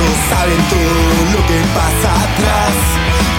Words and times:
Ellos 0.00 0.16
saben 0.30 0.62
todo 0.70 1.04
lo 1.34 1.40
que 1.46 1.60
pasa 1.76 2.08
atrás. 2.24 2.72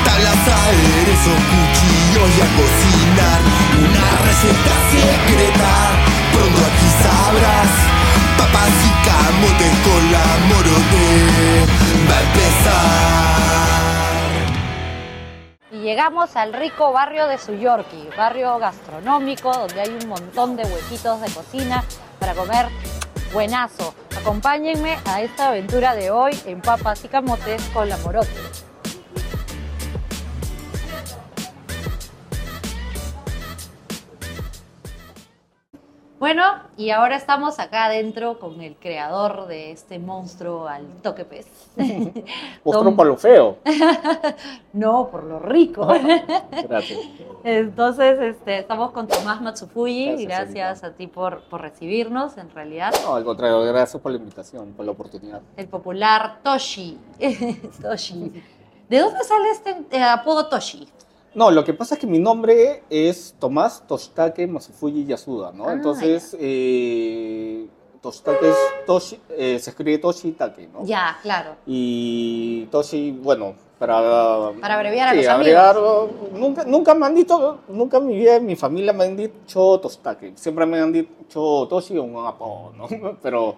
Tablas, 0.05 0.41
aderezos, 0.45 1.39
cuchillos 1.49 2.29
y 2.37 2.39
a 2.41 2.49
cocinar. 2.59 3.39
Una 3.81 4.07
receta 4.21 4.73
secreta, 4.91 5.73
pronto 6.31 6.61
aquí 6.69 6.89
sabrás. 7.01 7.71
Papas 8.37 8.75
y 8.85 8.91
camotes 9.09 9.75
con 9.87 10.01
la 10.11 10.25
morote. 10.49 11.05
Va 12.07 12.15
a 12.15 12.21
empezar. 12.29 13.01
Y 15.71 15.77
llegamos 15.79 16.35
al 16.35 16.53
rico 16.53 16.91
barrio 16.93 17.25
de 17.25 17.39
Suyorki, 17.39 18.07
barrio 18.15 18.59
gastronómico 18.59 19.51
donde 19.51 19.81
hay 19.81 19.97
un 19.99 20.09
montón 20.09 20.55
de 20.55 20.63
huequitos 20.65 21.21
de 21.21 21.31
cocina 21.31 21.83
para 22.19 22.35
comer 22.35 22.67
buenazo. 23.31 23.93
Acompáñenme 24.17 24.97
a 25.05 25.21
esta 25.21 25.49
aventura 25.49 25.95
de 25.95 26.11
hoy 26.11 26.37
en 26.45 26.61
papas 26.61 27.03
y 27.05 27.07
camotes 27.07 27.61
con 27.73 27.89
la 27.89 27.97
morote. 27.97 28.29
Bueno, 36.21 36.43
y 36.77 36.91
ahora 36.91 37.15
estamos 37.15 37.57
acá 37.57 37.85
adentro 37.85 38.37
con 38.37 38.61
el 38.61 38.75
creador 38.75 39.47
de 39.47 39.71
este 39.71 39.97
monstruo 39.97 40.67
al 40.67 40.85
toque 41.01 41.25
pez. 41.25 41.47
Monstruo 42.63 42.83
Tom- 42.83 42.95
por 42.95 43.07
lo 43.07 43.17
feo. 43.17 43.57
No, 44.73 45.07
por 45.09 45.23
lo 45.23 45.39
rico. 45.39 45.87
Gracias. 46.69 46.99
Entonces, 47.43 48.19
este, 48.21 48.59
estamos 48.59 48.91
con 48.91 49.07
Tomás 49.07 49.41
Matsufuji. 49.41 50.25
Gracias, 50.25 50.53
Gracias, 50.53 50.83
a 50.83 50.93
ti 50.93 51.07
por, 51.07 51.41
por 51.45 51.61
recibirnos, 51.61 52.37
en 52.37 52.51
realidad. 52.51 52.93
No, 53.03 53.15
al 53.15 53.23
contrario, 53.25 53.59
gracias 53.63 53.99
por 53.99 54.11
la 54.11 54.19
invitación, 54.19 54.73
por 54.73 54.85
la 54.85 54.91
oportunidad. 54.91 55.41
El 55.57 55.67
popular 55.69 56.37
Toshi. 56.43 56.99
Toshi. 57.81 58.31
¿De 58.87 58.99
dónde 58.99 59.23
sale 59.23 59.49
este 59.49 59.75
eh, 59.89 60.03
apodo 60.03 60.47
Toshi? 60.49 60.87
No, 61.33 61.49
lo 61.49 61.63
que 61.63 61.73
pasa 61.73 61.95
es 61.95 62.01
que 62.01 62.07
mi 62.07 62.19
nombre 62.19 62.83
es 62.89 63.35
Tomás 63.39 63.87
Toshitake 63.87 64.47
Masufuji 64.47 65.05
Yasuda, 65.05 65.53
¿no? 65.53 65.69
Ah, 65.69 65.73
Entonces, 65.73 66.35
eh, 66.39 67.67
Toshitake 68.01 68.49
es 68.49 68.55
Toshi, 68.85 69.19
eh, 69.29 69.57
se 69.59 69.69
escribe 69.69 69.97
Toshitake, 69.97 70.67
¿no? 70.67 70.85
Ya, 70.85 71.17
claro. 71.21 71.55
Y 71.65 72.65
Toshi, 72.65 73.11
bueno, 73.11 73.55
para... 73.79 74.51
Para 74.59 74.75
abreviar 74.75 75.07
a 75.07 75.11
sí, 75.11 75.17
los 75.17 75.27
abreviar, 75.27 75.77
nunca, 76.33 76.65
nunca 76.65 76.93
me 76.95 77.05
han 77.05 77.15
dicho, 77.15 77.59
nunca 77.69 77.97
en 77.97 78.07
mi 78.07 78.17
vida, 78.17 78.35
en 78.35 78.45
mi 78.45 78.57
familia 78.57 78.91
me 78.91 79.05
han 79.05 79.15
dicho 79.15 79.79
Toshitake. 79.79 80.33
Siempre 80.35 80.65
me 80.65 80.81
han 80.81 80.91
dicho 80.91 81.65
Toshi 81.69 81.97
o 81.97 82.03
un 82.03 82.25
apodo, 82.25 82.73
¿no? 82.73 82.87
Pero, 83.23 83.55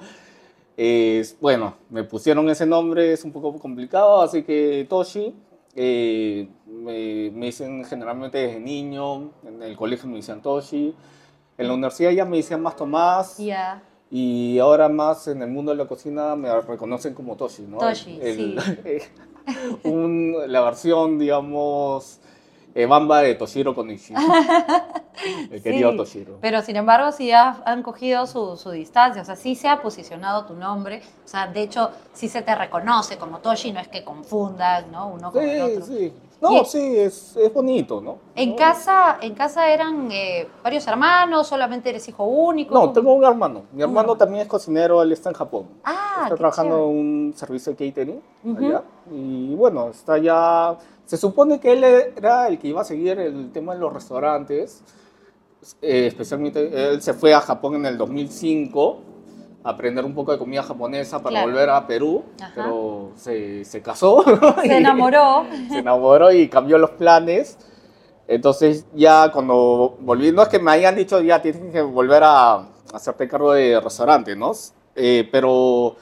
eh, 0.77 1.25
bueno, 1.41 1.73
me 1.89 2.03
pusieron 2.03 2.47
ese 2.51 2.67
nombre, 2.67 3.13
es 3.13 3.23
un 3.23 3.31
poco 3.31 3.57
complicado, 3.57 4.21
así 4.21 4.43
que 4.43 4.85
Toshi. 4.87 5.33
Eh, 5.75 6.47
me, 6.67 7.31
me 7.31 7.45
dicen 7.47 7.83
generalmente 7.85 8.37
desde 8.37 8.59
niño, 8.59 9.31
en 9.45 9.61
el 9.63 9.75
colegio 9.75 10.07
me 10.09 10.17
decían 10.17 10.41
Toshi, 10.41 10.93
en 11.57 11.67
la 11.67 11.73
universidad 11.73 12.11
ya 12.11 12.25
me 12.25 12.37
decían 12.37 12.61
más 12.61 12.75
Tomás, 12.75 13.37
Ya. 13.37 13.81
y 14.11 14.59
ahora 14.59 14.89
más 14.89 15.27
en 15.27 15.41
el 15.41 15.49
mundo 15.49 15.71
de 15.71 15.77
la 15.77 15.85
cocina 15.85 16.35
me 16.35 16.49
reconocen 16.61 17.13
como 17.13 17.35
Toshi, 17.35 17.63
¿no? 17.63 17.77
Toshi, 17.79 18.19
El- 18.21 18.59
un- 19.83 20.35
la 20.47 20.61
versión, 20.61 21.17
digamos, 21.19 22.19
eh, 22.75 22.85
bamba 22.85 23.19
de 23.21 23.35
Toshiro 23.35 23.73
Konishi. 23.75 24.13
el 25.51 25.61
querido 25.61 25.91
Sí, 25.91 25.97
Toshiro. 25.97 26.37
Pero 26.41 26.61
sin 26.61 26.75
embargo, 26.75 27.11
sí 27.11 27.31
ha- 27.31 27.61
han 27.65 27.83
cogido 27.83 28.25
su, 28.27 28.57
su 28.57 28.71
distancia, 28.71 29.21
o 29.21 29.25
sea, 29.25 29.35
sí 29.35 29.55
se 29.55 29.67
ha 29.69 29.81
posicionado 29.81 30.45
tu 30.45 30.53
nombre, 30.55 31.01
o 31.23 31.27
sea, 31.27 31.47
de 31.47 31.61
hecho, 31.61 31.91
sí 32.13 32.27
se 32.27 32.41
te 32.41 32.53
reconoce 32.55 33.17
como 33.17 33.39
Toshi, 33.39 33.71
no 33.71 33.79
es 33.79 33.87
que 33.87 34.03
confundan, 34.03 34.91
¿no? 34.91 35.07
Uno 35.09 35.31
con 35.31 35.43
el 35.43 35.49
Sí, 35.49 35.71
otro. 35.77 35.85
sí. 35.85 36.13
No, 36.41 36.61
Y- 36.61 36.65
sí, 36.65 36.97
es, 36.99 37.37
es 37.37 37.53
bonito, 37.53 38.01
¿no? 38.01 38.17
En 38.35 38.49
¿No? 38.49 38.55
casa, 38.57 39.17
en 39.21 39.33
casa 39.33 39.69
eran 39.69 40.09
eh, 40.11 40.45
varios 40.61 40.85
hermanos, 40.87 41.47
solamente 41.47 41.89
eres 41.89 42.05
hijo 42.09 42.25
único. 42.25 42.73
No, 42.73 42.81
¿Cómo? 42.81 42.91
tengo 42.93 43.13
un 43.13 43.23
hermano. 43.23 43.63
Mi 43.71 43.81
hermano 43.81 44.17
también 44.17 44.41
es 44.41 44.47
cocinero, 44.49 45.01
él 45.01 45.13
está 45.13 45.29
en 45.29 45.35
Japón. 45.35 45.67
Ah, 45.85 46.21
está 46.23 46.35
trabajando 46.35 46.75
chévere. 46.75 46.91
en 46.91 46.99
un 47.27 47.33
servicio 47.33 47.73
de 47.73 47.87
catering 47.89 48.21
allá. 48.57 48.83
Y 49.09 49.55
bueno, 49.55 49.87
está 49.87 50.17
ya. 50.17 50.75
Se 51.05 51.17
supone 51.17 51.59
que 51.59 51.73
él 51.73 51.83
era 51.83 52.47
el 52.47 52.57
que 52.59 52.67
iba 52.69 52.81
a 52.81 52.85
seguir 52.85 53.19
el 53.19 53.51
tema 53.51 53.73
de 53.73 53.79
los 53.79 53.93
restaurantes. 53.93 54.83
Eh, 55.81 56.07
especialmente, 56.07 56.89
él 56.89 57.01
se 57.01 57.13
fue 57.13 57.33
a 57.33 57.39
Japón 57.41 57.75
en 57.75 57.85
el 57.85 57.97
2005 57.97 58.99
a 59.63 59.69
aprender 59.69 60.03
un 60.03 60.13
poco 60.13 60.31
de 60.33 60.37
comida 60.37 60.61
japonesa 60.63 61.19
para 61.19 61.29
Claro. 61.35 61.47
volver 61.47 61.69
a 61.69 61.87
Perú, 61.87 62.23
Ajá. 62.41 62.51
pero 62.55 63.11
se, 63.15 63.63
se 63.63 63.81
casó. 63.81 64.23
Se 64.61 64.77
enamoró. 64.77 65.45
se 65.69 65.77
enamoró 65.79 66.31
y 66.33 66.49
cambió 66.49 66.77
los 66.77 66.91
planes. 66.91 67.57
Entonces 68.27 68.85
ya 68.93 69.29
cuando 69.31 69.97
volví, 69.99 70.31
no 70.31 70.41
es 70.43 70.49
que 70.49 70.59
me 70.59 70.71
hayan 70.71 70.95
dicho 70.95 71.19
ya 71.21 71.41
tienes 71.41 71.71
que 71.71 71.81
volver 71.81 72.23
a 72.25 72.67
hacerte 72.93 73.27
cargo 73.27 73.53
de 73.53 73.79
restaurante, 73.79 74.35
¿no? 74.35 74.51
Eh, 74.95 75.27
pero 75.31 75.95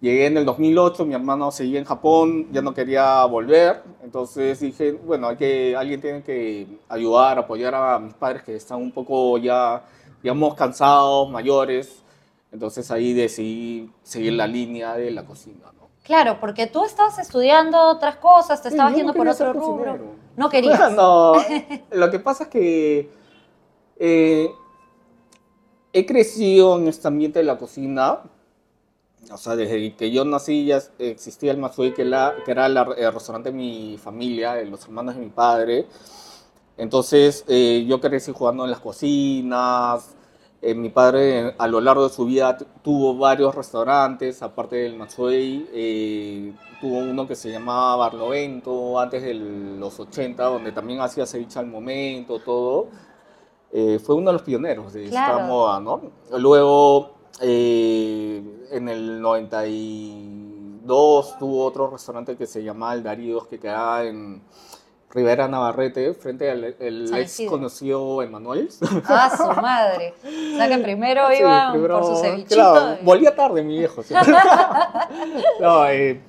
llegué 0.00 0.26
en 0.26 0.36
el 0.36 0.44
2008, 0.44 1.04
mi 1.04 1.14
hermano 1.14 1.50
seguía 1.50 1.78
en 1.78 1.84
Japón, 1.84 2.48
ya 2.52 2.62
no 2.62 2.72
quería 2.74 3.24
volver, 3.24 3.82
entonces 4.02 4.60
dije, 4.60 4.92
bueno, 4.92 5.28
hay 5.28 5.36
que, 5.36 5.76
alguien 5.76 6.00
tiene 6.00 6.22
que 6.22 6.66
ayudar, 6.88 7.38
apoyar 7.38 7.74
a 7.74 7.98
mis 7.98 8.14
padres 8.14 8.42
que 8.42 8.54
están 8.56 8.78
un 8.78 8.92
poco 8.92 9.38
ya, 9.38 9.82
digamos, 10.22 10.54
cansados, 10.54 11.30
mayores. 11.30 12.02
Entonces 12.50 12.90
ahí 12.90 13.12
decidí 13.12 13.90
seguir 14.02 14.32
la 14.32 14.46
línea 14.46 14.94
de 14.94 15.10
la 15.10 15.24
cocina, 15.26 15.66
¿no? 15.78 15.88
Claro, 16.02 16.38
porque 16.40 16.66
tú 16.66 16.84
estabas 16.86 17.18
estudiando 17.18 17.78
otras 17.90 18.16
cosas, 18.16 18.62
te 18.62 18.70
Sí, 18.70 18.74
estabas 18.74 18.92
no 18.92 18.98
yendo 18.98 19.12
por 19.12 19.28
otro 19.28 19.52
rubro. 19.52 19.92
cocinero. 19.92 20.14
No 20.36 20.48
querías. 20.48 20.92
No, 20.96 21.34
lo 21.90 22.10
que 22.10 22.18
pasa 22.18 22.44
es 22.44 22.48
que 22.48 23.10
eh, 23.98 24.48
he 25.92 26.06
crecido 26.06 26.78
en 26.78 26.88
este 26.88 27.06
ambiente 27.08 27.40
de 27.40 27.44
la 27.44 27.58
cocina. 27.58 28.20
O 29.32 29.36
sea, 29.36 29.56
desde 29.56 29.94
que 29.94 30.10
yo 30.10 30.24
nací 30.24 30.66
ya 30.66 30.80
existía 30.98 31.50
el 31.52 31.58
Matsui, 31.58 31.92
que, 31.92 32.04
la- 32.04 32.34
que 32.44 32.50
era 32.52 32.68
la- 32.68 32.94
el 32.96 33.12
restaurante 33.12 33.50
de 33.50 33.56
mi 33.56 33.98
familia, 33.98 34.54
de 34.54 34.64
los 34.66 34.84
hermanos 34.84 35.16
de 35.16 35.20
mi 35.22 35.28
padre. 35.30 35.86
Entonces, 36.76 37.44
eh, 37.48 37.84
yo 37.88 38.00
crecí 38.00 38.32
jugando 38.32 38.64
en 38.64 38.70
las 38.70 38.80
cocinas. 38.80 40.14
Eh, 40.62 40.74
mi 40.74 40.88
padre, 40.88 41.54
a 41.58 41.66
lo 41.68 41.80
largo 41.80 42.08
de 42.08 42.14
su 42.14 42.24
vida, 42.24 42.56
tu- 42.56 42.66
tuvo 42.82 43.16
varios 43.16 43.54
restaurantes, 43.54 44.42
aparte 44.42 44.76
del 44.76 44.96
Matsui. 44.96 45.68
eh, 45.72 46.52
tuvo 46.80 46.98
uno 46.98 47.26
que 47.26 47.34
se 47.34 47.50
llamaba 47.50 47.96
Barlovento, 47.96 48.98
antes 49.00 49.22
de 49.22 49.34
los 49.34 49.98
80, 49.98 50.44
donde 50.44 50.70
también 50.72 51.00
hacía 51.00 51.26
ceviche 51.26 51.58
al 51.58 51.66
momento, 51.66 52.38
todo. 52.38 52.86
Eh, 53.72 53.98
fue 54.02 54.14
uno 54.14 54.28
de 54.30 54.32
los 54.34 54.42
pioneros 54.42 54.92
de 54.92 55.04
esta 55.06 55.24
Claro. 55.26 55.40
moda, 55.40 55.80
¿no? 55.80 56.00
Luego, 56.38 57.14
eh, 57.40 58.42
en 58.70 58.88
el 58.88 59.20
92, 59.20 61.38
tuvo 61.38 61.64
otro 61.64 61.90
restaurante 61.90 62.36
que 62.36 62.46
se 62.46 62.62
llamaba 62.62 62.94
El 62.94 63.02
Darío, 63.02 63.46
que 63.48 63.58
quedaba 63.58 64.04
en 64.04 64.42
Rivera 65.10 65.48
Navarrete, 65.48 66.12
frente 66.14 66.50
al 66.50 66.76
el 66.78 67.14
ex 67.16 67.42
conocido 67.48 68.22
Emanuel. 68.22 68.68
Ah, 69.06 69.30
su 69.36 69.44
madre. 69.60 70.14
O 70.22 70.56
sea 70.56 70.68
que 70.68 70.78
primero 70.84 71.22
Sí, 71.30 71.42
primero- 71.72 72.00
por 72.00 72.16
su 72.16 72.22
cevichito. 72.22 72.54
Claro, 72.54 72.96
y- 73.00 73.04
volvía 73.04 73.34
tarde 73.34 73.62
mi 73.62 73.78
viejo. 73.78 74.02
sí. 74.02 74.14
No, 75.60 75.86
eh, 75.88 76.20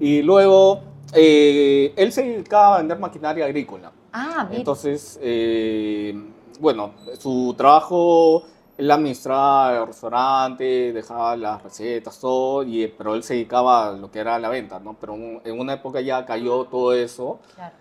y 0.00 0.22
luego, 0.22 0.80
eh, 1.12 1.92
él 1.96 2.12
se 2.12 2.22
dedicaba 2.22 2.76
a 2.76 2.78
vender 2.78 2.98
maquinaria 2.98 3.44
agrícola. 3.44 3.92
Ah, 4.12 4.44
mira. 4.48 4.58
Entonces, 4.58 5.18
eh, 5.22 6.14
bueno, 6.60 6.92
su 7.18 7.54
trabajo, 7.56 8.44
él 8.76 8.90
administraba 8.90 9.76
el 9.78 9.86
restaurante, 9.86 10.92
dejaba 10.92 11.36
las 11.36 11.62
recetas, 11.62 12.18
todo, 12.18 12.62
y, 12.64 12.86
pero 12.88 13.14
él 13.14 13.22
se 13.22 13.34
dedicaba 13.34 13.88
a 13.88 13.92
lo 13.92 14.10
que 14.10 14.18
era 14.18 14.38
la 14.38 14.48
venta, 14.48 14.80
¿no? 14.80 14.94
Pero 15.00 15.14
un- 15.14 15.40
en 15.44 15.58
una 15.60 15.74
época 15.74 16.00
ya 16.00 16.24
cayó 16.26 16.64
todo 16.64 16.92
eso. 16.92 17.38
Claro. 17.54 17.74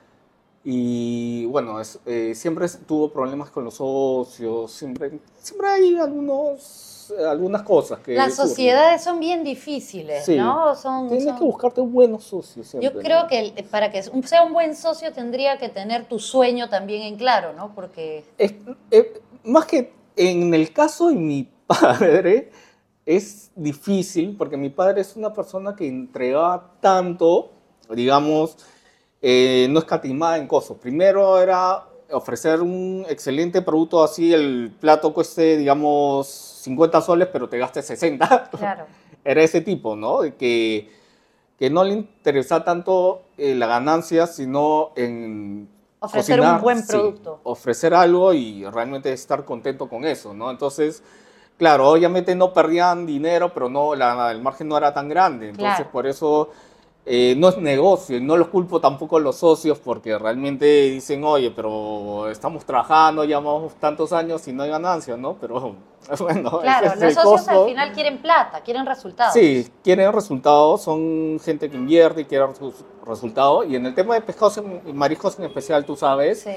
Y 0.66 1.46
bueno, 1.48 1.80
es- 1.82 2.00
eh, 2.06 2.34
siempre 2.36 2.68
tuvo 2.88 3.10
problemas 3.12 3.50
con 3.50 3.66
los 3.66 3.74
socios, 3.76 4.72
siempre, 4.72 5.20
siempre 5.40 5.68
hay 5.68 5.98
algunos, 5.98 7.14
algunas 7.28 7.64
cosas 7.64 8.00
que... 8.00 8.14
Las 8.14 8.36
surgen. 8.36 8.50
sociedades 8.50 9.04
son 9.04 9.20
bien 9.20 9.44
difíciles, 9.44 10.24
Sí. 10.24 10.38
¿no? 10.38 10.74
Son, 10.76 11.10
Tienes 11.10 11.26
son- 11.26 11.38
que 11.38 11.44
buscarte 11.44 11.82
buenos 11.82 12.24
socios 12.24 12.66
siempre. 12.68 12.90
Yo 12.94 12.98
creo 12.98 13.24
¿no? 13.24 13.28
que 13.28 13.66
para 13.70 13.92
que 13.92 14.02
sea 14.04 14.44
un 14.44 14.54
buen 14.54 14.74
socio 14.76 15.12
tendría 15.12 15.58
que 15.58 15.68
tener 15.68 16.06
tu 16.06 16.18
sueño 16.18 16.70
también 16.70 17.02
en 17.02 17.18
claro, 17.18 17.52
¿no? 17.52 17.74
Porque 17.76 18.24
Es- 18.38 18.54
eh, 18.92 19.22
más 19.44 19.66
que 19.66 19.92
en 20.16 20.54
el 20.54 20.72
caso 20.74 21.10
de 21.10 21.16
mi 21.16 21.50
padre, 21.68 22.52
es 23.06 23.52
difícil 23.56 24.36
porque 24.38 24.58
mi 24.58 24.70
padre 24.70 25.02
es 25.02 25.16
una 25.16 25.34
persona 25.34 25.76
que 25.76 25.88
entregaba 25.88 26.76
tanto, 26.80 27.52
digamos, 27.90 28.58
eh, 29.22 29.68
no 29.70 29.80
escatimaba 29.80 30.38
en 30.38 30.48
cosas. 30.48 30.78
Primero 30.78 31.42
era 31.42 31.86
ofrecer 32.12 32.62
un 32.62 33.06
excelente 33.10 33.62
producto 33.62 34.04
así, 34.04 34.34
el 34.34 34.74
plato 34.80 35.14
cueste, 35.14 35.58
digamos, 35.58 36.28
50 36.28 37.02
soles, 37.02 37.28
pero 37.32 37.50
te 37.50 37.58
gastes 37.58 37.86
60. 37.86 38.50
claro. 38.52 38.86
Era 39.26 39.42
ese 39.42 39.62
tipo, 39.62 39.96
¿no? 39.96 40.20
Que 40.38 40.90
que 41.64 41.70
no 41.70 41.84
le 41.84 41.94
interesa 41.94 42.64
tanto 42.64 43.24
eh, 43.38 43.56
la 43.56 43.68
ganancia, 43.68 44.28
sino 44.28 44.92
en 44.96 45.70
Ofrecer 46.06 46.38
cocinar, 46.40 46.56
un 46.58 46.62
buen 46.62 46.80
sí, 46.80 46.88
producto. 46.88 47.40
ofrecer 47.44 47.94
algo 47.94 48.34
y 48.34 48.66
realmente 48.66 49.12
estar 49.14 49.46
contento 49.46 49.88
con 49.88 50.04
eso, 50.06 50.34
¿no? 50.34 50.52
Entonces, 50.52 51.02
claro, 51.58 51.90
obviamente 51.90 52.36
no 52.36 52.52
perdían 52.54 53.06
dinero, 53.06 53.54
pero 53.54 53.70
no, 53.70 53.96
la- 53.96 54.32
el 54.32 54.42
margen 54.42 54.68
no 54.68 54.78
era 54.78 54.94
tan 54.94 55.08
grande. 55.08 55.50
Entonces, 55.50 55.78
Claro. 55.78 55.92
por 55.92 56.06
eso 56.08 56.50
eh, 57.06 57.36
no 57.38 57.50
es 57.50 57.58
negocio. 57.58 58.18
y 58.18 58.22
No 58.22 58.38
los 58.38 58.48
culpo 58.48 58.80
tampoco 58.80 59.18
a 59.18 59.20
los 59.20 59.36
socios 59.38 59.78
porque 59.80 60.18
realmente 60.18 60.66
dicen, 60.92 61.24
oye, 61.24 61.52
pero 61.52 62.30
estamos 62.30 62.66
trabajando, 62.66 63.24
llevamos 63.26 63.74
tantos 63.76 64.14
años 64.14 64.48
y 64.48 64.54
no 64.54 64.64
hay 64.64 64.70
ganancia, 64.70 65.18
¿no? 65.18 65.36
Pero 65.40 65.76
bueno, 66.20 66.60
Claro, 66.62 66.88
es 66.94 67.00
los 67.02 67.14
socios 67.14 67.24
costo. 67.42 67.64
al 67.64 67.70
final 67.70 67.92
quieren 67.94 68.22
plata, 68.22 68.62
quieren 68.62 68.86
resultados. 68.86 69.34
Sí, 69.34 69.68
quieren 69.84 70.12
resultados, 70.14 70.82
son 70.82 71.40
gente 71.44 71.70
que 71.70 71.76
invierte 71.78 72.22
y 72.22 72.26
quiere 72.26 72.46
resultados. 73.06 73.66
Y 73.68 73.76
en 73.76 73.86
el 73.86 73.94
tema 73.94 74.16
de 74.16 74.22
pescados 74.22 74.62
y 74.86 74.94
mariscos 74.94 75.38
en 75.40 75.46
especial, 75.46 75.84
tú 75.86 75.96
sabes 75.96 76.42
Sí, 76.42 76.52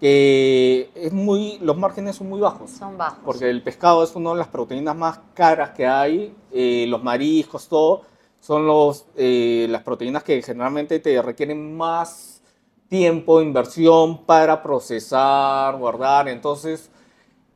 que 0.00 0.90
es 0.94 1.12
muy, 1.12 1.58
los 1.60 1.76
márgenes 1.76 2.16
son 2.16 2.28
muy 2.28 2.40
bajos. 2.40 2.70
son 2.70 2.96
bajos. 2.96 3.18
Porque 3.24 3.50
el 3.50 3.62
pescado 3.62 4.02
es 4.02 4.14
una 4.16 4.30
de 4.30 4.36
las 4.36 4.48
proteínas 4.48 4.96
más 4.96 5.20
caras 5.34 5.70
que 5.70 5.86
hay, 5.86 6.34
eh, 6.52 6.86
los 6.88 7.02
mariscos, 7.02 7.68
todo, 7.68 8.02
son 8.40 8.66
los, 8.66 9.06
eh, 9.16 9.66
las 9.70 9.82
proteínas 9.82 10.22
que 10.24 10.42
generalmente 10.42 10.98
te 10.98 11.20
requieren 11.22 11.76
más 11.76 12.42
tiempo, 12.88 13.40
inversión 13.40 14.24
para 14.24 14.62
procesar, 14.62 15.76
guardar, 15.76 16.28
entonces 16.28 16.90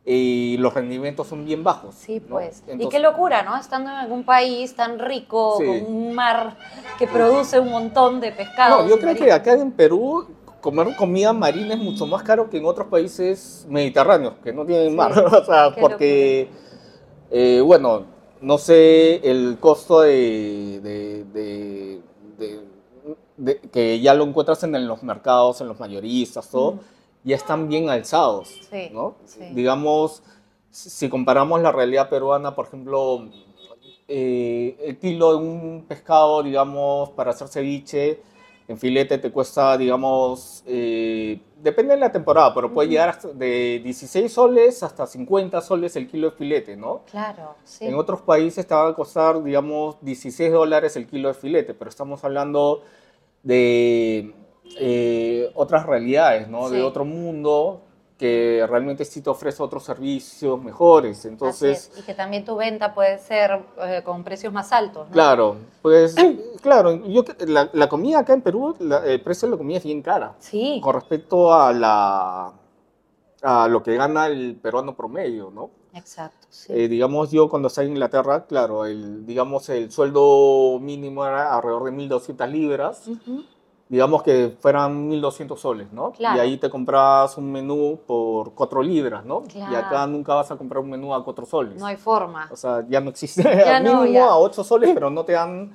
eh, 0.06 0.56
los 0.58 0.72
rendimientos 0.74 1.26
son 1.26 1.44
bien 1.44 1.64
bajos. 1.64 1.94
Sí, 1.94 2.20
¿no? 2.20 2.36
pues. 2.36 2.62
y 2.78 2.88
qué 2.88 3.00
locura, 3.00 3.42
¿no? 3.42 3.56
Estando 3.56 3.90
en 3.90 3.96
algún 3.96 4.24
país 4.24 4.76
tan 4.76 4.98
rico, 4.98 5.56
Sí. 5.58 5.64
con 5.64 5.92
un 5.94 6.14
mar 6.14 6.56
que 6.98 7.06
produce 7.06 7.58
un 7.58 7.70
montón 7.70 8.20
de 8.20 8.30
pescados. 8.32 8.84
No, 8.84 8.88
yo 8.90 8.98
creo 8.98 9.14
que 9.16 9.32
acá 9.32 9.54
en 9.54 9.72
Perú 9.72 10.26
comer 10.60 10.94
comida 10.96 11.32
marina 11.32 11.74
es 11.74 11.80
mucho 11.80 12.06
más 12.06 12.22
caro 12.22 12.48
que 12.48 12.58
en 12.58 12.66
otros 12.66 12.86
países 12.88 13.66
mediterráneos, 13.68 14.34
que 14.42 14.52
no 14.52 14.64
tienen 14.64 14.90
Sí, 14.90 14.96
mar. 14.96 15.12
O 15.32 15.44
sea, 15.44 15.74
porque, 15.74 16.48
eh, 17.30 17.60
bueno, 17.64 18.04
no 18.44 18.58
sé 18.58 19.16
el 19.28 19.56
costo 19.58 20.00
de, 20.02 20.80
de- 20.82 21.24
de- 21.32 22.00
de- 22.38 22.60
de- 23.36 23.60
que 23.70 24.00
ya 24.00 24.14
lo 24.14 24.24
encuentras 24.24 24.62
en 24.64 24.86
los 24.86 25.02
mercados, 25.02 25.60
en 25.60 25.68
los 25.68 25.80
mayoristas, 25.80 26.48
todo, 26.50 26.72
Mm. 26.72 26.78
ya 27.24 27.36
están 27.36 27.68
bien 27.68 27.88
alzados, 27.88 28.60
Sí, 28.70 28.90
¿no? 28.92 29.16
sí. 29.24 29.44
Digamos, 29.52 30.22
si 30.70 30.90
si 30.90 31.08
comparamos 31.08 31.60
la 31.62 31.72
realidad 31.72 32.08
peruana, 32.10 32.54
por 32.54 32.66
ejemplo, 32.66 33.26
eh, 34.08 34.76
el 34.84 34.98
kilo 34.98 35.30
de 35.30 35.36
un 35.38 35.84
pescado, 35.88 36.42
digamos, 36.42 37.10
para 37.10 37.30
hacer 37.30 37.48
ceviche, 37.48 38.20
en 38.68 38.76
filete 38.78 39.18
te 39.18 39.30
cuesta, 39.30 39.76
digamos, 39.78 40.62
eh, 40.66 41.40
depende 41.64 41.94
de 41.94 42.00
la 42.00 42.12
temporada, 42.12 42.54
pero 42.54 42.72
puede 42.72 42.90
llegar 42.90 43.08
hasta 43.08 43.28
de 43.28 43.80
16 43.82 44.30
soles 44.30 44.82
hasta 44.82 45.06
50 45.06 45.60
soles 45.62 45.96
el 45.96 46.06
kilo 46.06 46.30
de 46.30 46.36
filete, 46.36 46.76
¿no? 46.76 47.02
Claro, 47.10 47.56
sí. 47.64 47.86
En 47.86 47.94
otros 47.94 48.20
países 48.20 48.66
te 48.66 48.74
va 48.74 48.88
a 48.88 48.94
costar, 48.94 49.42
digamos, 49.42 49.96
16 50.02 50.52
dólares 50.52 50.94
el 50.96 51.06
kilo 51.06 51.28
de 51.28 51.34
filete, 51.34 51.72
pero 51.72 51.88
estamos 51.88 52.22
hablando 52.22 52.82
de 53.42 54.34
eh, 54.78 55.50
otras 55.54 55.86
realidades, 55.86 56.48
¿no? 56.48 56.68
Sí. 56.68 56.76
De 56.76 56.82
otro 56.82 57.06
mundo 57.06 57.83
que 58.18 58.64
realmente 58.68 59.04
sí 59.04 59.20
te 59.22 59.30
ofrece 59.30 59.62
otros 59.62 59.82
servicios 59.84 60.62
mejores. 60.62 61.24
Entonces, 61.24 61.90
es. 61.92 61.98
Y 61.98 62.02
que 62.02 62.14
también 62.14 62.44
tu 62.44 62.56
venta 62.56 62.94
puede 62.94 63.18
ser 63.18 63.60
eh, 63.82 64.02
con 64.04 64.22
precios 64.24 64.52
más 64.52 64.72
altos, 64.72 65.06
¿no? 65.08 65.12
claro, 65.12 65.56
pues, 65.82 66.14
claro, 66.62 66.94
yo, 67.06 67.24
la, 67.46 67.68
la 67.72 67.88
comida 67.88 68.20
acá 68.20 68.32
en 68.34 68.42
Perú, 68.42 68.76
la- 68.78 69.04
el 69.04 69.20
precio 69.20 69.46
de 69.48 69.52
la 69.52 69.58
comida 69.58 69.78
es 69.78 69.84
bien 69.84 70.00
cara 70.02 70.34
Sí, 70.38 70.80
con 70.82 70.94
respecto 70.94 71.52
a 71.52 71.72
la 71.72 72.52
a 73.42 73.68
lo 73.68 73.82
que 73.82 73.94
gana 73.96 74.26
el 74.28 74.56
peruano 74.56 74.96
promedio, 74.96 75.50
¿no? 75.50 75.70
exacto. 75.92 76.46
sí. 76.48 76.72
Eh, 76.72 76.88
digamos, 76.88 77.30
yo 77.30 77.48
cuando 77.50 77.68
estaba 77.68 77.84
en 77.84 77.90
Inglaterra, 77.92 78.46
claro, 78.46 78.86
el, 78.86 79.26
digamos, 79.26 79.68
el 79.68 79.92
sueldo 79.92 80.78
mínimo 80.80 81.26
era 81.26 81.54
alrededor 81.54 81.84
de 81.84 81.90
1.200 81.90 82.48
libras, 82.48 83.06
Ujú. 83.06 83.44
Digamos 83.88 84.22
que 84.22 84.56
fueran 84.60 85.08
1.200 85.10 85.56
soles, 85.58 85.92
¿no? 85.92 86.12
Claro. 86.12 86.36
Y 86.36 86.40
ahí 86.40 86.56
te 86.56 86.70
compras 86.70 87.36
un 87.36 87.52
menú 87.52 88.00
por 88.06 88.52
4 88.54 88.82
libras, 88.82 89.24
¿no? 89.24 89.42
Y 89.46 89.52
Claro. 89.52 89.76
acá 89.76 90.06
nunca 90.06 90.34
vas 90.34 90.50
a 90.50 90.56
comprar 90.56 90.82
un 90.82 90.90
menú 90.90 91.14
a 91.14 91.22
4 91.22 91.44
soles. 91.46 91.78
No 91.78 91.86
hay 91.86 91.96
forma. 91.96 92.48
O 92.50 92.56
sea, 92.56 92.84
ya 92.88 93.00
no 93.00 93.10
existe. 93.10 93.42
Ya 93.42 93.76
Al 93.76 93.84
no, 93.84 94.00
mínimo 94.02 94.12
ya. 94.14 94.26
a 94.26 94.38
8 94.38 94.64
soles, 94.64 94.90
pero 94.94 95.10
no 95.10 95.24
te 95.24 95.32
dan, 95.32 95.70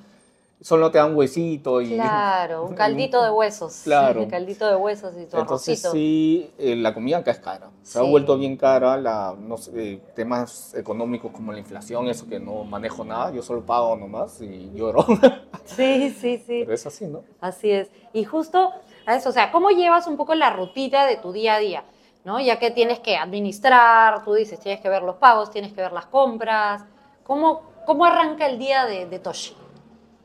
solo 0.60 0.90
te 0.90 0.98
dan 0.98 1.16
huesito 1.16 1.80
y... 1.80 1.94
Claro, 1.94 2.64
un 2.68 2.74
caldito 2.74 3.22
de 3.22 3.30
huesos. 3.30 3.80
Claro. 3.84 4.22
Un 4.22 4.30
caldito 4.30 4.66
de 4.68 4.76
huesos 4.76 5.12
y 5.14 5.26
tu 5.26 5.36
Entonces 5.36 5.84
arrocito. 5.84 5.92
sí, 5.92 6.50
eh, 6.58 6.76
la 6.76 6.92
comida 6.94 7.18
acá 7.18 7.30
es 7.30 7.38
cara. 7.38 7.70
Se 7.82 7.98
ha 7.98 8.02
vuelto 8.02 8.36
bien 8.36 8.56
cara, 8.56 8.96
la, 8.96 9.34
no 9.38 9.56
sé, 9.56 9.72
eh, 9.74 10.02
temas 10.14 10.74
económicos 10.74 11.32
como 11.32 11.52
la 11.52 11.58
inflación, 11.58 12.08
eso 12.08 12.28
que 12.28 12.38
no 12.38 12.64
manejo 12.64 13.04
nada, 13.04 13.32
yo 13.32 13.42
solo 13.42 13.64
pago 13.64 13.96
nomás 13.96 14.40
y 14.40 14.70
lloro. 14.74 15.04
Sí, 15.64 16.10
sí, 16.10 16.38
sí. 16.38 16.62
Pero 16.64 16.72
es 16.74 16.84
así, 16.86 17.06
¿no? 17.06 17.22
Así 17.40 17.70
es. 17.70 17.90
Y 18.12 18.24
justo 18.24 18.72
a 19.06 19.14
eso, 19.14 19.28
o 19.28 19.32
sea, 19.32 19.52
¿cómo 19.52 19.70
llevas 19.70 20.08
un 20.08 20.16
poco 20.16 20.34
la 20.34 20.50
rutina 20.50 21.06
de 21.06 21.16
tu 21.16 21.30
día 21.32 21.54
a 21.54 21.58
día? 21.58 21.84
¿No? 22.24 22.40
Ya 22.40 22.58
que 22.58 22.70
tienes 22.72 22.98
que 22.98 23.16
administrar, 23.16 24.24
tú 24.24 24.34
dices, 24.34 24.58
tienes 24.58 24.80
que 24.80 24.88
ver 24.88 25.02
los 25.02 25.16
pagos, 25.16 25.50
tienes 25.50 25.72
que 25.72 25.80
ver 25.80 25.92
las 25.92 26.06
compras. 26.06 26.84
¿Cómo, 27.22 27.62
cómo 27.86 28.04
arranca 28.04 28.46
el 28.46 28.58
día 28.58 28.84
de, 28.84 29.06
de 29.06 29.18
Toshi? 29.20 29.54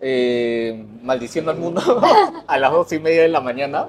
Eh, 0.01 0.85
maldiciendo 1.01 1.51
al 1.51 1.57
mundo 1.57 1.81
a 2.47 2.57
las 2.57 2.71
dos 2.71 2.91
y 2.93 2.99
media 2.99 3.21
de 3.23 3.29
la 3.29 3.41
mañana. 3.41 3.87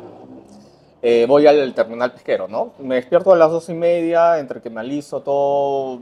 eh, 1.03 1.26
voy 1.29 1.47
al 1.47 1.75
terminal 1.75 2.12
pesquero, 2.12 2.49
¿no? 2.49 2.73
Me 2.79 2.97
despierto 2.97 3.32
a 3.32 3.37
las 3.37 3.50
dos 3.50 3.69
y 3.69 3.75
media, 3.75 4.38
entre 4.38 4.61
que 4.61 4.70
me 4.70 4.81
aliso 4.81 5.20
todo, 5.20 5.99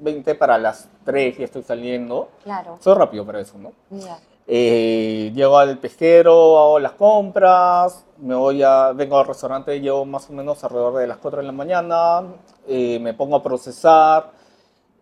20 0.00 0.34
para 0.34 0.58
las 0.58 0.88
3 1.04 1.38
y 1.40 1.42
estoy 1.42 1.62
saliendo. 1.62 2.28
Claro. 2.44 2.78
Soy 2.80 2.94
rápido 2.94 3.24
para 3.24 3.40
eso, 3.40 3.56
¿no? 3.58 3.72
Ya. 3.90 4.18
Eh, 4.46 5.30
llego 5.34 5.58
al 5.58 5.76
pesquero, 5.78 6.58
hago 6.58 6.78
las 6.78 6.92
compras, 6.92 8.04
me 8.18 8.34
voy 8.34 8.62
a, 8.62 8.92
vengo 8.92 9.18
al 9.18 9.26
restaurante, 9.26 9.78
llego 9.80 10.04
más 10.06 10.30
o 10.30 10.32
menos 10.32 10.62
alrededor 10.64 10.96
de 10.96 11.06
las 11.06 11.18
4 11.18 11.40
de 11.40 11.46
la 11.46 11.52
mañana, 11.52 12.22
eh, 12.66 12.98
me 13.00 13.12
pongo 13.12 13.36
a 13.36 13.42
procesar 13.42 14.30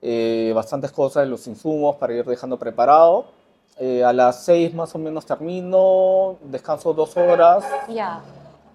eh, 0.03 0.53
bastantes 0.55 0.91
cosas 0.91 1.29
los 1.29 1.47
insumos 1.47 1.95
para 1.97 2.13
ir 2.15 2.25
dejando 2.25 2.59
preparado. 2.59 3.27
Eh, 3.79 4.03
a 4.03 4.13
las 4.13 4.43
6 4.45 4.73
más 4.75 4.95
o 4.95 4.99
menos 4.99 5.27
termino, 5.27 6.37
descanso 6.45 6.95
dos 6.95 7.15
horas 7.19 7.63
Ya. 7.89 8.23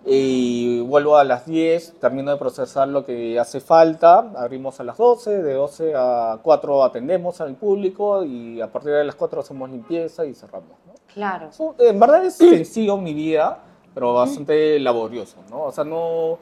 y 0.06 0.80
vuelvo 0.82 1.18
a 1.18 1.24
las 1.24 1.48
10, 1.48 2.00
termino 2.00 2.30
de 2.30 2.38
procesar 2.38 2.88
lo 2.88 3.04
que 3.04 3.40
hace 3.40 3.62
falta, 3.62 4.32
abrimos 4.38 4.80
a 4.80 4.84
las 4.84 4.98
12, 4.98 5.42
de 5.42 5.54
12 5.56 5.94
a 5.96 6.38
4 6.44 6.84
atendemos 6.84 7.42
al 7.42 7.56
público 7.56 8.24
y 8.24 8.62
a 8.62 8.72
partir 8.72 8.92
de 8.92 9.04
las 9.04 9.16
4 9.16 9.42
hacemos 9.42 9.72
limpieza 9.72 10.24
y 10.26 10.36
cerramos. 10.36 10.78
¿no? 10.86 10.94
Claro. 11.12 11.52
So, 11.52 11.74
En 11.80 12.00
verdad 12.00 12.24
es 12.26 12.36
sencillo 12.36 12.96
mi 12.98 13.16
vida, 13.16 13.58
pero 13.96 14.14
bastante 14.14 14.80
laborioso, 14.80 15.38
¿no? 15.50 15.64
O 15.64 15.72
sea, 15.72 15.84
no... 15.84 16.38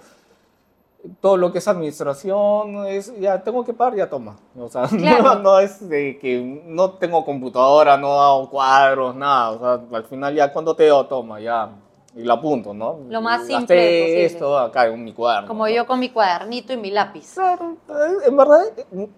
Todo 1.22 1.38
lo 1.38 1.51
que 1.51 1.60
es 1.60 1.68
administración 1.68 2.86
es, 2.88 3.18
ya 3.20 3.41
tengo 3.41 3.63
que 3.63 3.74
pagar, 3.74 3.96
ya 3.96 4.10
toma. 4.10 4.36
O 4.58 4.68
sea, 4.68 4.84
Claro. 4.88 5.24
no, 5.24 5.36
no 5.39 5.60
es 5.60 5.88
de 5.88 6.20
que 6.20 6.62
no 6.65 6.91
tengo 6.91 7.24
computadora, 7.24 7.98
no 7.98 8.20
hago 8.22 8.50
cuadros, 8.50 9.15
nada. 9.15 9.51
O 9.51 9.60
sea, 9.60 9.98
al 9.98 10.03
final 10.06 10.36
ya 10.36 10.51
cuando 10.51 10.75
te 10.75 10.88
doy, 10.88 11.06
toma, 11.08 11.39
ya. 11.39 11.70
Y 12.15 12.24
lo 12.24 12.34
apunto, 12.34 12.74
¿no? 12.74 13.00
Lo 13.08 13.22
más 13.22 13.41
Gasté 13.41 13.56
simple 13.58 13.75
posible. 13.75 14.25
esto 14.25 14.58
acá 14.58 14.88
en 14.88 15.03
mi 15.03 15.13
cuaderno. 15.13 15.48
Como 15.48 15.68
¿no? 15.68 15.74
yo 15.74 15.86
con 15.86 16.00
mi 16.00 16.10
cuadernito 16.10 16.74
y 16.74 16.77
mi 16.77 16.91
lápiz. 16.91 17.34
Claro, 17.36 17.77
eh, 17.88 18.27
en 18.27 18.36
verdad, 18.36 18.62
eh, 18.77 19.10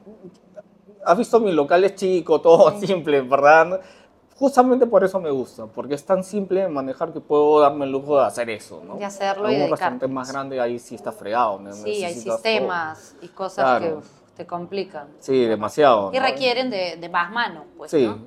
has 1.05 1.17
visto 1.17 1.39
mi 1.39 1.51
local 1.51 1.83
es 1.83 1.95
chico, 1.95 2.41
todo 2.41 2.77
simple, 2.79 3.17
en 3.17 3.29
verdad. 3.29 3.81
Justamente 4.41 4.87
por 4.87 5.03
eso 5.03 5.19
me 5.19 5.29
gusta, 5.29 5.67
porque 5.67 5.93
es 5.93 6.03
tan 6.03 6.23
simple 6.23 6.61
de 6.61 6.67
manejar 6.67 7.13
que 7.13 7.19
puedo 7.21 7.59
darme 7.59 7.85
el 7.85 7.91
lujo 7.91 8.17
de 8.17 8.25
hacer 8.25 8.49
eso, 8.49 8.81
¿no? 8.83 8.95
De 8.95 9.05
hacerlo 9.05 9.43
y 9.51 9.53
En 9.53 9.61
un 9.61 9.67
dedicarte. 9.67 9.69
restaurante 9.75 10.07
más 10.07 10.31
grande 10.31 10.59
ahí 10.59 10.79
sí 10.79 10.95
está 10.95 11.11
fregado. 11.11 11.59
¿no? 11.59 11.71
Sí, 11.73 12.03
hay 12.03 12.15
Necesitas 12.15 12.33
sistemas 12.37 13.15
y 13.21 13.27
cosas 13.27 13.65
Claro. 13.65 13.85
que 13.85 13.93
uf, 13.97 14.07
te 14.35 14.47
complican. 14.47 15.07
todo. 15.09 15.17
Sí, 15.19 15.45
demasiado. 15.45 16.09
Y 16.11 16.17
¿no? 16.17 16.23
requieren 16.23 16.71
de, 16.71 16.95
de 16.99 17.07
más 17.09 17.31
mano, 17.31 17.65
pues, 17.77 17.91
Sí, 17.91 18.03
¿no? 18.07 18.17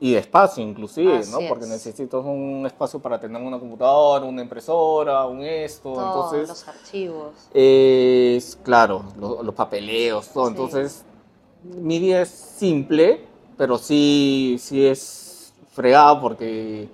y 0.00 0.14
de 0.14 0.18
espacio 0.18 0.64
inclusive, 0.64 1.18
Así 1.18 1.30
¿no? 1.30 1.38
Porque 1.48 1.62
es. 1.66 1.70
necesito 1.70 2.20
un 2.22 2.66
espacio 2.66 2.98
para 2.98 3.20
tener 3.20 3.40
una 3.40 3.60
computadora, 3.60 4.24
una 4.26 4.42
impresora, 4.42 5.24
un 5.26 5.42
esto, 5.44 5.92
Todos 5.92 6.32
entonces... 6.34 6.48
los 6.48 6.66
archivos. 6.68 7.34
Es, 7.54 8.58
claro, 8.64 9.04
lo- 9.16 9.44
los, 9.44 9.54
papeleos, 9.54 10.26
todo. 10.30 10.46
Sí. 10.46 10.50
Entonces, 10.50 11.04
mi 11.62 12.00
día 12.00 12.22
es 12.22 12.30
simple, 12.30 13.26
pero 13.56 13.78
sí, 13.78 14.56
sí 14.58 14.84
es 14.84 15.20
fregado 15.72 16.20
porque 16.20 16.88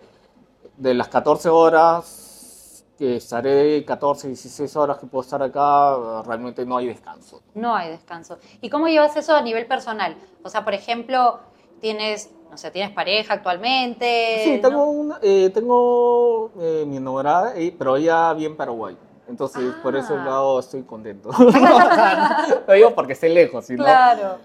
de 0.76 0.94
las 0.94 1.08
14 1.08 1.48
horas 1.48 2.84
que 2.96 3.16
estaré, 3.16 3.84
14, 3.84 4.28
16 4.28 4.74
horas 4.76 4.98
que 4.98 5.06
puedo 5.06 5.22
estar 5.22 5.40
acá, 5.42 6.22
realmente 6.24 6.64
no 6.66 6.76
hay 6.78 6.86
descanso. 6.88 7.42
No 7.54 7.74
hay 7.76 7.90
descanso. 7.90 8.38
¿Y 8.60 8.70
cómo 8.70 8.88
llevas 8.88 9.16
eso 9.16 9.36
a 9.36 9.40
nivel 9.42 9.66
personal? 9.66 10.16
O 10.42 10.48
sea, 10.48 10.64
por 10.64 10.74
ejemplo, 10.74 11.38
tienes 11.80 12.30
O 12.50 12.56
sea, 12.56 12.72
¿tienes 12.72 12.92
pareja 12.92 13.34
actualmente? 13.34 14.40
Sí, 14.42 14.58
tengo, 14.62 14.78
¿no? 14.78 14.84
una, 14.86 15.18
eh, 15.20 15.50
tengo 15.52 16.50
eh, 16.58 16.84
mi 16.88 16.96
enamorada, 16.96 17.52
pero 17.78 17.96
ella 17.96 18.32
vive 18.32 18.48
en 18.50 18.56
Paraguay. 18.56 18.96
Entonces, 19.28 19.74
por 19.82 19.94
ese 19.94 20.14
Ah. 20.14 20.24
lado 20.24 20.58
estoy 20.58 20.82
contento. 20.82 21.28
Lo 22.66 22.72
digo 22.72 22.94
porque 22.94 23.12
esté 23.12 23.28
lejos, 23.28 23.66
¿sí, 23.66 23.74
no? 23.76 23.84
Claro. 23.84 24.38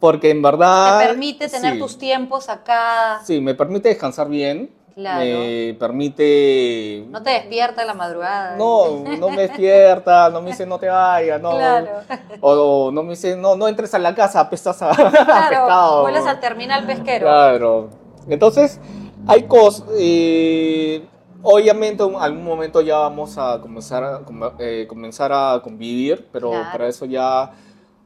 Porque 0.00 0.30
en 0.30 0.42
verdad... 0.42 1.00
Te 1.00 1.06
permite 1.06 1.48
tener 1.48 1.74
sí. 1.74 1.78
tus 1.78 1.98
tiempos 1.98 2.48
acá. 2.48 3.20
Sí, 3.24 3.40
me 3.40 3.54
permite 3.54 3.88
descansar 3.88 4.28
bien. 4.28 4.70
Claro. 4.94 5.20
Me 5.20 5.76
permite... 5.78 7.06
No 7.08 7.22
te 7.22 7.30
despierta 7.30 7.82
en 7.82 7.86
la 7.86 7.94
madrugada. 7.94 8.56
No, 8.56 9.04
no 9.18 9.28
me 9.30 9.42
despierta, 9.42 10.28
no 10.28 10.42
me 10.42 10.50
dice 10.50 10.66
no 10.66 10.78
te 10.78 10.88
vayas, 10.88 11.40
no. 11.40 11.52
Claro. 11.52 12.00
O 12.40 12.90
no 12.90 13.02
me 13.04 13.10
dice 13.10 13.36
no, 13.36 13.54
no 13.56 13.68
entres 13.68 13.94
a 13.94 13.98
la 14.00 14.14
casa, 14.14 14.40
apestas 14.40 14.82
a, 14.82 14.90
Claro, 15.24 16.02
vuelas 16.02 16.26
al 16.26 16.40
terminal 16.40 16.84
pesquero. 16.84 17.26
Claro. 17.26 17.90
Entonces, 18.28 18.80
hay 19.28 19.44
cosas. 19.44 19.86
eh, 19.96 21.06
obviamente, 21.42 22.02
en 22.02 22.16
algún 22.16 22.44
momento 22.44 22.80
ya 22.80 22.98
vamos 22.98 23.38
a 23.38 23.60
comenzar 23.60 24.02
a, 24.02 24.20
eh, 24.58 24.86
comenzar 24.88 25.32
a 25.32 25.60
convivir, 25.62 26.28
pero 26.32 26.50
Claro. 26.50 26.68
para 26.72 26.88
eso 26.88 27.04
ya. 27.06 27.52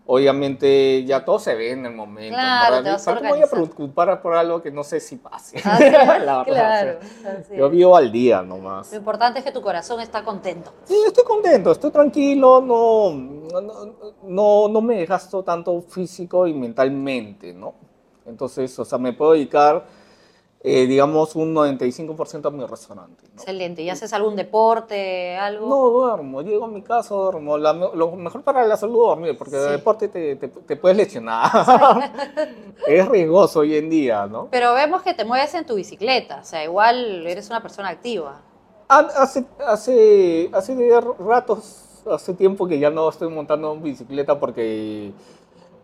Obviamente 0.04 1.04
ya 1.04 1.24
todo 1.24 1.38
se 1.38 1.54
ve 1.54 1.70
en 1.72 1.86
el 1.86 1.94
momento. 1.94 2.34
Claro, 2.34 2.76
¿verdad? 2.76 2.82
te 2.82 2.90
vas 2.90 3.08
a 3.08 3.10
¿Para 3.10 3.20
qué 3.20 3.26
me 3.26 3.32
voy 3.34 3.42
a 3.42 3.46
preocupar 3.46 4.20
por 4.20 4.34
algo 4.34 4.60
que 4.60 4.72
no 4.72 4.82
sé 4.82 4.98
si 4.98 5.16
pase? 5.16 5.62
Ah, 5.64 5.78
sí, 5.78 5.90
La 5.90 6.44
claro. 6.44 6.98
así 7.00 7.56
Yo 7.56 7.70
vivo 7.70 7.96
al 7.96 8.10
día 8.10 8.42
nomás. 8.42 8.90
Lo 8.90 8.98
importante 8.98 9.38
es 9.38 9.44
que 9.44 9.52
tu 9.52 9.62
corazón 9.62 10.00
está 10.00 10.24
contento. 10.24 10.72
Sí, 10.84 10.96
estoy 11.06 11.24
contento, 11.24 11.70
estoy 11.70 11.92
tranquilo, 11.92 12.60
no, 12.60 13.12
no, 13.12 13.94
no, 14.24 14.68
no 14.68 14.80
me 14.80 15.06
gasto 15.06 15.44
tanto 15.44 15.80
físico 15.82 16.48
y 16.48 16.52
mentalmente, 16.52 17.52
¿no? 17.52 17.74
Entonces, 18.26 18.76
o 18.78 18.84
sea, 18.84 18.98
me 18.98 19.12
puedo 19.12 19.32
dedicar, 19.32 19.84
eh, 20.64 20.86
digamos, 20.86 21.34
un 21.34 21.52
95% 21.54 22.46
a 22.46 22.50
mi 22.50 22.64
restaurante. 22.64 23.24
¿no? 23.26 23.34
Excelente. 23.34 23.82
¿Y 23.82 23.90
haces 23.90 24.12
algún 24.12 24.36
deporte, 24.36 25.36
algo? 25.36 25.66
No 25.68 25.88
duermo, 25.90 26.40
llego 26.42 26.66
a 26.66 26.68
mi 26.68 26.82
casa, 26.82 27.16
duermo. 27.16 27.58
La 27.58 27.72
lo 27.72 28.12
mejor 28.12 28.42
para 28.42 28.64
la 28.64 28.76
salud 28.76 28.94
es 28.94 29.06
dormir, 29.08 29.36
porque 29.36 29.56
Sí. 29.58 29.70
deporte 29.72 30.06
te, 30.08 30.36
te, 30.36 30.46
te 30.48 30.76
puedes 30.76 30.96
lesionar. 30.96 31.50
es 32.86 33.08
riesgoso 33.08 33.60
hoy 33.60 33.74
en 33.76 33.90
día, 33.90 34.26
¿no? 34.26 34.48
Pero 34.52 34.72
vemos 34.74 35.02
que 35.02 35.14
te 35.14 35.24
mueves 35.24 35.52
en 35.54 35.66
tu 35.66 35.74
bicicleta. 35.74 36.38
O 36.42 36.44
sea, 36.44 36.62
igual 36.62 37.26
eres 37.26 37.50
una 37.50 37.60
persona 37.60 37.88
activa. 37.88 38.40
Hace, 38.88 39.44
hace, 39.66 40.50
hace 40.52 41.00
ratos, 41.18 42.02
hace 42.08 42.34
tiempo 42.34 42.68
que 42.68 42.78
ya 42.78 42.90
no 42.90 43.08
estoy 43.08 43.30
montando 43.30 43.72
en 43.72 43.82
bicicleta 43.82 44.38
porque 44.38 45.12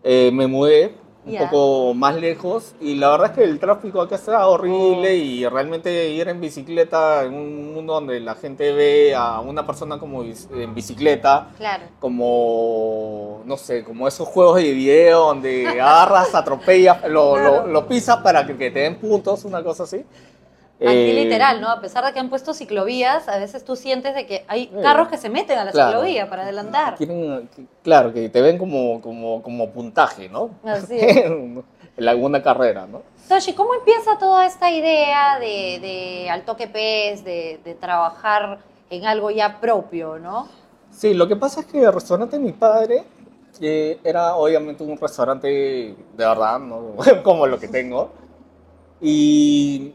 eh, 0.03 0.29
me 0.31 0.47
mudé 0.47 0.95
un 1.25 1.33
Ya. 1.33 1.49
poco 1.49 1.93
más 1.93 2.15
lejos 2.15 2.73
y 2.79 2.95
la 2.95 3.09
verdad 3.09 3.27
es 3.31 3.33
que 3.37 3.43
el 3.43 3.59
tráfico 3.59 4.01
acá 4.01 4.15
está 4.15 4.47
horrible 4.47 5.09
Oh. 5.09 5.13
y 5.13 5.45
realmente 5.47 6.09
ir 6.09 6.27
en 6.29 6.39
bicicleta 6.39 7.23
en 7.25 7.33
un 7.33 7.73
mundo 7.73 7.93
donde 7.93 8.19
la 8.21 8.35
gente 8.35 8.71
ve 8.71 9.13
a 9.15 9.39
una 9.41 9.65
persona 9.67 9.99
como 9.99 10.23
en 10.23 10.73
bicicleta 10.73 11.49
Claro. 11.57 11.83
como, 11.99 13.41
no 13.45 13.57
sé, 13.57 13.83
como 13.83 14.07
esos 14.07 14.27
juegos 14.27 14.57
de 14.57 14.71
video 14.71 15.27
donde 15.27 15.67
agarras, 15.81 16.33
atropellas, 16.35 17.03
lo, 17.09 17.37
lo, 17.37 17.67
lo 17.67 17.87
pisas 17.87 18.17
para 18.17 18.45
que, 18.45 18.55
que 18.57 18.71
te 18.71 18.79
den 18.79 18.95
puntos, 18.95 19.43
una 19.45 19.61
cosa 19.63 19.83
así. 19.83 20.03
Aquí 20.81 20.89
Eh, 21.11 21.23
literal, 21.25 21.59
¿no? 21.59 21.69
A 21.69 21.81
pesar 21.81 22.05
de 22.05 22.13
que 22.13 22.19
han 22.19 22.29
puesto 22.29 22.53
ciclovías, 22.53 23.27
a 23.27 23.37
veces 23.37 23.65
tú 23.65 23.75
sientes 23.75 24.15
de 24.15 24.25
que 24.25 24.45
hay 24.47 24.71
Eh, 24.73 24.79
carros 24.81 25.09
que 25.09 25.17
se 25.17 25.29
meten 25.29 25.57
a 25.59 25.65
la 25.65 25.71
claro. 25.71 25.91
ciclovía 25.91 26.29
para 26.29 26.43
adelantar. 26.43 26.95
Quieren, 26.95 27.49
claro, 27.83 28.13
que 28.13 28.29
te 28.29 28.41
ven 28.41 28.57
como, 28.57 29.01
como, 29.01 29.41
como 29.43 29.69
puntaje, 29.71 30.29
¿no? 30.29 30.51
Así 30.63 30.97
es. 30.99 31.17
en 31.25 31.63
alguna 32.07 32.41
carrera, 32.41 32.87
¿no? 32.87 33.01
Toshi, 33.27 33.53
¿cómo 33.53 33.73
empieza 33.73 34.17
toda 34.17 34.45
esta 34.45 34.71
idea 34.71 35.37
de, 35.37 35.79
de 35.81 36.29
al 36.29 36.43
toque 36.43 36.67
pez, 36.67 37.25
de, 37.25 37.59
de 37.63 37.75
trabajar 37.75 38.59
en 38.89 39.05
algo 39.05 39.31
ya 39.31 39.59
propio, 39.59 40.17
no? 40.17 40.47
Sí, 40.91 41.13
lo 41.13 41.27
que 41.27 41.35
pasa 41.35 41.59
es 41.59 41.65
que 41.67 41.83
el 41.83 41.93
restaurante 41.93 42.37
de 42.37 42.43
mi 42.43 42.53
padre 42.53 43.03
eh, 43.59 43.99
era 44.03 44.35
obviamente 44.35 44.83
un 44.83 44.97
restaurante 44.97 45.47
de 45.47 45.95
verdad, 46.15 46.57
¿no? 46.57 46.95
como 47.23 47.45
lo 47.47 47.59
que 47.59 47.67
tengo. 47.67 48.11
Y 49.01 49.93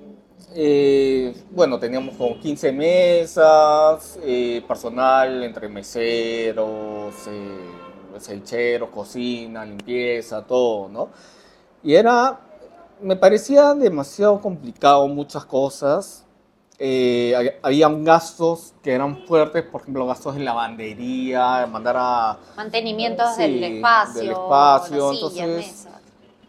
eh, 0.55 1.35
bueno, 1.51 1.79
teníamos 1.79 2.17
como 2.17 2.39
15 2.39 2.73
mesas, 2.73 4.19
eh, 4.23 4.63
personal 4.67 5.43
entre 5.45 5.69
meseros, 5.69 7.15
eh, 7.29 7.59
cocina, 8.93 9.65
limpieza, 9.65 10.43
todo, 10.43 10.89
¿no? 10.89 11.09
Y 11.83 11.95
era, 11.95 12.41
me 13.01 13.17
parecía 13.17 13.75
demasiado 13.75 14.41
complicado 14.41 15.07
muchas 15.09 15.45
cosas. 15.45 16.25
Eh, 16.79 17.59
habían 17.63 18.03
gastos 18.05 18.75
que 18.83 18.93
eran 18.93 19.25
fuertes, 19.27 19.63
por 19.65 19.83
ejemplo, 19.83 20.07
gastos 20.07 20.35
de 20.35 20.43
lavandería, 20.43 21.67
mandar 21.67 21.97
a... 21.99 22.39
Mantenimientos 22.57 23.35
Sí, 23.37 23.43
del 23.43 23.65
espacio, 23.65 24.21
del 24.21 24.31
espacio, 24.31 24.97
las 25.13 25.19
sillas, 25.19 25.37
entonces- 25.37 25.67
mesas, 25.85 25.93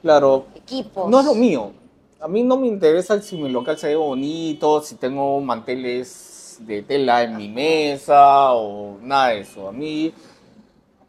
Claro, 0.01 0.45
equipos. 0.55 1.09
no 1.09 1.19
es 1.19 1.25
lo 1.25 1.35
mío. 1.35 1.71
A 2.19 2.27
mí 2.27 2.43
no 2.43 2.57
me 2.57 2.67
interesa 2.67 3.21
si 3.21 3.37
mi 3.37 3.49
local 3.49 3.77
se 3.77 3.89
ve 3.89 3.95
bonito, 3.95 4.81
si 4.81 4.95
tengo 4.95 5.39
manteles 5.41 6.57
de 6.61 6.81
tela 6.81 7.23
en 7.23 7.35
mi 7.37 7.49
mesa 7.49 8.53
o 8.53 8.97
nada 9.01 9.29
de 9.29 9.41
eso. 9.41 9.67
A 9.67 9.71
mí 9.71 10.13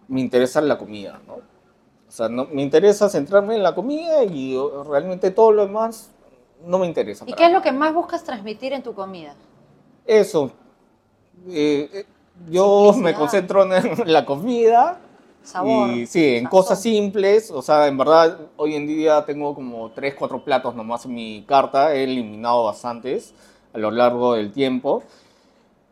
me 0.09 0.21
interesa 0.21 0.61
la 0.61 0.79
comida, 0.79 1.21
¿no? 1.27 1.35
O 1.35 2.13
sea, 2.17 2.29
no, 2.29 2.47
me 2.47 2.63
interesa 2.63 3.09
centrarme 3.09 3.57
en 3.57 3.63
la 3.63 3.75
comida 3.75 4.25
y 4.25 4.57
realmente 4.89 5.31
todo 5.31 5.53
lo 5.53 5.67
demás 5.67 6.11
no 6.65 6.79
me 6.79 6.87
interesa. 6.87 7.25
¿Y 7.27 7.33
qué 7.33 7.47
es 7.47 7.53
lo 7.53 7.63
que 7.63 7.73
más 7.73 7.93
buscas 7.93 8.25
transmitir 8.25 8.73
en 8.73 8.83
tu 8.83 8.95
comida? 8.95 9.35
Eso. 10.07 10.51
Eh, 11.49 11.91
eh, 11.93 12.07
yo 12.51 12.93
me 12.97 13.15
concentro 13.15 13.63
en 13.63 14.13
la 14.13 14.25
comida. 14.25 15.01
Sabor. 15.47 15.91
Y 15.91 16.07
sí, 16.07 16.37
en 16.37 16.47
cosas 16.47 16.83
simples, 16.83 17.51
o 17.51 17.63
sea, 17.63 17.87
en 17.87 17.97
verdad 17.97 18.39
hoy 18.57 18.75
en 18.75 18.87
día 18.87 19.25
tengo 19.25 19.55
como 19.55 19.91
3, 19.91 20.15
4 20.15 20.43
platos 20.43 20.75
nomás 20.75 21.05
en 21.05 21.15
mi 21.15 21.45
carta, 21.47 21.95
he 21.95 22.05
eliminado 22.05 22.65
bastantes 22.65 23.33
a 23.73 23.79
lo 23.79 23.91
largo 23.91 24.35
del 24.35 24.53
tiempo 24.53 25.05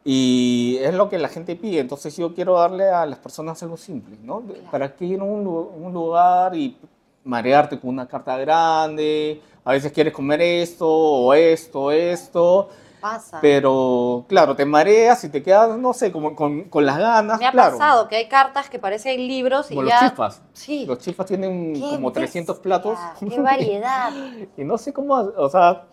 y 0.04 0.76
es 0.80 0.92
lo 0.92 1.08
que 1.08 1.18
la 1.18 1.28
gente 1.28 1.56
pide, 1.56 1.78
entonces 1.78 2.16
yo 2.16 2.34
quiero 2.34 2.58
darle 2.58 2.90
a 2.90 3.06
las 3.06 3.18
personas 3.20 3.62
algo 3.62 3.76
simple, 3.76 4.16
¿no? 4.22 4.42
¿Para 4.70 4.94
qué 4.94 5.04
ir 5.06 5.20
a 5.20 5.24
un, 5.24 5.46
un 5.46 5.92
lugar 5.92 6.54
y 6.56 6.76
marearte 7.22 7.78
con 7.78 7.90
una 7.90 8.06
carta 8.06 8.36
grande? 8.36 9.40
A 9.64 9.72
veces 9.72 9.92
quieres 9.92 10.12
comer 10.12 10.42
esto 10.42 10.86
o 10.86 11.32
esto, 11.32 11.90
esto, 11.90 12.68
Pasa. 13.04 13.38
pero 13.42 14.24
claro, 14.28 14.56
te 14.56 14.64
mareas 14.64 15.22
y 15.24 15.28
te 15.28 15.42
quedas, 15.42 15.76
no 15.76 15.92
sé, 15.92 16.10
como 16.10 16.34
con, 16.34 16.64
con 16.70 16.86
las 16.86 16.96
ganas, 16.96 17.38
Me 17.38 17.44
ha 17.46 17.50
claro. 17.52 17.76
pasado 17.76 18.08
que 18.08 18.16
hay 18.16 18.28
cartas 18.28 18.70
que 18.70 18.78
parecen 18.78 19.18
libros 19.28 19.70
y 19.70 19.74
Como 19.74 19.86
ya... 19.86 20.00
los 20.00 20.10
chifas. 20.10 20.42
Sí. 20.54 20.86
Los 20.86 21.00
chifas 21.00 21.26
tienen 21.26 21.74
¡Qué 21.74 21.80
como 21.96 22.10
300 22.10 22.56
bestia! 22.56 22.62
platos. 22.62 22.98
¡Qué 23.20 23.38
variedad! 23.38 24.10
y 24.56 24.64
no 24.64 24.78
sé 24.78 24.94
cómo, 24.94 25.16
o 25.16 25.50
sea, 25.50 25.84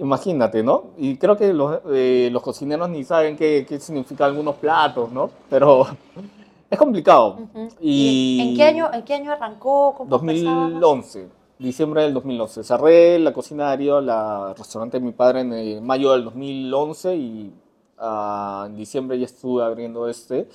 imagínate, 0.00 0.64
¿no? 0.64 0.86
Y 0.98 1.16
creo 1.18 1.36
que 1.36 1.52
los, 1.52 1.82
eh, 1.92 2.30
los 2.32 2.42
cocineros 2.42 2.88
ni 2.88 3.04
saben 3.04 3.36
qué, 3.36 3.64
qué 3.68 3.78
significa 3.78 4.24
algunos 4.24 4.56
platos, 4.56 5.12
¿no? 5.12 5.30
Pero 5.48 5.86
es 6.68 6.76
complicado. 6.76 7.38
Y 7.80 8.40
¿En 8.50 8.56
qué 8.56 8.64
año, 8.64 8.90
en 8.92 9.02
qué 9.04 9.14
año 9.14 9.30
arrancó? 9.30 9.94
¿Cómo 9.96 10.16
empezábamos? 10.16 10.80
2011, 10.80 11.28
diciembre 11.66 12.02
del 12.02 12.14
2011. 12.14 12.64
Cerré 12.64 13.18
la 13.18 13.32
cocina 13.32 13.64
de 13.64 13.70
Darío, 13.70 14.00
la 14.00 14.54
restaurante 14.56 14.98
de 14.98 15.04
mi 15.04 15.12
padre 15.12 15.40
en 15.40 15.52
eh, 15.52 15.80
mayo 15.80 16.12
del 16.12 16.24
2011 16.24 17.14
y 17.16 17.52
ah, 17.98 18.64
en 18.66 18.76
diciembre 18.76 19.18
ya 19.18 19.26
estuve 19.26 19.62
abriendo 19.62 20.08
este. 20.08 20.48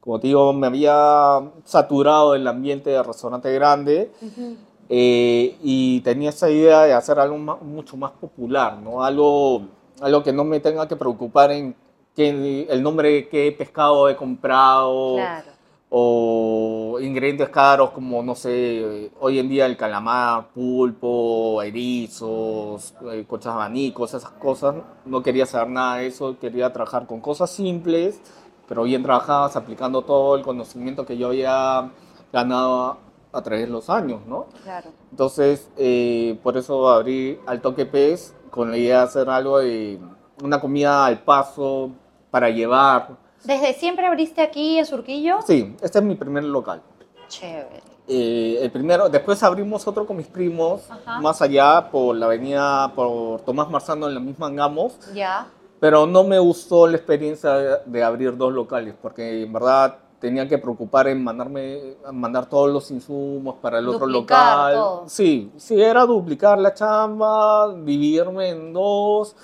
Como 0.00 0.18
te 0.20 0.28
digo, 0.28 0.52
me 0.52 0.66
había 0.66 1.40
saturado 1.64 2.34
el 2.34 2.46
ambiente 2.46 2.90
de 2.90 3.02
restaurante 3.02 3.52
grande 3.52 4.10
Ujú. 4.22 4.56
eh, 4.88 5.56
y 5.62 6.00
tenía 6.00 6.30
esa 6.30 6.50
idea 6.50 6.82
de 6.84 6.92
hacer 6.94 7.18
algo 7.18 7.36
ma- 7.38 7.56
mucho 7.56 7.96
más 7.96 8.12
popular, 8.12 8.78
¿no? 8.78 9.02
Algo, 9.04 9.62
algo 10.00 10.22
que 10.22 10.32
no 10.32 10.44
me 10.44 10.60
tenga 10.60 10.88
que 10.88 10.96
preocupar 10.96 11.50
en 11.52 11.74
qué, 12.16 12.66
el 12.68 12.82
nombre 12.82 13.10
de 13.12 13.28
qué 13.28 13.52
pescado 13.56 14.08
he 14.08 14.16
comprado 14.16 15.16
Claro. 15.16 15.50
O 15.92 16.98
ingredientes 17.00 17.48
caros 17.48 17.90
como, 17.90 18.22
no 18.22 18.36
sé, 18.36 19.10
hoy 19.18 19.40
en 19.40 19.48
día 19.48 19.66
el 19.66 19.76
calamar, 19.76 20.48
pulpo, 20.54 21.60
erizos, 21.62 22.94
eh, 23.12 23.24
conchas 23.26 23.52
de 23.52 23.60
abanicos, 23.60 24.14
esas 24.14 24.30
cosas. 24.30 24.76
No 25.04 25.22
quería 25.22 25.46
saber 25.46 25.68
nada 25.70 25.96
de 25.96 26.06
eso, 26.06 26.38
quería 26.38 26.72
trabajar 26.72 27.06
con 27.08 27.20
cosas 27.20 27.50
simples, 27.50 28.20
pero 28.68 28.84
bien 28.84 29.02
trabajadas, 29.02 29.56
aplicando 29.56 30.02
todo 30.02 30.36
el 30.36 30.42
conocimiento 30.42 31.04
que 31.04 31.18
yo 31.18 31.28
había 31.28 31.90
ganado 32.32 32.82
a, 32.82 32.98
a 33.32 33.42
través 33.42 33.66
de 33.66 33.72
los 33.72 33.90
años, 33.90 34.20
¿no? 34.26 34.46
Claro. 34.62 34.90
Entonces, 35.10 35.68
eh, 35.76 36.38
por 36.42 36.56
eso 36.56 36.88
abrí 36.88 37.40
al 37.46 37.60
toque 37.60 37.84
pez 37.84 38.34
con 38.50 38.70
la 38.70 38.76
idea 38.76 38.98
de 38.98 39.04
hacer 39.04 39.28
algo 39.28 39.58
de 39.58 39.98
una 40.42 40.60
comida 40.60 41.06
al 41.06 41.22
paso 41.24 41.90
para 42.30 42.48
llevar. 42.50 43.18
¿Desde 43.44 43.74
siempre 43.74 44.06
abriste 44.06 44.42
aquí 44.42 44.78
en 44.78 44.86
Surquillo? 44.86 45.38
Sí, 45.46 45.74
este 45.80 45.98
es 45.98 46.04
mi 46.04 46.14
primer 46.14 46.44
local. 46.44 46.82
Chévere. 47.28 47.82
Eh, 48.08 48.58
el 48.60 48.70
primero, 48.72 49.08
después 49.08 49.42
abrimos 49.42 49.86
otro 49.86 50.04
con 50.06 50.16
mis 50.16 50.26
primos, 50.26 50.90
Ajá. 50.90 51.20
más 51.20 51.40
allá, 51.40 51.88
por 51.90 52.16
la 52.16 52.26
avenida, 52.26 52.92
por 52.94 53.40
Tomás 53.42 53.70
Marzano, 53.70 54.08
en 54.08 54.14
la 54.14 54.20
misma 54.20 54.48
Angamos. 54.48 54.98
Ya. 55.14 55.46
Pero 55.78 56.06
no 56.06 56.24
me 56.24 56.38
gustó 56.38 56.86
la 56.86 56.96
experiencia 56.96 57.52
de, 57.52 57.76
de 57.86 58.02
abrir 58.02 58.36
dos 58.36 58.52
locales, 58.52 58.94
porque 59.00 59.44
en 59.44 59.52
verdad 59.52 59.96
tenía 60.18 60.46
que 60.46 60.58
preocupar 60.58 61.08
en 61.08 61.22
mandarme, 61.24 61.94
mandar 62.12 62.46
todos 62.46 62.68
los 62.70 62.90
insumos 62.90 63.54
para 63.62 63.78
el 63.78 63.88
otro 63.88 64.06
Duplicar 64.06 64.72
local. 64.72 64.74
todo. 64.74 65.04
Sí, 65.08 65.50
sí, 65.56 65.80
era 65.80 66.04
duplicar 66.04 66.58
la 66.58 66.74
chamba, 66.74 67.72
dividirme 67.74 68.50
en 68.50 68.72
dos, 68.74 69.34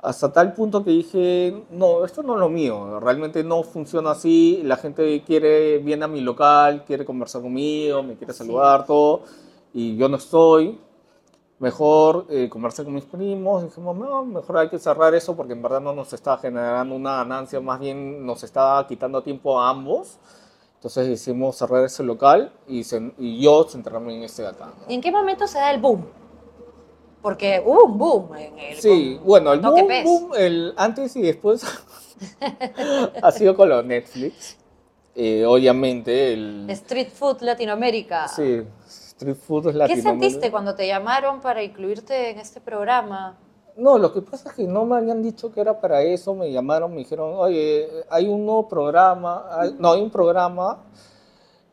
hasta 0.00 0.32
tal 0.32 0.52
punto 0.52 0.84
que 0.84 0.90
dije, 0.90 1.64
no, 1.70 2.04
esto 2.04 2.22
no 2.22 2.34
es 2.34 2.40
lo 2.40 2.48
mío, 2.48 3.00
realmente 3.00 3.42
no 3.42 3.62
funciona 3.64 4.12
así, 4.12 4.60
la 4.64 4.76
gente 4.76 5.22
quiere, 5.26 5.78
viene 5.78 6.04
a 6.04 6.08
mi 6.08 6.20
local, 6.20 6.84
quiere 6.86 7.04
conversar 7.04 7.42
conmigo, 7.42 8.02
me 8.02 8.14
quiere 8.16 8.32
Sí. 8.32 8.38
saludar, 8.38 8.86
todo, 8.86 9.22
y 9.74 9.96
yo 9.96 10.08
no 10.08 10.16
estoy. 10.16 10.78
Mejor 11.60 12.26
eh, 12.30 12.48
conversé 12.48 12.84
con 12.84 12.94
mis 12.94 13.04
primos, 13.04 13.64
dijimos, 13.64 13.96
no, 13.96 14.24
mejor 14.24 14.58
hay 14.58 14.68
que 14.68 14.78
cerrar 14.78 15.12
eso 15.16 15.34
porque 15.34 15.54
en 15.54 15.62
verdad 15.62 15.80
no 15.80 15.92
nos 15.92 16.12
está 16.12 16.38
generando 16.38 16.94
una 16.94 17.16
ganancia, 17.16 17.60
más 17.60 17.80
bien 17.80 18.24
nos 18.24 18.44
está 18.44 18.84
quitando 18.88 19.20
tiempo 19.24 19.60
a 19.60 19.68
ambos. 19.70 20.18
Entonces 20.76 21.08
decidimos 21.08 21.56
cerrar 21.56 21.82
ese 21.84 22.04
local 22.04 22.52
y, 22.68 22.84
se- 22.84 23.12
y 23.18 23.40
yo 23.42 23.64
centrarme 23.68 24.14
en 24.14 24.22
este 24.22 24.46
acá. 24.46 24.66
¿no? 24.66 24.84
¿Y 24.88 24.94
en 24.94 25.00
qué 25.00 25.10
momento 25.10 25.48
se 25.48 25.58
da 25.58 25.72
el 25.72 25.80
boom? 25.80 26.06
Porque 27.28 27.62
hubo 27.62 27.84
un 27.84 27.98
boom 27.98 28.34
en 28.36 28.58
el. 28.58 28.76
Sí, 28.78 29.20
bueno, 29.22 29.52
el 29.52 29.60
boom, 29.60 29.86
ves. 29.86 30.02
boom, 30.04 30.30
el 30.34 30.72
antes 30.78 31.14
y 31.14 31.20
después 31.20 31.62
ha 33.22 33.30
sido 33.32 33.54
con 33.54 33.68
los 33.68 33.84
Netflix. 33.84 34.56
Eh, 35.14 35.44
obviamente, 35.44 36.32
el... 36.32 36.70
Street 36.70 37.08
Food 37.12 37.42
Latinoamérica. 37.42 38.28
Sí, 38.28 38.62
Street 38.86 39.36
Food 39.36 39.66
es 39.68 39.72
¿Qué 39.72 39.78
Latinoamérica. 39.78 40.10
sentiste 40.10 40.50
cuando 40.50 40.74
te 40.74 40.86
llamaron 40.86 41.40
para 41.42 41.62
incluirte 41.62 42.30
en 42.30 42.38
este 42.38 42.62
programa? 42.62 43.36
No, 43.76 43.98
lo 43.98 44.10
que 44.14 44.22
pasa 44.22 44.48
es 44.48 44.54
que 44.56 44.64
no 44.64 44.86
me 44.86 44.96
habían 44.96 45.22
dicho 45.22 45.52
que 45.52 45.60
era 45.60 45.78
para 45.80 46.00
eso, 46.02 46.34
me 46.34 46.50
llamaron, 46.50 46.92
me 46.92 46.98
dijeron, 46.98 47.34
oye, 47.36 47.88
hay 48.08 48.26
un 48.26 48.46
nuevo 48.46 48.68
programa, 48.68 49.44
hay- 49.50 49.76
no, 49.78 49.92
hay 49.92 50.00
un 50.00 50.10
programa 50.10 50.78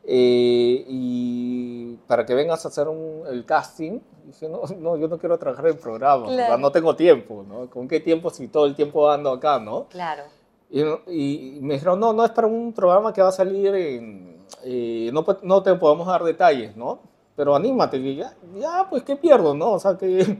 eh, 0.08 0.84
y 0.88 1.96
para 2.06 2.24
que 2.24 2.34
vengas 2.34 2.64
a 2.64 2.68
hacer 2.68 2.86
un- 2.88 3.22
el 3.28 3.44
casting. 3.44 3.98
Dije, 4.24 4.48
no, 4.48 4.62
no, 4.78 4.96
yo 4.96 5.08
no 5.08 5.18
quiero 5.18 5.36
trabajar 5.38 5.66
en 5.66 5.72
el 5.72 5.78
programa, 5.78 6.24
o 6.24 6.28
sea, 6.28 6.46
Claro. 6.46 6.58
no 6.58 6.70
tengo 6.72 6.94
tiempo, 6.96 7.44
¿no? 7.46 7.68
¿Con 7.68 7.86
qué 7.88 8.00
tiempo 8.00 8.30
si 8.30 8.48
todo 8.48 8.66
el 8.66 8.74
tiempo 8.74 9.10
ando 9.10 9.30
acá, 9.30 9.58
¿no? 9.58 9.86
Claro. 9.88 10.22
Y, 10.70 10.80
y 10.80 11.58
me 11.60 11.74
dijeron, 11.74 12.00
no, 12.00 12.12
no 12.12 12.24
es 12.24 12.30
para 12.32 12.46
un 12.48 12.72
programa 12.72 13.12
que 13.12 13.22
va 13.22 13.28
a 13.28 13.32
salir 13.32 13.72
en... 13.74 14.36
eh, 14.64 15.10
no, 15.12 15.24
no 15.42 15.62
te 15.62 15.74
podemos 15.76 16.06
dar 16.08 16.22
detalles, 16.24 16.76
¿no? 16.76 17.00
Pero 17.36 17.54
anímate, 17.54 18.14
ya, 18.16 18.86
pues, 18.90 19.02
¿qué 19.04 19.14
pierdo, 19.16 19.54
no? 19.54 19.72
O 19.72 19.78
sea, 19.78 19.96
que... 19.96 20.38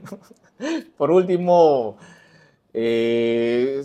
por 0.96 1.11
último, 1.11 1.96
eh, 2.73 3.82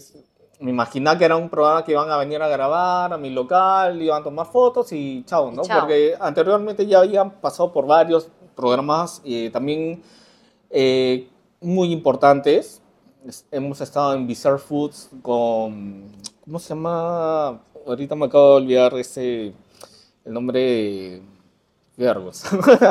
me 0.61 0.71
imaginaba 0.71 1.17
que 1.17 1.25
era 1.25 1.35
un 1.35 1.49
programa 1.49 1.83
que 1.83 1.91
iban 1.91 2.09
a 2.09 2.17
venir 2.17 2.41
a 2.41 2.47
grabar 2.47 3.11
a 3.11 3.17
mi 3.17 3.29
local, 3.31 4.01
iban 4.01 4.21
a 4.21 4.23
tomar 4.23 4.45
fotos 4.45 4.91
y 4.93 5.23
chao, 5.25 5.51
¿no? 5.51 5.63
Chao. 5.63 5.81
Porque 5.81 6.15
anteriormente 6.19 6.85
ya 6.85 6.99
habían 6.99 7.31
pasado 7.31 7.71
por 7.73 7.85
varios 7.87 8.29
programas 8.55 9.21
y 9.23 9.49
también 9.49 10.01
eh, 10.69 11.27
muy 11.59 11.91
importantes. 11.91 12.81
Es- 13.27 13.45
Hemos 13.51 13.81
estado 13.81 14.13
en 14.13 14.25
Bizarre 14.27 14.59
Foods 14.59 15.09
con, 15.21 16.05
¿cómo 16.45 16.59
se 16.59 16.69
llama? 16.69 17.59
Ahorita 17.85 18.15
me 18.15 18.25
acabo 18.27 18.51
de 18.51 18.55
olvidar 18.63 18.93
ese, 18.95 19.53
el 20.25 20.33
nombre 20.33 20.59
de 20.59 21.21
Vergos. 21.97 22.43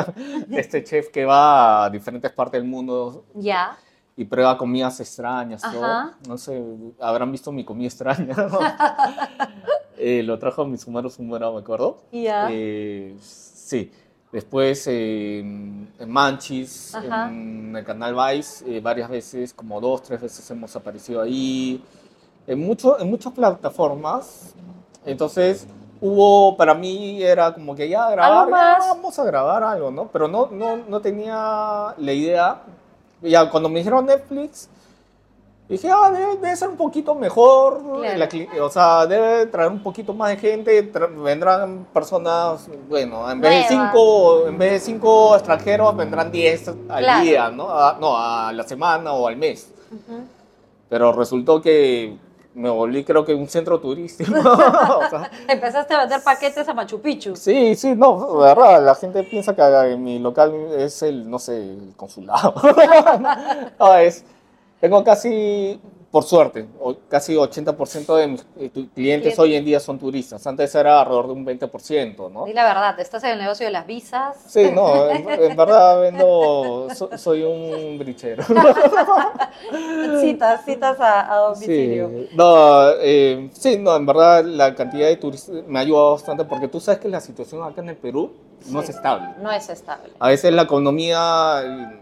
este 0.51 0.83
chef 0.83 1.09
que 1.09 1.25
va 1.25 1.85
a 1.85 1.89
diferentes 1.89 2.31
partes 2.31 2.61
del 2.61 2.69
mundo 2.69 3.23
Ya. 3.35 3.77
Y 4.21 4.25
prueba 4.25 4.57
comidas 4.57 4.99
extrañas. 4.99 5.61
todo. 5.61 6.11
No 6.27 6.37
sé, 6.37 6.63
habrán 6.99 7.31
visto 7.31 7.51
mi 7.51 7.65
comida 7.65 7.87
extraña. 7.87 8.35
¿no? 8.35 8.59
Eh, 10.03 10.23
lo 10.23 10.39
trajo 10.39 10.65
mi 10.65 10.77
Sumaru 10.77 11.11
Sumara, 11.11 11.51
me 11.51 11.59
acuerdo. 11.59 12.01
Ya. 12.11 12.47
Eh, 12.49 13.15
sí. 13.21 13.91
Después 14.31 14.87
eh, 14.87 15.39
en 15.41 16.09
Manchis, 16.09 16.95
Ajá. 16.95 17.29
en 17.29 17.75
el 17.75 17.85
canal 17.85 18.15
Vice, 18.15 18.65
eh, 18.65 18.79
varias 18.79 19.09
veces, 19.09 19.53
como 19.53 19.79
dos, 19.79 20.01
tres 20.01 20.21
veces 20.21 20.49
hemos 20.49 20.75
aparecido 20.75 21.21
ahí. 21.21 21.83
En, 22.47 22.59
mucho, 22.59 22.99
en 22.99 23.11
muchas 23.11 23.31
plataformas. 23.33 24.55
Entonces, 25.05 25.67
hubo, 25.99 26.57
para 26.57 26.73
mí 26.73 27.21
era 27.21 27.53
como 27.53 27.75
que 27.75 27.87
ya 27.87 28.09
grabar, 28.09 28.49
ya 28.49 28.77
vamos 28.79 29.19
a 29.19 29.23
grabar 29.23 29.63
algo, 29.63 29.91
¿no? 29.91 30.07
Pero 30.07 30.27
no, 30.27 30.47
no, 30.47 30.77
no 30.77 30.99
tenía 30.99 31.93
la 31.95 32.13
idea. 32.13 32.61
Ya 33.21 33.49
cuando 33.49 33.69
me 33.69 33.79
dijeron 33.79 34.05
Netflix, 34.05 34.67
dije, 35.69 35.89
ah, 35.91 36.09
debe, 36.11 36.35
debe 36.37 36.55
ser 36.55 36.69
un 36.69 36.75
poquito 36.77 37.13
mejor. 37.15 37.81
Claro. 37.99 38.17
la 38.17 38.27
cli- 38.29 38.59
o 38.59 38.69
sea, 38.69 39.05
debe 39.05 39.45
traer 39.45 39.71
un 39.71 39.81
poquito 39.83 40.13
más 40.13 40.29
de 40.29 40.37
gente. 40.37 40.91
vendrán 41.23 41.85
personas, 41.93 42.67
bueno, 42.89 43.29
en 43.31 43.39
vez, 43.39 43.69
de 43.69 43.75
cinco, 43.75 44.47
en 44.47 44.57
vez 44.57 44.71
de 44.73 44.79
cinco 44.79 45.35
extranjeros, 45.35 45.95
vendrán 45.95 46.31
10 46.31 46.67
al 46.67 47.03
Claro. 47.03 47.23
día, 47.23 47.49
¿no? 47.51 47.69
A- 47.69 47.97
no, 47.99 48.17
a 48.17 48.51
la 48.51 48.63
semana 48.63 49.13
o 49.13 49.27
al 49.27 49.37
mes. 49.37 49.71
Ujú. 49.91 50.21
Pero 50.89 51.13
resultó 51.13 51.61
que 51.61 52.17
me 52.53 52.69
volví, 52.69 53.03
creo 53.03 53.23
que 53.23 53.33
un 53.33 53.47
centro 53.47 53.79
turístico. 53.79 54.31
O 54.41 55.09
sea, 55.09 55.31
Empezaste 55.47 55.93
a 55.93 55.99
vender 55.99 56.21
paquetes 56.23 56.67
a 56.67 56.73
Machu 56.73 57.01
Picchu. 57.01 57.35
Sí, 57.35 57.75
sí, 57.75 57.95
no, 57.95 58.41
de 58.41 58.47
verdad, 58.47 58.83
la 58.83 58.95
gente 58.95 59.23
piensa 59.23 59.55
que 59.55 59.61
en 59.61 60.03
mi 60.03 60.19
local 60.19 60.53
es 60.77 61.01
el, 61.01 61.29
no 61.29 61.39
sé, 61.39 61.57
el 61.57 61.93
consulado. 61.95 62.53
no, 63.79 63.95
es, 63.95 64.23
tengo 64.79 65.03
casi, 65.03 65.79
por 66.11 66.23
suerte, 66.23 66.67
casi 67.07 67.35
80% 67.35 68.15
de 68.17 68.27
mis 68.27 68.45
eh, 68.59 68.69
clientes 68.93 69.39
hoy 69.39 69.55
en 69.55 69.63
día 69.63 69.79
son 69.79 69.97
turistas. 69.97 70.45
Antes 70.45 70.75
era 70.75 70.99
alrededor 70.99 71.27
de 71.27 71.33
un 71.33 71.45
20%, 71.45 72.29
¿no? 72.31 72.43
Di 72.45 72.53
la 72.53 72.65
verdad, 72.65 72.99
estás 72.99 73.23
en 73.23 73.31
el 73.31 73.39
negocio 73.39 73.65
de 73.65 73.71
las 73.71 73.87
visas. 73.87 74.35
Sí, 74.47 74.69
no, 74.73 75.07
en, 75.09 75.29
en 75.29 75.55
verdad 75.55 76.01
vendo, 76.01 76.87
so- 76.93 77.17
soy 77.17 77.43
un 77.43 77.97
brichero. 77.97 78.43
Citas, 80.21 80.65
citas 80.65 80.99
a, 80.99 81.33
a 81.33 81.37
domicilio. 81.49 82.09
Sí, 82.09 82.29
no, 82.35 82.89
eh, 82.99 83.49
sí, 83.53 83.77
no, 83.79 83.95
en 83.95 84.05
verdad 84.05 84.43
la 84.43 84.75
cantidad 84.75 85.07
de 85.07 85.15
turistas 85.17 85.55
me 85.67 85.79
ha 85.79 85.81
ayudado 85.83 86.11
bastante 86.13 86.45
porque 86.45 86.67
tú 86.67 86.79
sabes 86.79 86.99
que 86.99 87.09
la 87.09 87.21
situación 87.21 87.63
acá 87.63 87.81
en 87.81 87.89
el 87.89 87.95
Perú 87.97 88.33
no 88.67 88.81
es 88.81 88.89
estable. 88.89 89.29
No 89.41 89.51
es 89.51 89.69
estable. 89.69 90.11
A 90.19 90.27
veces 90.29 90.51
la 90.53 90.63
economía, 90.63 91.93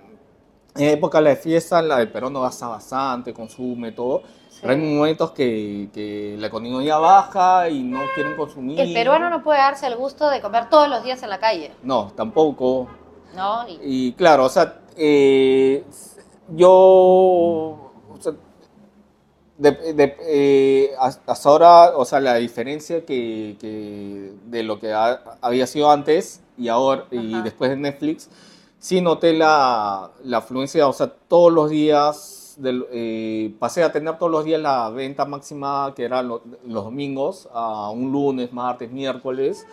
en 0.84 0.90
época 0.92 1.22
de 1.22 1.36
fiesta, 1.36 1.82
la 1.82 1.98
del 1.98 2.12
Perú 2.12 2.30
no 2.30 2.42
gasta 2.42 2.68
bastante, 2.68 3.34
consume 3.34 3.92
todo. 3.92 4.22
Sí. 4.50 4.60
Pero 4.62 4.74
hay 4.74 4.80
momentos 4.80 5.32
que, 5.32 5.90
que 5.94 6.36
la 6.40 6.48
economía 6.48 6.98
baja 6.98 7.70
y 7.70 7.84
no 7.84 8.00
quieren 8.16 8.36
consumir. 8.36 8.80
El 8.80 8.94
peruano 8.94 9.30
no 9.30 9.42
puede 9.44 9.60
darse 9.60 9.88
el 9.88 9.96
gusto 9.96 10.30
de 10.30 10.42
comer 10.42 10.70
todos 10.70 10.90
los 10.90 11.04
días 11.04 11.22
en 11.24 11.30
la 11.30 11.40
calle, 11.40 11.72
No, 11.84 12.12
tampoco. 12.16 12.88
¿no? 13.36 13.68
Y- 13.68 13.80
Y 13.82 14.14
claro, 14.14 14.46
o 14.46 14.50
sea, 14.50 14.80
eh, 14.98 15.84
yo, 16.50 16.70
o 16.72 18.18
sea, 18.20 18.34
de- 19.58 19.94
de- 19.94 20.18
eh, 20.22 20.92
has- 21.00 21.22
hasta 21.26 21.50
ahora, 21.50 21.98
o 21.98 22.06
sea, 22.06 22.20
la 22.20 22.36
diferencia 22.36 23.06
que, 23.06 23.58
que 23.60 24.34
de 24.46 24.64
lo 24.64 24.80
que 24.80 24.94
ha- 24.94 25.22
había 25.42 25.68
sido 25.68 25.92
antes 25.92 26.42
y 26.58 26.70
ahora 26.70 27.06
y 27.12 27.42
después 27.42 27.70
de 27.70 27.78
Netflix, 27.78 28.30
sí 28.80 29.02
noté 29.02 29.34
la, 29.34 30.12
la 30.24 30.38
afluencia, 30.38 30.88
o 30.88 30.94
sea, 30.94 31.08
todos 31.28 31.52
los 31.52 31.70
días, 31.70 32.56
del- 32.58 32.86
eh, 32.92 33.56
pasé 33.60 33.84
a 33.84 33.92
tener 33.92 34.18
todos 34.18 34.32
los 34.32 34.44
días 34.46 34.62
la 34.62 34.90
venta 34.90 35.26
máxima 35.26 35.94
que 35.96 36.04
era 36.06 36.22
lo- 36.24 36.42
los 36.66 36.84
domingos, 36.86 37.48
a 37.54 37.90
un 37.92 38.12
lunes, 38.12 38.52
martes, 38.52 38.92
miércoles, 38.92 39.66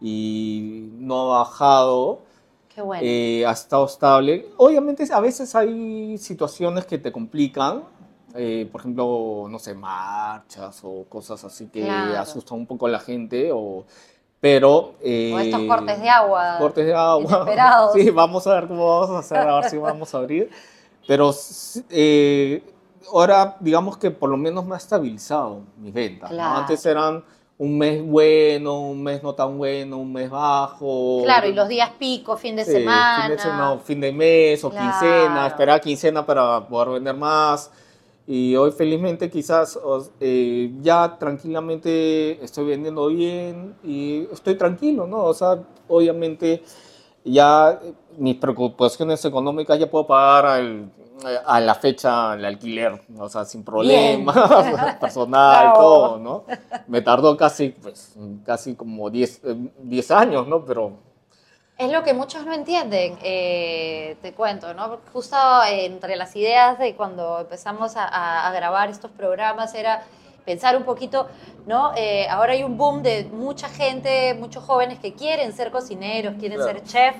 y 0.00 0.88
no 0.94 1.32
ha 1.34 1.38
bajado. 1.40 2.20
Qué 2.74 2.82
bueno. 2.82 3.02
Eh, 3.04 3.44
ha 3.46 3.50
estado 3.52 3.84
estable. 3.86 4.48
Obviamente 4.56 5.04
a 5.12 5.20
veces 5.20 5.54
hay 5.54 6.16
situaciones 6.18 6.86
que 6.86 6.98
te 6.98 7.10
complican, 7.12 7.82
eh, 8.34 8.68
por 8.70 8.80
ejemplo, 8.80 9.46
no 9.50 9.58
sé, 9.58 9.74
marchas 9.74 10.80
o 10.84 11.04
cosas 11.08 11.42
así 11.44 11.66
que 11.66 11.80
Claro. 11.84 12.20
asustan 12.20 12.58
un 12.58 12.66
poco 12.66 12.86
a 12.86 12.90
la 12.90 13.00
gente, 13.00 13.50
o, 13.52 13.84
pero... 14.40 14.94
eh, 15.02 15.32
o 15.34 15.38
estos 15.40 15.62
cortes 15.64 16.00
de 16.00 16.08
agua. 16.08 16.56
cortes 16.58 16.86
de 16.86 16.94
agua. 16.94 17.46
Sí, 17.94 18.10
vamos 18.10 18.46
a 18.46 18.54
ver 18.54 18.66
cómo 18.68 19.00
vamos 19.00 19.10
a 19.16 19.18
hacer, 19.20 19.38
a 19.38 19.60
ver 19.60 19.70
si 19.70 19.76
vamos 19.78 20.14
a 20.14 20.18
abrir. 20.18 20.50
Pero 21.06 21.30
eh, 21.90 22.62
ahora, 23.12 23.56
digamos 23.60 23.96
que 23.98 24.10
por 24.10 24.30
lo 24.30 24.36
menos 24.36 24.64
me 24.64 24.74
ha 24.74 24.78
estabilizado 24.78 25.60
mis 25.76 25.92
ventas. 25.92 26.30
¿no? 26.30 26.36
Claro. 26.36 26.58
Antes 26.60 26.84
eran 26.86 27.24
un 27.58 27.76
mes 27.76 28.02
bueno, 28.02 28.80
un 28.80 29.02
mes 29.02 29.22
no 29.22 29.34
tan 29.34 29.58
bueno, 29.58 29.98
un 29.98 30.12
mes 30.12 30.30
bajo. 30.30 31.20
Claro, 31.24 31.46
y 31.46 31.52
los 31.52 31.68
días 31.68 31.90
pico, 31.98 32.36
fin 32.38 32.56
de 32.56 32.64
Sí, 32.64 32.72
semana. 32.72 33.24
Fin 33.26 33.36
de, 33.36 33.42
semana, 33.42 33.78
fin 33.84 34.00
de 34.00 34.12
mes 34.12 34.64
o 34.64 34.70
Claro. 34.70 34.86
quincena, 34.90 35.46
esperar 35.46 35.80
quincena 35.80 36.24
para 36.24 36.66
poder 36.66 36.88
vender 36.94 37.14
más. 37.14 37.70
Y 38.32 38.54
hoy 38.54 38.70
felizmente 38.70 39.28
quizás 39.28 39.76
eh, 40.20 40.72
ya 40.82 41.16
tranquilamente 41.18 42.42
estoy 42.44 42.64
vendiendo 42.64 43.08
bien 43.08 43.74
y 43.82 44.28
estoy 44.32 44.54
tranquilo, 44.54 45.04
¿no? 45.08 45.24
O 45.24 45.34
sea, 45.34 45.58
obviamente 45.88 46.62
ya 47.24 47.80
eh, 47.82 47.92
mis 48.18 48.36
preocupaciones 48.36 49.24
económicas 49.24 49.80
ya 49.80 49.90
puedo 49.90 50.06
pagar 50.06 50.46
al- 50.46 50.92
a 51.44 51.58
la 51.60 51.74
fecha 51.74 52.34
el 52.34 52.44
alquiler, 52.44 53.00
o 53.18 53.28
sea, 53.28 53.44
sin 53.44 53.64
problemas, 53.64 54.36
personal, 55.00 55.72
todo, 55.74 56.18
¿no? 56.18 56.44
Me 56.86 57.02
tardó 57.02 57.36
casi, 57.36 57.70
pues, 57.70 58.14
casi 58.44 58.76
como 58.76 59.10
10 59.10 59.40
eh, 59.44 59.56
10 59.82 60.10
años, 60.12 60.46
¿no? 60.46 60.64
Pero 60.64 60.92
Es 61.80 61.90
lo 61.90 62.02
que 62.02 62.12
muchos 62.12 62.44
no 62.44 62.52
entienden, 62.52 63.16
eh, 63.22 64.14
te 64.20 64.34
cuento, 64.34 64.74
¿no? 64.74 64.86
Porque 64.90 65.10
justo 65.14 65.36
entre 65.66 66.14
las 66.14 66.36
ideas 66.36 66.78
de 66.78 66.94
cuando 66.94 67.40
empezamos 67.40 67.94
a, 67.96 68.52
grabar 68.54 68.90
estos 68.90 69.10
programas 69.10 69.74
era 69.74 70.02
pensar 70.44 70.76
un 70.76 70.82
poquito, 70.82 71.26
¿no? 71.66 71.92
Eh, 71.96 72.28
ahora 72.28 72.52
hay 72.52 72.64
un 72.64 72.76
boom 72.76 73.02
de 73.02 73.24
mucha 73.32 73.70
gente, 73.70 74.34
muchos 74.34 74.62
jóvenes 74.62 74.98
que 74.98 75.14
quieren 75.14 75.54
ser 75.54 75.70
cocineros, 75.70 76.34
quieren 76.38 76.58
Claro. 76.58 76.80
ser 76.80 76.84
chef 76.84 77.16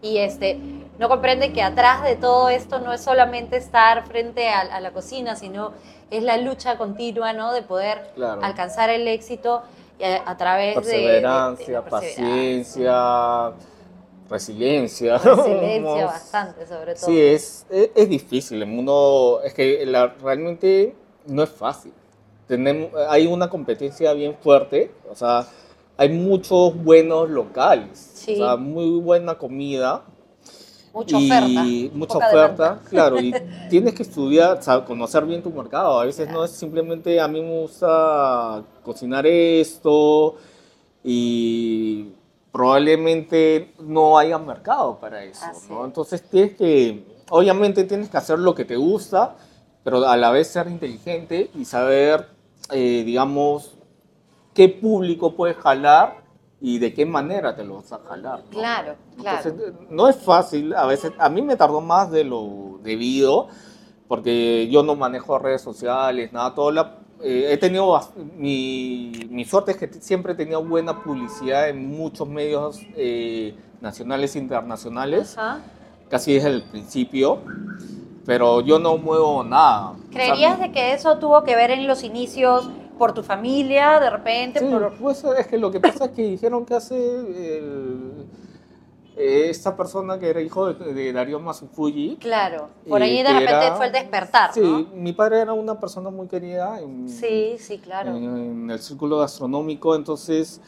y 0.00 0.18
este, 0.18 0.56
no 1.00 1.08
comprenden 1.08 1.52
que 1.52 1.64
atrás 1.64 2.04
de 2.04 2.14
todo 2.14 2.48
esto 2.48 2.78
no 2.78 2.92
es 2.92 3.00
solamente 3.02 3.56
estar 3.56 4.06
frente 4.06 4.48
a, 4.50 4.60
a 4.60 4.78
la 4.78 4.92
cocina, 4.92 5.34
sino 5.34 5.72
es 6.12 6.22
la 6.22 6.36
lucha 6.36 6.78
continua, 6.78 7.32
¿no? 7.32 7.52
De 7.52 7.62
poder 7.62 8.12
Claro. 8.14 8.40
alcanzar 8.44 8.88
el 8.88 9.08
éxito 9.08 9.64
y 9.98 10.04
a, 10.04 10.22
a 10.30 10.36
través 10.36 10.76
de- 10.76 10.80
de- 10.80 10.90
perseverancia. 10.92 11.82
paciencia, 11.82 13.52
resiliencia. 14.28 15.18
Resiliencia 15.24 16.06
bastante, 16.06 16.66
sobre 16.66 16.94
todo. 16.94 17.06
Sí, 17.06 17.20
es, 17.20 17.66
es, 17.70 17.90
es 17.94 18.08
difícil. 18.08 18.62
El 18.62 18.68
mundo, 18.68 19.40
es 19.44 19.54
que 19.54 19.84
la- 19.86 20.08
realmente 20.22 20.94
no 21.26 21.42
es 21.42 21.50
fácil. 21.50 21.92
Tenemos, 22.46 22.90
hay 23.08 23.26
una 23.26 23.48
competencia 23.50 24.12
bien 24.12 24.36
fuerte. 24.40 24.90
O 25.10 25.14
sea, 25.14 25.46
hay 25.96 26.08
muchos 26.10 26.74
buenos 26.82 27.28
locales. 27.30 27.98
Sí. 28.14 28.34
O 28.34 28.36
sea, 28.44 28.56
muy 28.56 29.00
buena 29.00 29.36
comida. 29.36 30.02
Mucha 30.92 31.18
y 31.20 31.26
oferta. 31.30 31.94
mucha 31.94 32.14
poca 32.14 32.26
oferta, 32.28 32.62
demanda. 32.64 32.82
claro, 32.88 33.20
y 33.20 33.34
tienes 33.70 33.92
que 33.94 34.02
estudiar, 34.02 34.62
sa- 34.62 34.82
conocer 34.84 35.24
bien 35.26 35.42
tu 35.42 35.50
mercado. 35.50 36.00
A 36.00 36.06
veces 36.06 36.28
no 36.30 36.42
es 36.44 36.52
simplemente 36.52 37.20
a 37.20 37.28
mí 37.28 37.40
me 37.42 37.60
gusta 37.62 38.64
cocinar 38.82 39.26
esto 39.26 40.36
y 41.04 42.08
probablemente 42.56 43.74
no 43.80 44.16
haya 44.16 44.38
mercado 44.38 44.98
para 44.98 45.22
eso, 45.22 45.44
Así 45.44 45.70
¿no? 45.70 45.80
es. 45.80 45.84
Entonces 45.88 46.22
tienes 46.22 46.56
que, 46.56 47.04
obviamente 47.28 47.84
tienes 47.84 48.08
que 48.08 48.16
hacer 48.16 48.38
lo 48.38 48.54
que 48.54 48.64
te 48.64 48.76
gusta, 48.76 49.36
pero 49.84 50.08
a 50.08 50.16
la 50.16 50.30
vez 50.30 50.48
ser 50.48 50.66
inteligente 50.68 51.50
y 51.54 51.66
saber, 51.66 52.30
eh, 52.70 53.02
digamos, 53.04 53.76
qué 54.54 54.70
público 54.70 55.34
puedes 55.36 55.58
jalar 55.58 56.24
y 56.58 56.78
de 56.78 56.94
qué 56.94 57.04
manera 57.04 57.54
te 57.54 57.62
lo 57.62 57.76
vas 57.76 57.92
a 57.92 57.98
jalar. 57.98 58.44
¿no? 58.44 58.50
Claro, 58.50 58.94
claro. 59.18 59.48
Entonces, 59.50 59.74
no 59.90 60.08
es 60.08 60.16
fácil, 60.16 60.74
a 60.74 60.86
veces, 60.86 61.12
a 61.18 61.28
mí 61.28 61.42
me 61.42 61.56
tardó 61.56 61.82
más 61.82 62.10
de 62.10 62.24
lo 62.24 62.80
debido, 62.82 63.48
porque 64.08 64.66
yo 64.70 64.82
no 64.82 64.96
manejo 64.96 65.38
redes 65.38 65.60
sociales, 65.60 66.32
nada, 66.32 66.54
todo 66.54 66.70
la, 66.70 67.00
eh, 67.22 67.48
he 67.50 67.56
tenido, 67.56 67.98
mi, 68.36 69.12
mi 69.30 69.44
suerte 69.44 69.72
es 69.72 69.76
que 69.78 69.88
siempre 70.00 70.32
he 70.32 70.36
tenido 70.36 70.64
buena 70.64 71.02
publicidad 71.02 71.68
en 71.68 71.88
muchos 71.88 72.28
medios 72.28 72.80
eh, 72.96 73.54
nacionales 73.80 74.36
e 74.36 74.38
internacionales, 74.38 75.36
Ajá. 75.38 75.60
casi 76.08 76.34
desde 76.34 76.48
el 76.50 76.62
principio, 76.62 77.38
pero 78.24 78.60
yo 78.60 78.78
no 78.78 78.96
muevo 78.98 79.42
nada. 79.44 79.90
O 79.90 79.94
sea, 79.96 80.10
¿Creerías 80.10 80.58
de 80.60 80.72
que 80.72 80.92
eso 80.92 81.18
tuvo 81.18 81.44
que 81.44 81.54
ver 81.56 81.70
en 81.70 81.86
los 81.86 82.02
inicios 82.04 82.68
por 82.98 83.12
tu 83.12 83.22
familia, 83.22 84.00
de 84.00 84.10
repente? 84.10 84.60
Sí, 84.60 84.66
por... 84.66 84.94
pues 84.98 85.22
es 85.38 85.46
que 85.46 85.58
lo 85.58 85.70
que 85.70 85.80
pasa 85.80 86.06
es 86.06 86.10
que 86.12 86.22
dijeron 86.22 86.64
que 86.64 86.74
hace 86.74 86.96
el- 86.96 88.26
eh, 89.16 89.46
esta 89.48 89.74
persona 89.76 90.18
que 90.18 90.28
era 90.28 90.40
hijo 90.42 90.72
de, 90.72 90.92
de 90.92 91.12
Darío 91.12 91.40
Masufuji. 91.40 92.16
Claro, 92.20 92.68
por 92.88 93.00
y 93.00 93.04
ahí 93.04 93.22
de 93.22 93.32
repente 93.32 93.50
era- 93.66 93.76
fue 93.76 93.86
el 93.86 93.92
despertar, 93.92 94.52
Sí, 94.52 94.60
¿no? 94.60 94.86
mi 94.94 95.12
padre 95.12 95.40
era 95.40 95.52
una 95.54 95.80
persona 95.80 96.10
muy 96.10 96.28
querida 96.28 96.80
en, 96.80 97.08
Sí, 97.08 97.56
sí, 97.58 97.78
claro. 97.78 98.10
en, 98.14 98.24
en 98.24 98.70
el 98.70 98.78
círculo 98.78 99.18
gastronómico, 99.18 99.94
entonces 99.96 100.60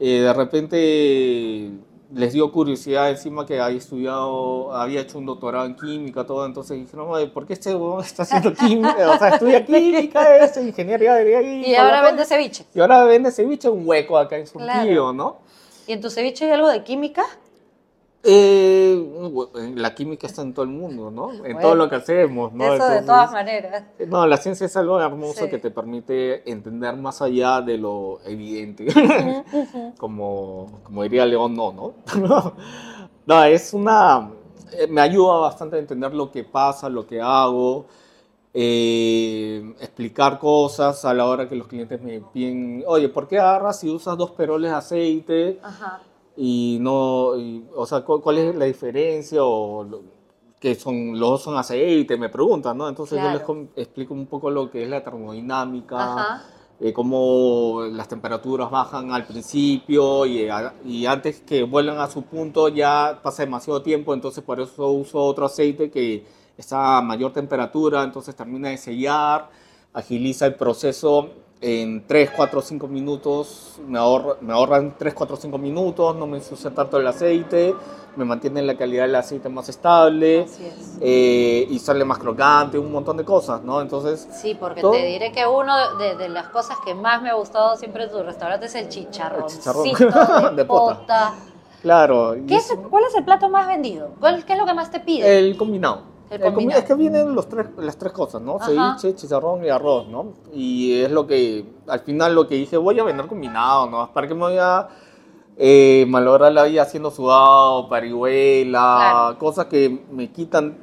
eh, 0.00 0.20
de 0.22 0.32
repente 0.32 1.70
les 2.14 2.32
dio 2.34 2.50
curiosidad 2.52 3.08
encima 3.10 3.46
que 3.46 3.58
había 3.60 3.78
estudiado, 3.78 4.74
había 4.74 5.00
hecho 5.00 5.16
un 5.18 5.24
doctorado 5.24 5.64
en 5.64 5.74
química, 5.76 6.26
todo, 6.26 6.44
entonces 6.44 6.78
dijeron, 6.78 7.06
"Oye, 7.10 7.26
¿por 7.28 7.46
qué 7.46 7.54
este 7.54 7.74
huevón 7.74 8.04
está 8.04 8.24
haciendo 8.24 8.52
química? 8.54 9.10
O 9.10 9.18
sea, 9.18 9.28
estudia 9.30 9.64
química, 9.64 10.36
es 10.36 10.56
ingeniería 10.58 11.14
agrícola. 11.14 11.42
Y 11.66 11.74
ahora 11.74 12.02
vende 12.02 12.24
ceviche. 12.26 12.66
Y 12.74 12.80
ahora 12.80 13.04
vende 13.04 13.30
ceviche 13.32 13.68
un 13.70 13.86
hueco 13.88 14.18
acá 14.18 14.36
en 14.36 14.46
Claro. 14.46 14.72
Surquillo, 14.80 15.12
¿no? 15.14 15.36
¿Y 15.86 15.92
en 15.92 16.00
tu 16.02 16.10
ceviche 16.10 16.44
hay 16.44 16.50
algo 16.52 16.68
de 16.68 16.84
química? 16.84 17.24
Eh, 18.24 19.72
la 19.74 19.94
química 19.94 20.26
está 20.28 20.42
en 20.42 20.54
todo 20.54 20.64
el 20.64 20.70
mundo, 20.70 21.10
¿no? 21.10 21.32
En 21.32 21.40
Bueno, 21.40 21.60
todo 21.60 21.74
lo 21.74 21.88
que 21.90 21.96
hacemos, 21.96 22.52
¿no? 22.52 22.72
Eso 22.72 22.86
de 22.88 23.02
todas 23.02 23.32
maneras. 23.32 23.84
No, 24.06 24.26
la 24.26 24.36
ciencia 24.36 24.66
es 24.66 24.76
algo 24.76 25.00
hermoso 25.00 25.44
Sí. 25.44 25.50
que 25.50 25.58
te 25.58 25.70
permite 25.72 26.48
entender 26.50 26.96
más 26.96 27.20
allá 27.20 27.60
de 27.60 27.78
lo 27.78 28.20
evidente. 28.24 28.86
como, 29.98 30.80
como 30.84 31.02
diría 31.02 31.26
León, 31.26 31.54
no, 31.56 31.72
¿no? 31.72 31.94
no, 33.26 33.44
es 33.44 33.74
una... 33.74 34.30
eh, 34.78 34.86
Me 34.86 35.00
ayuda 35.00 35.38
bastante 35.38 35.76
a 35.76 35.78
entender 35.80 36.14
lo 36.14 36.30
que 36.30 36.44
pasa, 36.44 36.88
lo 36.88 37.04
que 37.06 37.20
hago, 37.20 37.86
eh, 38.54 39.74
explicar 39.80 40.38
cosas 40.38 41.04
a 41.04 41.12
la 41.12 41.26
hora 41.26 41.48
que 41.48 41.56
los 41.56 41.66
clientes 41.66 42.00
me 42.00 42.20
piden, 42.20 42.84
oye, 42.86 43.08
¿por 43.08 43.26
qué 43.26 43.38
agarras 43.40 43.80
si 43.80 43.90
usas 43.90 44.16
dos 44.16 44.30
peroles 44.32 44.70
de 44.70 44.76
aceite? 44.76 45.58
Ajá. 45.62 46.00
Y 46.36 46.78
no, 46.80 47.36
y, 47.36 47.64
o 47.74 47.86
sea, 47.86 48.00
¿cuál, 48.02 48.20
cuál 48.20 48.38
es 48.38 48.54
la 48.54 48.64
diferencia 48.66 49.44
o 49.44 49.84
lo- 49.84 50.02
que 50.60 50.74
son 50.76 51.18
los 51.18 51.30
dos 51.30 51.42
son 51.42 51.56
aceite? 51.56 52.16
Me 52.16 52.28
preguntan, 52.28 52.78
¿no? 52.78 52.88
Entonces 52.88 53.20
yo 53.20 53.28
les 53.30 53.42
explico 53.76 54.14
un 54.14 54.26
poco 54.26 54.50
lo 54.50 54.70
que 54.70 54.84
es 54.84 54.88
la 54.88 55.02
termodinámica, 55.02 56.28
eh, 56.80 56.92
cómo 56.92 57.82
las 57.92 58.08
temperaturas 58.08 58.70
bajan 58.70 59.12
al 59.12 59.26
principio 59.26 60.24
y, 60.26 60.48
a- 60.48 60.74
y 60.84 61.06
antes 61.06 61.40
que 61.40 61.62
vuelvan 61.64 61.98
a 61.98 62.08
su 62.10 62.22
punto 62.22 62.68
ya 62.68 63.20
pasa 63.22 63.44
demasiado 63.44 63.82
tiempo, 63.82 64.14
entonces 64.14 64.42
por 64.44 64.60
eso 64.60 64.88
uso 64.90 65.18
otro 65.24 65.46
aceite 65.46 65.90
que 65.90 66.24
está 66.56 66.98
a 66.98 67.02
mayor 67.02 67.32
temperatura, 67.32 68.02
entonces 68.04 68.34
termina 68.36 68.68
de 68.70 68.78
sellar, 68.78 69.50
agiliza 69.92 70.46
el 70.46 70.54
proceso 70.54 71.30
en 71.62 72.04
3, 72.08 72.30
4, 72.36 72.60
5 72.60 72.88
minutos, 72.88 73.80
me, 73.86 73.96
ahorra, 73.98 74.34
me 74.40 74.52
ahorran 74.52 74.96
3, 74.98 75.14
4, 75.14 75.36
5 75.36 75.58
minutos, 75.58 76.16
no 76.16 76.26
me 76.26 76.38
ensucia 76.38 76.70
tanto 76.74 76.98
el 76.98 77.06
aceite, 77.06 77.72
me 78.16 78.24
mantiene 78.24 78.60
la 78.62 78.76
calidad 78.76 79.04
del 79.04 79.14
aceite 79.14 79.48
más 79.48 79.68
estable 79.68 80.40
es. 80.40 80.58
eh, 81.00 81.66
y 81.70 81.78
sale 81.78 82.04
más 82.04 82.18
crocante, 82.18 82.76
un 82.78 82.90
montón 82.90 83.16
de 83.16 83.24
cosas, 83.24 83.62
¿no? 83.62 83.80
Entonces, 83.80 84.28
Sí, 84.32 84.56
porque 84.58 84.80
todo- 84.80 84.90
te 84.90 85.06
diré 85.06 85.30
que 85.30 85.46
uno 85.46 85.96
de, 85.98 86.16
de 86.16 86.28
las 86.28 86.48
cosas 86.48 86.76
que 86.84 86.94
más 86.94 87.22
me 87.22 87.30
ha 87.30 87.34
gustado 87.34 87.76
siempre 87.76 88.04
en 88.04 88.10
tu 88.10 88.20
restaurante 88.24 88.66
es 88.66 88.74
el 88.74 88.88
chicharrón. 88.88 89.46
chicharrón 89.46 90.56
de 90.56 90.64
pota. 90.66 91.32
claro. 91.80 92.36
y 92.36 92.44
¿Qué 92.46 92.56
es, 92.56 92.70
es- 92.72 92.78
¿Cuál 92.90 93.04
es 93.04 93.14
el 93.14 93.24
plato 93.24 93.48
más 93.48 93.68
vendido? 93.68 94.10
¿Cuál, 94.18 94.44
¿Qué 94.44 94.54
es 94.54 94.58
lo 94.58 94.66
que 94.66 94.74
más 94.74 94.90
te 94.90 94.98
piden? 94.98 95.30
El 95.30 95.56
combinado. 95.56 96.10
Combinado. 96.32 96.54
combinado. 96.54 96.80
Es 96.80 96.86
que 96.86 96.94
vienen 96.94 97.34
los 97.34 97.48
tres, 97.48 97.66
las 97.76 97.96
tres 97.96 98.12
cosas, 98.12 98.40
¿no? 98.42 98.56
Ajá. 98.56 98.66
Ceviche, 98.98 99.14
chicharrón 99.14 99.64
y 99.64 99.68
arroz, 99.68 100.08
¿no? 100.08 100.32
Y 100.52 101.00
es 101.00 101.10
lo 101.10 101.26
que, 101.26 101.64
al 101.86 102.00
final 102.00 102.34
lo 102.34 102.46
que 102.48 102.54
dije, 102.56 102.76
voy 102.76 102.98
a 102.98 103.04
vender 103.04 103.26
combinado, 103.26 103.86
¿no? 103.90 104.12
¿Para 104.12 104.26
qué 104.28 104.34
me 104.34 104.40
voy 104.40 104.58
a 104.58 104.88
eh, 105.56 106.06
malograr 106.08 106.52
la 106.52 106.64
vida 106.64 106.82
haciendo 106.82 107.10
sudado, 107.10 107.88
parihuela, 107.88 109.10
Claro. 109.12 109.38
cosas 109.38 109.66
que 109.66 110.04
me 110.10 110.30
quitan 110.32 110.78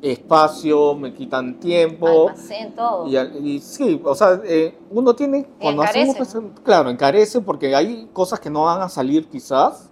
espacio, 0.00 0.94
me 0.94 1.12
quitan 1.14 1.58
tiempo? 1.58 2.28
Almacén, 2.28 2.74
todo. 2.74 3.06
Y, 3.08 3.60
sí, 3.60 4.00
o 4.04 4.14
sea, 4.14 4.40
eh, 4.44 4.78
uno 4.90 5.14
tiene, 5.14 5.46
cuando 5.60 5.82
encarece. 5.82 6.40
claro, 6.62 6.90
encarece 6.90 7.40
porque 7.40 7.74
hay 7.74 8.08
cosas 8.12 8.38
que 8.38 8.50
no 8.50 8.64
van 8.64 8.82
a 8.82 8.88
salir 8.88 9.28
quizás 9.28 9.90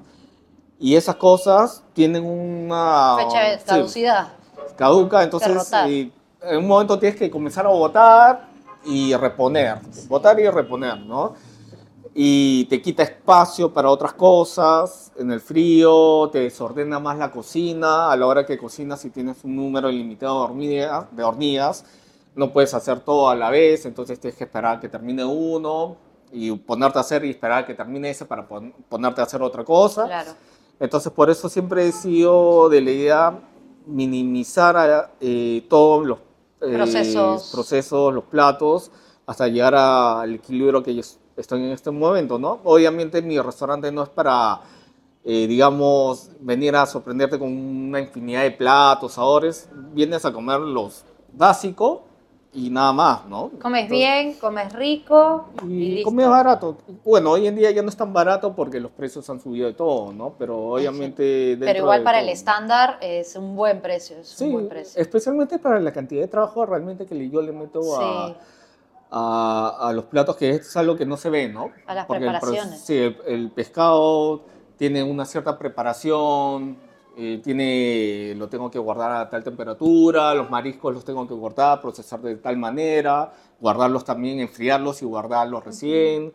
y 0.78 0.96
esas 0.96 1.16
cosas 1.16 1.84
tienen 1.92 2.24
una... 2.24 3.16
Fecha 3.18 3.40
de 3.40 3.58
sí, 3.58 3.64
caducidad. 3.66 4.32
Caduca, 4.76 5.22
entonces 5.22 5.50
eh, 5.88 6.11
en 6.42 6.58
un 6.58 6.68
momento 6.68 6.98
tienes 6.98 7.18
que 7.18 7.30
comenzar 7.30 7.66
a 7.66 7.70
votar 7.70 8.48
y 8.85 9.14
reponer, 9.14 9.78
votar 10.08 10.38
y 10.40 10.48
reponer, 10.48 10.98
¿no? 11.00 11.35
Y 12.14 12.66
te 12.66 12.82
quita 12.82 13.02
espacio 13.04 13.72
para 13.72 13.88
otras 13.88 14.12
cosas, 14.12 15.12
en 15.16 15.32
el 15.32 15.40
frío, 15.40 16.28
te 16.30 16.40
desordena 16.40 16.98
más 16.98 17.16
la 17.16 17.30
cocina, 17.30 18.11
a 18.12 18.16
la 18.16 18.26
hora 18.26 18.44
que 18.44 18.58
cocinas 18.58 19.00
si 19.00 19.11
tienes 19.11 19.42
un 19.44 19.56
número 19.56 19.88
ilimitado 19.90 20.40
de 20.40 20.44
hornillas, 20.44 21.04
de 21.11 21.22
hornillas 21.24 21.85
no 22.35 22.50
puedes 22.50 22.72
hacer 22.74 23.00
todo 23.00 23.28
a 23.28 23.37
la 23.37 23.50
vez, 23.50 23.85
entonces 23.85 24.18
tienes 24.18 24.37
que 24.38 24.44
esperar 24.44 24.76
a 24.76 24.80
que 24.80 24.88
termine 24.88 25.22
uno 25.24 25.96
y 26.32 26.50
ponerte 26.52 26.96
a 26.98 27.02
hacer 27.02 27.24
y 27.26 27.30
esperar 27.30 27.64
a 27.64 27.66
que 27.66 27.74
termine 27.74 28.08
ese 28.08 28.24
para 28.24 28.48
pon- 28.48 28.72
ponerte 28.88 29.20
a 29.20 29.24
hacer 29.24 29.42
otra 29.42 29.64
cosa. 29.64 30.06
Claro. 30.06 30.32
Entonces, 30.80 31.12
por 31.12 31.28
eso 31.28 31.48
siempre 31.50 31.87
he 31.87 31.92
sido 31.92 32.70
de 32.70 32.80
la 32.80 32.90
idea 32.90 33.38
minimizar 33.87 34.77
a, 34.77 35.11
eh, 35.21 35.64
todos 35.68 36.07
los 36.07 36.18
eh, 36.61 36.75
Procesos. 36.75 37.51
procesos, 37.53 38.14
los 38.14 38.25
platos, 38.25 38.90
hasta 39.27 39.49
llegar 39.49 39.75
al 39.75 40.35
equilibrio 40.35 40.83
que 40.83 40.95
yo 40.95 41.01
es- 41.01 41.18
estoy 41.37 41.62
en 41.64 41.71
este 41.73 41.90
momento, 41.90 42.38
¿no? 42.38 42.61
Obviamente 42.64 43.21
mi 43.23 43.38
restaurante 43.40 43.90
no 43.90 44.03
es 44.05 44.09
para, 44.09 44.61
eh, 45.25 45.47
digamos, 45.49 46.31
venir 46.40 46.77
a 46.77 46.87
sorprenderte 46.87 47.38
con 47.38 47.49
una 47.53 47.99
infinidad 48.01 48.42
de 48.42 48.53
platos, 48.53 49.14
sabores. 49.14 49.68
Vienes 49.92 50.25
a 50.25 50.33
comer 50.33 50.61
los 50.61 51.05
básicos 51.33 52.01
y 52.54 52.68
nada 52.68 52.92
más, 52.92 53.24
¿no? 53.26 53.50
Comes 53.62 53.84
Entonces- 53.84 53.90
bien, 53.90 54.34
comes 54.34 54.72
rico 54.74 55.46
y, 55.62 55.66
y 55.72 55.88
listo. 55.94 56.10
comes 56.10 56.28
barato. 56.28 56.76
Bueno, 57.04 57.30
hoy 57.30 57.46
en 57.46 57.56
día 57.56 57.70
ya 57.70 57.80
no 57.82 57.88
es 57.88 57.96
tan 57.96 58.12
barato 58.12 58.54
porque 58.54 58.78
los 58.78 58.90
precios 58.92 59.28
han 59.30 59.40
subido 59.40 59.66
de 59.68 59.72
todo, 59.72 60.12
¿no? 60.12 60.34
Pero 60.38 60.58
obviamente... 60.72 61.22
dentro 61.22 61.66
Pero 61.66 61.78
igual 61.80 62.02
para 62.02 62.18
todo- 62.18 62.28
el 62.28 62.32
estándar 62.34 62.98
es 63.00 63.34
un 63.36 63.56
buen 63.56 63.80
precio, 63.80 64.18
es 64.18 64.28
Sí, 64.28 64.44
un 64.44 64.52
buen 64.52 64.68
precio. 64.68 65.00
especialmente 65.00 65.58
para 65.58 65.80
la 65.80 65.92
cantidad 65.92 66.20
de 66.20 66.28
trabajo 66.28 66.66
realmente 66.66 67.06
que 67.06 67.30
yo 67.30 67.40
le 67.40 67.52
meto 67.52 67.80
a, 67.98 68.28
Sí. 68.28 68.34
a, 69.10 69.76
a 69.88 69.92
los 69.94 70.04
platos, 70.04 70.36
que 70.36 70.50
es 70.50 70.76
algo 70.76 70.94
que 70.96 71.06
no 71.06 71.16
se 71.16 71.30
ve, 71.30 71.48
¿no? 71.48 71.70
A 71.86 71.94
las 71.94 72.04
el 72.04 72.06
pro- 72.08 72.16
preparaciones. 72.18 72.80
sí, 72.80 72.96
el, 72.98 73.16
el 73.26 73.50
pescado 73.50 74.42
tiene 74.76 75.02
una 75.02 75.24
cierta 75.24 75.58
preparación, 75.58 76.76
eh, 77.16 77.40
tiene, 77.42 78.35
lo 78.37 78.48
tengo 78.48 78.70
que 78.70 78.79
guardar 78.79 79.12
a 79.12 79.31
tal 79.31 79.44
temperatura, 79.44 80.35
los 80.35 80.51
mariscos 80.51 80.94
los 80.94 81.05
tengo 81.05 81.27
que 81.27 81.35
guardar, 81.35 81.81
procesar 81.81 82.20
de 82.20 82.37
tal 82.37 82.57
manera, 82.57 83.33
guardarlos 83.61 84.05
también, 84.05 84.40
enfriarlos 84.40 85.03
y 85.03 85.05
guardarlos 85.05 85.64
recién. 85.64 86.33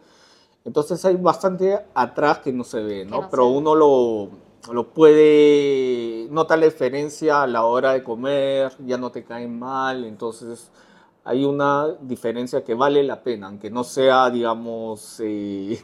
Entonces 0.66 1.04
hay 1.06 1.16
bastante 1.16 1.80
atrás 1.94 2.40
que 2.40 2.52
no 2.52 2.64
se 2.64 2.82
ve, 2.82 3.06
¿no? 3.06 3.30
Pero 3.30 3.48
uno 3.48 3.74
lo, 3.74 4.30
lo 4.72 4.90
puede 4.90 6.28
notar 6.30 6.60
la 6.60 6.66
diferencia 6.66 7.44
a 7.44 7.48
la 7.48 7.64
hora 7.64 7.94
de 7.94 8.04
comer, 8.04 8.74
ya 8.86 8.98
no 8.98 9.12
te 9.12 9.24
caen 9.24 9.58
mal, 9.58 10.04
entonces 10.04 10.70
hay 11.24 11.44
una 11.44 11.88
diferencia 12.02 12.64
que 12.64 12.74
vale 12.74 13.04
la 13.04 13.22
pena, 13.22 13.48
aunque 13.48 13.70
no 13.70 13.84
sea, 13.84 14.30
digamos, 14.30 15.20
eh, 15.24 15.78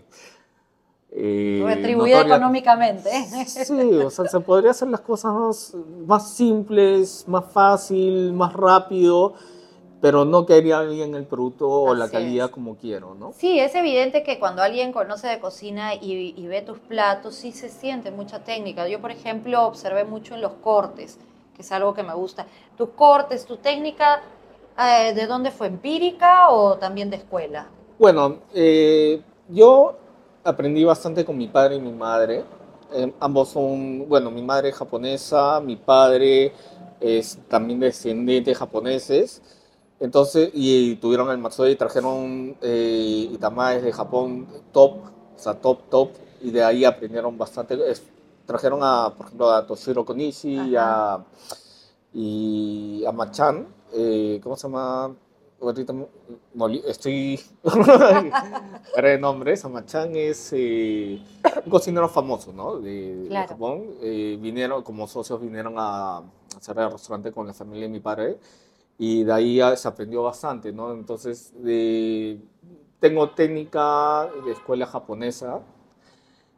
eh, 1.15 1.62
Retribuida 1.63 2.17
notoria. 2.17 2.36
económicamente. 2.36 3.10
Sí, 3.45 3.97
o 3.97 4.10
sea, 4.10 4.26
se 4.26 4.39
podría 4.39 4.71
hacer 4.71 4.88
las 4.88 5.02
cosas 5.02 5.34
más, 5.34 5.76
más 6.08 6.34
simples, 6.34 7.26
más 7.28 7.45
fácil, 7.52 8.34
más 8.34 8.54
rápido, 8.54 9.36
pero 10.02 10.26
no 10.26 10.45
quedaría 10.45 10.82
bien 10.82 11.13
el 11.15 11.26
producto 11.26 11.69
o 11.69 11.93
la 11.93 12.10
calidad 12.10 12.47
es. 12.47 12.52
como 12.52 12.76
quiero, 12.78 13.13
¿no? 13.15 13.32
Sí, 13.38 13.60
es 13.60 13.76
evidente 13.76 14.23
que 14.23 14.39
cuando 14.39 14.62
alguien 14.63 14.91
conoce 14.91 15.28
de 15.28 15.39
cocina 15.39 15.93
y, 15.93 16.34
y 16.36 16.47
ve 16.47 16.62
tus 16.62 16.80
platos, 16.80 17.36
sí 17.36 17.52
se 17.52 17.69
siente 17.69 18.10
mucha 18.12 18.43
técnica. 18.43 18.88
Yo, 18.88 18.99
por 18.99 19.12
ejemplo, 19.12 19.65
observé 19.65 20.04
mucho 20.06 20.34
en 20.36 20.41
los 20.41 20.54
cortes, 20.54 21.19
que 21.56 21.62
es 21.62 21.71
algo 21.71 21.93
que 21.93 22.04
me 22.04 22.13
gusta. 22.15 22.47
Tus 22.76 22.89
cortes, 22.89 23.45
tu 23.45 23.58
técnica, 23.58 24.21
eh, 24.80 25.13
¿de 25.13 25.28
dónde 25.28 25.52
fue? 25.52 25.67
¿Empírica 25.67 26.49
o 26.49 26.78
también 26.78 27.10
de 27.12 27.17
escuela? 27.17 27.67
Bueno, 27.99 28.38
eh, 28.54 29.21
yo 29.47 29.95
aprendí 30.43 30.84
bastante 30.84 31.25
con 31.25 31.38
mi 31.38 31.47
padre 31.47 31.75
y 31.75 31.79
mi 31.82 31.91
madre. 31.91 32.43
Eh, 32.93 33.12
ambos 33.19 33.49
son, 33.49 34.08
bueno, 34.08 34.29
mi 34.32 34.41
madre 34.41 34.69
es 34.69 34.75
japonesa, 34.75 35.60
mi 35.62 35.75
padre 35.75 36.53
es 36.99 37.38
también 37.49 37.79
descendiente 37.79 38.51
de 38.51 38.56
japoneses. 38.56 39.41
Entonces, 39.99 40.49
y 40.53 40.95
tuvieron 40.97 41.29
el 41.32 41.38
matsui 41.38 41.71
y 41.71 41.75
trajeron 41.75 42.56
eh, 42.62 43.29
itamaes 43.32 43.84
de 43.84 43.93
Japón 43.93 44.47
top, 44.71 44.97
o 45.36 45.39
sea, 45.39 45.53
top, 45.56 45.79
top, 45.89 46.10
y 46.41 46.51
de 46.51 46.63
ahí 46.63 46.86
aprendieron 46.86 47.38
bastante. 47.38 47.75
Es- 47.89 48.03
trajeron 48.45 48.79
a, 48.84 49.13
por 49.15 49.27
ejemplo, 49.27 49.49
a 49.51 49.65
Toshiro 49.65 50.03
Konishi 50.06 50.71
y 50.71 50.75
a, 50.77 51.19
y 52.13 53.03
a 53.06 53.12
Machan, 53.12 53.67
eh, 53.93 54.39
¿cómo 54.43 54.56
se 54.56 54.67
llama? 54.67 55.15
Ahorita 55.63 55.93
olvi- 56.58 56.84
estoy. 56.86 57.39
De 59.02 59.17
nombres, 59.17 59.63
Amachan 59.65 60.15
es 60.15 60.52
eh, 60.54 61.21
un 61.65 61.69
cocinero 61.71 62.08
famoso, 62.10 62.52
¿no? 62.54 62.78
De, 62.80 63.15
de 63.23 63.28
Claro. 63.30 63.49
Japón. 63.49 63.84
Eh, 64.02 64.38
vinieron, 64.39 64.84
como 64.84 65.08
socios, 65.08 65.41
vinieron 65.41 65.76
a 65.78 66.21
hacer 66.58 66.78
el 66.78 66.91
restaurante 66.91 67.32
con 67.32 67.47
la 67.47 67.54
familia 67.54 67.84
de 67.84 67.89
mi 67.89 67.99
padre 67.99 68.38
y 68.97 69.23
de 69.23 69.34
ahí 69.34 69.60
se 69.76 69.88
aprendió 69.88 70.23
bastante, 70.23 70.71
¿no? 70.71 70.91
Entonces, 70.93 71.54
eh, 71.65 72.39
tengo 72.99 73.30
técnica 73.32 74.30
de 74.45 74.52
escuela 74.52 74.86
japonesa 74.86 75.60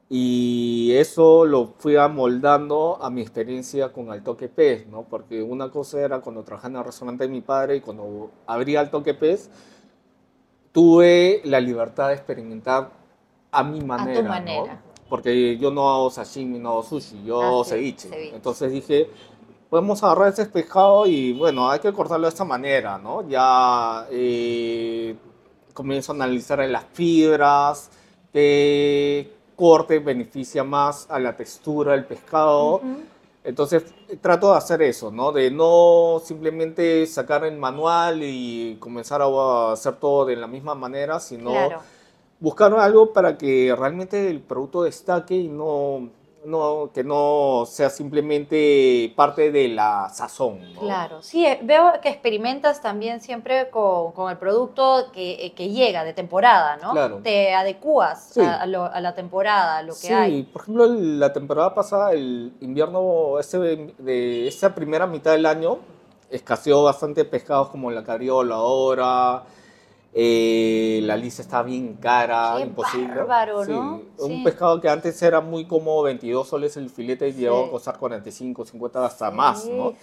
y 0.10 0.92
eso 0.94 1.46
lo 1.46 1.74
fui 1.80 1.96
amoldando 1.96 3.00
a 3.02 3.10
mi 3.10 3.22
experiencia 3.22 3.92
con 3.92 4.12
Al 4.12 4.24
Toque 4.24 4.48
Pez, 4.50 4.86
¿no? 4.88 5.04
Porque 5.04 5.42
una 5.42 5.70
cosa 5.72 6.00
era 6.02 6.20
cuando 6.22 6.44
trabajaba 6.44 6.74
en 6.74 6.80
el 6.80 6.86
restaurante 6.86 7.24
de 7.24 7.30
mi 7.30 7.42
padre 7.42 7.78
y 7.78 7.82
cuando 7.82 8.30
abría 8.46 8.82
Al 8.82 8.92
Toque 8.92 9.14
Pez, 9.16 9.50
tuve 10.72 11.42
la 11.46 11.60
libertad 11.60 12.10
de 12.10 12.16
experimentar 12.16 12.92
a 13.52 13.64
mi 13.64 13.82
manera, 13.82 14.22
¿no? 14.22 14.30
manera. 14.30 14.82
Porque 15.10 15.58
yo 15.58 15.72
no 15.72 15.90
hago 15.94 16.10
sashimi, 16.10 16.60
no 16.60 16.70
hago 16.72 16.84
sushi, 16.84 17.24
yo 17.24 17.42
hago 17.42 17.62
Ah, 17.62 17.66
sí, 17.66 17.70
ceviche. 17.72 18.10
ceviche. 18.10 18.36
Entonces 18.36 18.72
dije, 18.72 19.10
podemos 19.70 20.04
agarrar 20.04 20.34
ese 20.34 20.46
pescado 20.48 21.06
y 21.06 21.34
bueno, 21.34 21.70
hay 21.70 21.80
que 21.80 21.94
cortarlo 21.94 22.26
de 22.28 22.30
esta 22.30 22.44
manera, 22.44 22.98
¿no? 22.98 23.28
Ya 23.28 24.08
eh, 24.12 25.16
comienzo 25.74 26.12
a 26.12 26.16
analizar 26.16 26.60
las 26.68 26.86
fibras, 26.94 27.90
qué 28.34 29.35
corte 29.56 30.00
beneficia 30.00 30.64
más 30.64 31.08
a 31.10 31.20
la 31.20 31.36
textura 31.36 31.94
del 31.94 32.06
pescado. 32.06 32.82
Entonces 33.44 33.84
trato 34.22 34.52
de 34.52 34.58
hacer 34.58 34.82
eso, 34.82 35.12
¿no? 35.12 35.32
De 35.32 35.52
no 35.52 36.20
simplemente 36.24 37.06
sacar 37.06 37.46
el 37.46 37.58
manual 37.58 38.22
y 38.24 38.78
comenzar 38.80 39.22
a 39.22 39.72
hacer 39.72 39.96
todo 39.98 40.26
de 40.26 40.36
la 40.36 40.48
misma 40.48 40.74
manera, 40.74 41.20
sino 41.20 41.52
Claro. 41.52 41.80
buscar 42.40 42.74
algo 42.74 43.14
para 43.14 43.38
que 43.38 43.76
realmente 43.78 44.30
el 44.30 44.42
producto 44.42 44.84
destaque 44.84 45.36
y 45.36 45.48
no, 45.48 46.10
no 46.46 46.92
que 46.94 47.04
no 47.04 47.66
sea 47.68 47.90
simplemente 47.90 49.14
parte 49.16 49.52
de 49.52 49.68
la 49.70 50.10
sazón, 50.10 50.74
¿no? 50.74 50.82
Claro, 50.82 51.22
sí, 51.22 51.46
eh, 51.46 51.60
veo 51.64 51.94
que 52.02 52.10
experimentas 52.10 52.82
también 52.82 53.20
siempre 53.22 53.70
con, 53.70 54.12
con 54.12 54.32
el 54.32 54.38
producto 54.38 55.12
que, 55.12 55.46
eh, 55.46 55.54
que 55.54 55.70
llega 55.70 56.04
de 56.04 56.14
temporada, 56.14 56.78
¿no? 56.78 56.92
Claro. 56.92 57.20
Te 57.24 57.54
adecuas 57.54 58.30
Sí. 58.34 58.42
a, 58.42 58.62
a 58.62 58.66
lo- 58.66 58.86
a 58.86 59.00
la 59.02 59.16
temporada, 59.16 59.78
a 59.78 59.82
lo 59.84 59.94
que 59.94 60.00
Sí, 60.08 60.14
hay. 60.14 60.44
por 60.44 60.62
ejemplo, 60.64 60.86
la 60.88 61.34
temporada 61.34 61.74
pasada, 61.74 62.14
el 62.14 62.54
invierno 62.62 63.40
ese 63.40 63.58
de 63.60 64.48
esa 64.48 64.74
primera 64.76 65.08
mitad 65.08 65.32
del 65.32 65.46
año, 65.46 65.78
escaseó 66.30 66.84
bastante 66.84 67.24
pescados 67.26 67.70
como 67.70 67.92
la 67.92 68.04
cariola 68.04 68.56
ahora, 68.56 69.44
eh, 70.18 71.02
la 71.04 71.18
lisa 71.18 71.42
está 71.42 71.62
bien 71.62 71.96
cara, 71.96 72.54
Qué 72.56 72.64
imposible. 72.64 73.08
bárbaro, 73.24 73.66
Sí, 73.66 73.72
¿no? 73.74 74.00
Un 74.20 74.38
Sí. 74.38 74.42
pescado 74.46 74.80
que 74.80 74.88
antes 74.88 75.22
era 75.22 75.42
muy 75.42 75.66
como 75.66 76.02
22 76.04 76.48
soles 76.48 76.78
el 76.78 76.90
filete 76.90 77.28
y 77.28 77.34
Sí. 77.34 77.40
llegó 77.42 77.66
a 77.66 77.70
costar 77.70 78.00
45, 78.00 78.64
50, 78.66 79.06
hasta 79.06 79.30
más, 79.30 79.70
¿no? 79.70 79.94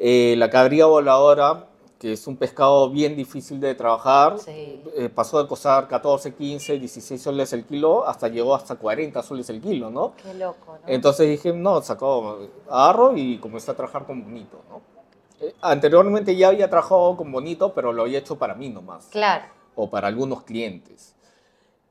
Eh, 0.00 0.34
la 0.36 0.50
cabría 0.50 0.86
voladora, 0.86 1.66
que 2.00 2.14
es 2.14 2.26
un 2.26 2.36
pescado 2.36 2.90
bien 2.90 3.14
difícil 3.14 3.60
de 3.60 3.74
trabajar, 3.76 4.36
eh, 4.48 5.08
pasó 5.14 5.40
de 5.40 5.46
costar 5.46 5.86
14, 5.86 6.34
15, 6.34 6.78
16 6.78 7.22
soles 7.22 7.52
el 7.52 7.64
kilo, 7.66 8.08
hasta 8.08 8.26
llegó 8.26 8.54
hasta 8.56 8.74
40 8.76 9.22
soles 9.22 9.48
el 9.50 9.60
kilo, 9.60 9.90
¿no? 9.90 10.14
Qué 10.20 10.34
loco, 10.34 10.72
¿no? 10.72 10.88
Entonces 10.88 11.28
dije, 11.28 11.52
no, 11.52 11.80
sacó, 11.82 12.38
agarro 12.68 13.16
y 13.16 13.38
comencé 13.38 13.70
a 13.70 13.74
trabajar 13.74 14.06
con 14.06 14.24
Bonito, 14.24 14.60
¿no? 14.70 14.80
Anteriormente 15.60 16.36
ya 16.36 16.48
había 16.48 16.68
trabajado 16.68 17.16
con 17.16 17.32
Bonito, 17.32 17.72
pero 17.74 17.92
lo 17.92 18.02
había 18.02 18.18
hecho 18.18 18.36
para 18.38 18.54
mí 18.54 18.68
nomás, 18.68 19.06
Claro. 19.06 19.44
o 19.74 19.88
para 19.88 20.08
algunos 20.08 20.42
clientes. 20.42 21.14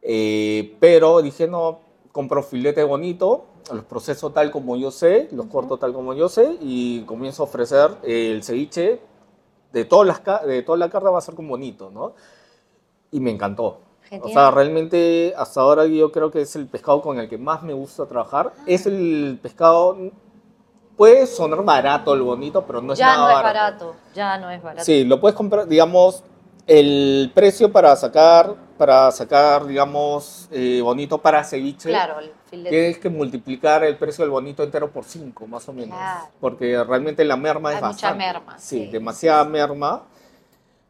Eh, 0.01 0.77
pero 0.79 1.21
dije, 1.21 1.47
no, 1.47 1.79
compro 2.11 2.43
filete 2.43 2.83
bonito, 2.83 3.45
los 3.73 3.83
proceso 3.85 4.31
tal 4.31 4.51
como 4.51 4.75
yo 4.77 4.91
sé, 4.91 5.27
los 5.31 5.47
corto 5.47 5.77
tal 5.77 5.93
como 5.93 6.13
yo 6.13 6.29
sé, 6.29 6.57
y 6.61 7.01
comienzo 7.01 7.43
a 7.43 7.45
ofrecer 7.45 7.91
el 8.03 8.43
ceviche 8.43 8.99
de, 9.71 9.85
todas 9.85 10.07
las, 10.07 10.45
de 10.45 10.63
toda 10.63 10.77
la 10.77 10.89
carne 10.89 11.09
va 11.09 11.19
a 11.19 11.21
ser 11.21 11.35
con 11.35 11.47
bonito, 11.47 11.91
¿no? 11.91 12.13
Y 13.11 13.19
me 13.19 13.31
encantó. 13.31 13.79
Genial. 14.03 14.27
O 14.29 14.33
sea, 14.33 14.51
realmente 14.51 15.33
hasta 15.37 15.61
ahora 15.61 15.85
yo 15.85 16.11
creo 16.11 16.31
que 16.31 16.41
es 16.41 16.55
el 16.55 16.65
pescado 16.67 17.01
con 17.01 17.19
el 17.19 17.29
que 17.29 17.37
más 17.37 17.61
me 17.61 17.73
gusta 17.73 18.07
trabajar. 18.07 18.53
Es 18.65 18.87
el 18.87 19.37
pescado, 19.41 19.97
puede 20.99 21.25
sonar 21.27 21.63
barato 21.63 22.13
el 22.13 22.21
bonito, 22.21 22.65
pero 22.65 22.81
no 22.81 22.91
es 22.91 22.99
ya 22.99 23.05
nada 23.15 23.19
no 23.19 23.29
es 23.29 23.43
barato. 23.43 23.85
barato, 23.85 23.95
ya 24.13 24.37
no 24.37 24.49
es 24.49 24.61
barato. 24.61 24.83
Sí, 24.83 25.05
lo 25.05 25.17
puedes 25.21 25.33
comprar, 25.37 25.65
digamos, 25.65 26.25
el 26.67 27.31
precio 27.33 27.71
para 27.71 27.95
sacar, 27.95 28.53
para 28.77 29.09
sacar, 29.11 29.65
digamos, 29.65 30.49
eh, 30.51 30.81
bonito 30.83 31.17
para 31.17 31.41
ceviche. 31.45 31.87
Claro, 31.87 32.19
el 32.19 32.33
filete. 32.49 32.69
Tienes 32.69 32.97
que 32.99 33.09
multiplicar 33.09 33.85
el 33.85 33.95
precio 33.95 34.25
del 34.25 34.29
bonito 34.31 34.61
entero 34.61 34.91
por 34.91 35.05
5, 35.05 35.47
más 35.47 35.69
o 35.69 35.73
menos. 35.73 35.97
Claro. 35.97 36.25
Porque 36.41 36.83
realmente 36.83 37.23
la 37.23 37.37
merma 37.37 37.69
es 37.71 37.77
Hay 37.77 37.81
mucha 37.83 38.07
bastante. 38.11 38.17
merma, 38.25 38.59
Sí, 38.59 38.85
sí. 38.85 38.91
demasiada 38.91 39.45
merma. 39.45 40.03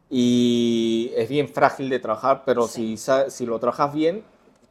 Y 0.09 1.11
es 1.15 1.29
bien 1.29 1.47
frágil 1.49 1.87
de 1.87 1.99
trabajar, 1.99 2.41
pero 2.45 2.67
Sí. 2.67 2.97
si, 2.97 3.11
si 3.29 3.45
lo 3.45 3.59
trabajas 3.59 3.93
bien, 3.93 4.23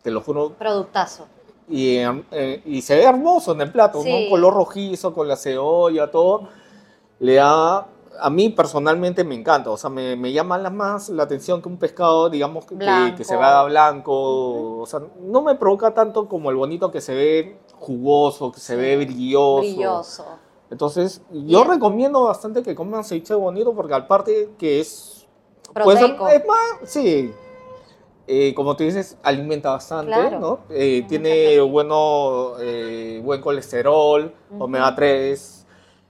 te 0.02 0.10
lo 0.10 0.20
juro, 0.20 0.54
Productazo. 0.54 1.28
Y, 1.70 1.96
eh, 2.30 2.62
y 2.64 2.82
se 2.82 2.96
ve 2.96 3.04
hermoso 3.04 3.52
en 3.52 3.60
el 3.60 3.70
plato, 3.72 4.02
Sí. 4.02 4.10
¿no? 4.10 4.16
Un 4.18 4.30
color 4.30 4.54
rojizo 4.54 5.12
con 5.12 5.28
la 5.28 5.36
cebolla, 5.36 6.10
todo. 6.10 6.48
Le 7.20 7.34
da 7.34 7.86
a 8.20 8.30
mí 8.30 8.48
personalmente 8.48 9.22
me 9.22 9.36
encanta, 9.36 9.70
o 9.70 9.76
sea, 9.76 9.90
me, 9.90 10.16
me 10.16 10.32
llama 10.32 10.58
la- 10.58 10.70
más 10.70 11.08
la 11.08 11.22
atención 11.22 11.62
que 11.62 11.68
un 11.68 11.76
pescado, 11.76 12.28
digamos, 12.28 12.64
que, 12.66 12.76
que- 12.76 13.24
se 13.24 13.36
Blanco. 13.36 13.38
vea 13.38 13.62
blanco, 13.64 14.80
o 14.80 14.86
sea, 14.86 15.00
no 15.20 15.40
me 15.42 15.54
provoca 15.54 15.94
tanto 15.94 16.26
como 16.26 16.50
el 16.50 16.56
bonito 16.56 16.90
que 16.90 17.00
se 17.00 17.14
ve 17.14 17.58
jugoso, 17.78 18.50
que 18.50 18.58
se 18.58 18.74
Sí, 18.74 18.80
ve 18.80 18.96
brilloso. 18.96 19.60
Brilloso. 19.60 20.24
Entonces, 20.70 21.22
yo 21.30 21.60
Bien. 21.62 21.68
recomiendo 21.70 22.24
bastante 22.24 22.62
que 22.64 22.74
coman 22.74 23.04
ceviche 23.04 23.34
bonito 23.34 23.72
porque 23.72 23.94
aparte 23.94 24.50
que 24.58 24.80
es... 24.80 25.26
Proteico. 25.72 26.26
es 26.28 26.44
más, 26.46 26.90
sí. 26.90 27.32
Eh, 28.30 28.52
como 28.54 28.76
tú 28.76 28.84
dices, 28.84 29.16
alimenta 29.22 29.70
bastante, 29.70 30.12
Claro. 30.12 30.38
¿no? 30.38 30.58
Eh, 30.68 31.06
tiene 31.08 31.58
bueno, 31.60 32.52
eh, 32.60 33.22
buen 33.24 33.40
colesterol, 33.40 34.34
Ujú. 34.50 34.64
omega 34.64 34.94
3 34.94 35.64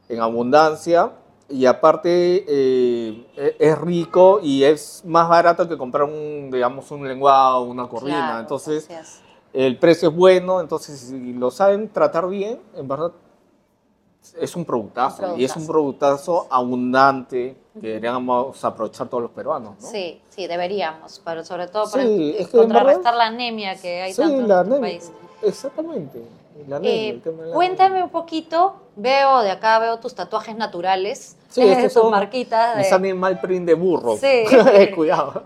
en 0.09 0.21
abundancia. 0.21 1.13
Y 1.49 1.65
aparte 1.65 2.45
eh, 2.49 3.27
e- 3.37 3.57
es 3.61 3.79
rico 3.79 4.41
y 4.43 4.65
es 4.65 5.03
más 5.07 5.29
barato 5.29 5.69
que 5.69 5.79
comprar 5.79 6.05
un, 6.09 6.51
digamos, 6.51 6.91
un 6.91 7.07
lenguado, 7.07 7.63
una 7.63 7.89
corvina. 7.89 8.19
Claro, 8.27 8.41
Entonces, 8.41 8.91
es. 8.91 9.23
el 9.53 9.79
precio 9.79 10.09
es 10.09 10.15
bueno, 10.17 10.61
entonces 10.61 10.99
si 10.99 11.33
lo 11.35 11.53
saben 11.53 11.89
tratar 11.89 12.29
bien, 12.29 12.59
en 12.75 12.89
verdad 12.89 13.13
es 14.41 14.57
un 14.57 14.65
productazo. 14.65 15.35
Un 15.35 15.41
Y 15.41 15.45
es 15.45 15.55
un 15.57 15.67
productazo 15.69 16.49
abundante 16.51 17.57
que 17.81 17.87
deberíamos 17.89 18.65
aprovechar 18.65 19.09
todos 19.09 19.23
los 19.23 19.31
peruanos. 19.33 19.75
¿no? 19.81 19.89
Sí, 19.89 20.21
sí, 20.29 20.47
deberíamos, 20.47 21.21
pero 21.25 21.45
sobre 21.45 21.67
todo 21.69 21.91
para 21.91 22.05
Sí, 22.05 22.37
es 22.39 22.49
que 22.49 22.57
contrarrestar 22.59 23.15
la 23.15 23.27
anemia 23.27 23.75
que 23.77 24.03
hay 24.03 24.13
Sí, 24.13 24.21
tanto 24.23 24.35
en 24.41 24.47
nuestro 24.49 24.61
anemia. 24.61 24.81
país. 24.81 25.13
Exactamente. 25.43 26.23
La 26.67 26.77
anemia, 26.77 26.93
Eh, 27.01 27.09
el 27.11 27.23
tema 27.23 27.43
de 27.45 27.49
la 27.51 27.55
cuéntame 27.55 28.03
un 28.03 28.11
poquito, 28.11 28.77
veo 28.97 29.43
de 29.43 29.51
acá, 29.53 29.79
veo 29.79 29.99
tus 29.99 30.15
tatuajes 30.15 30.57
naturales, 30.57 31.37
Sí, 31.49 31.61
eh, 31.63 31.73
estos 31.73 31.93
tus 31.95 32.03
son 32.03 32.11
marquitas. 32.11 32.77
De- 32.77 32.85
sale 32.85 33.15
mal 33.15 33.41
print 33.41 33.67
de 33.67 33.75
burro. 33.75 34.17
Sí. 34.17 34.45
Cuidado. 34.95 35.43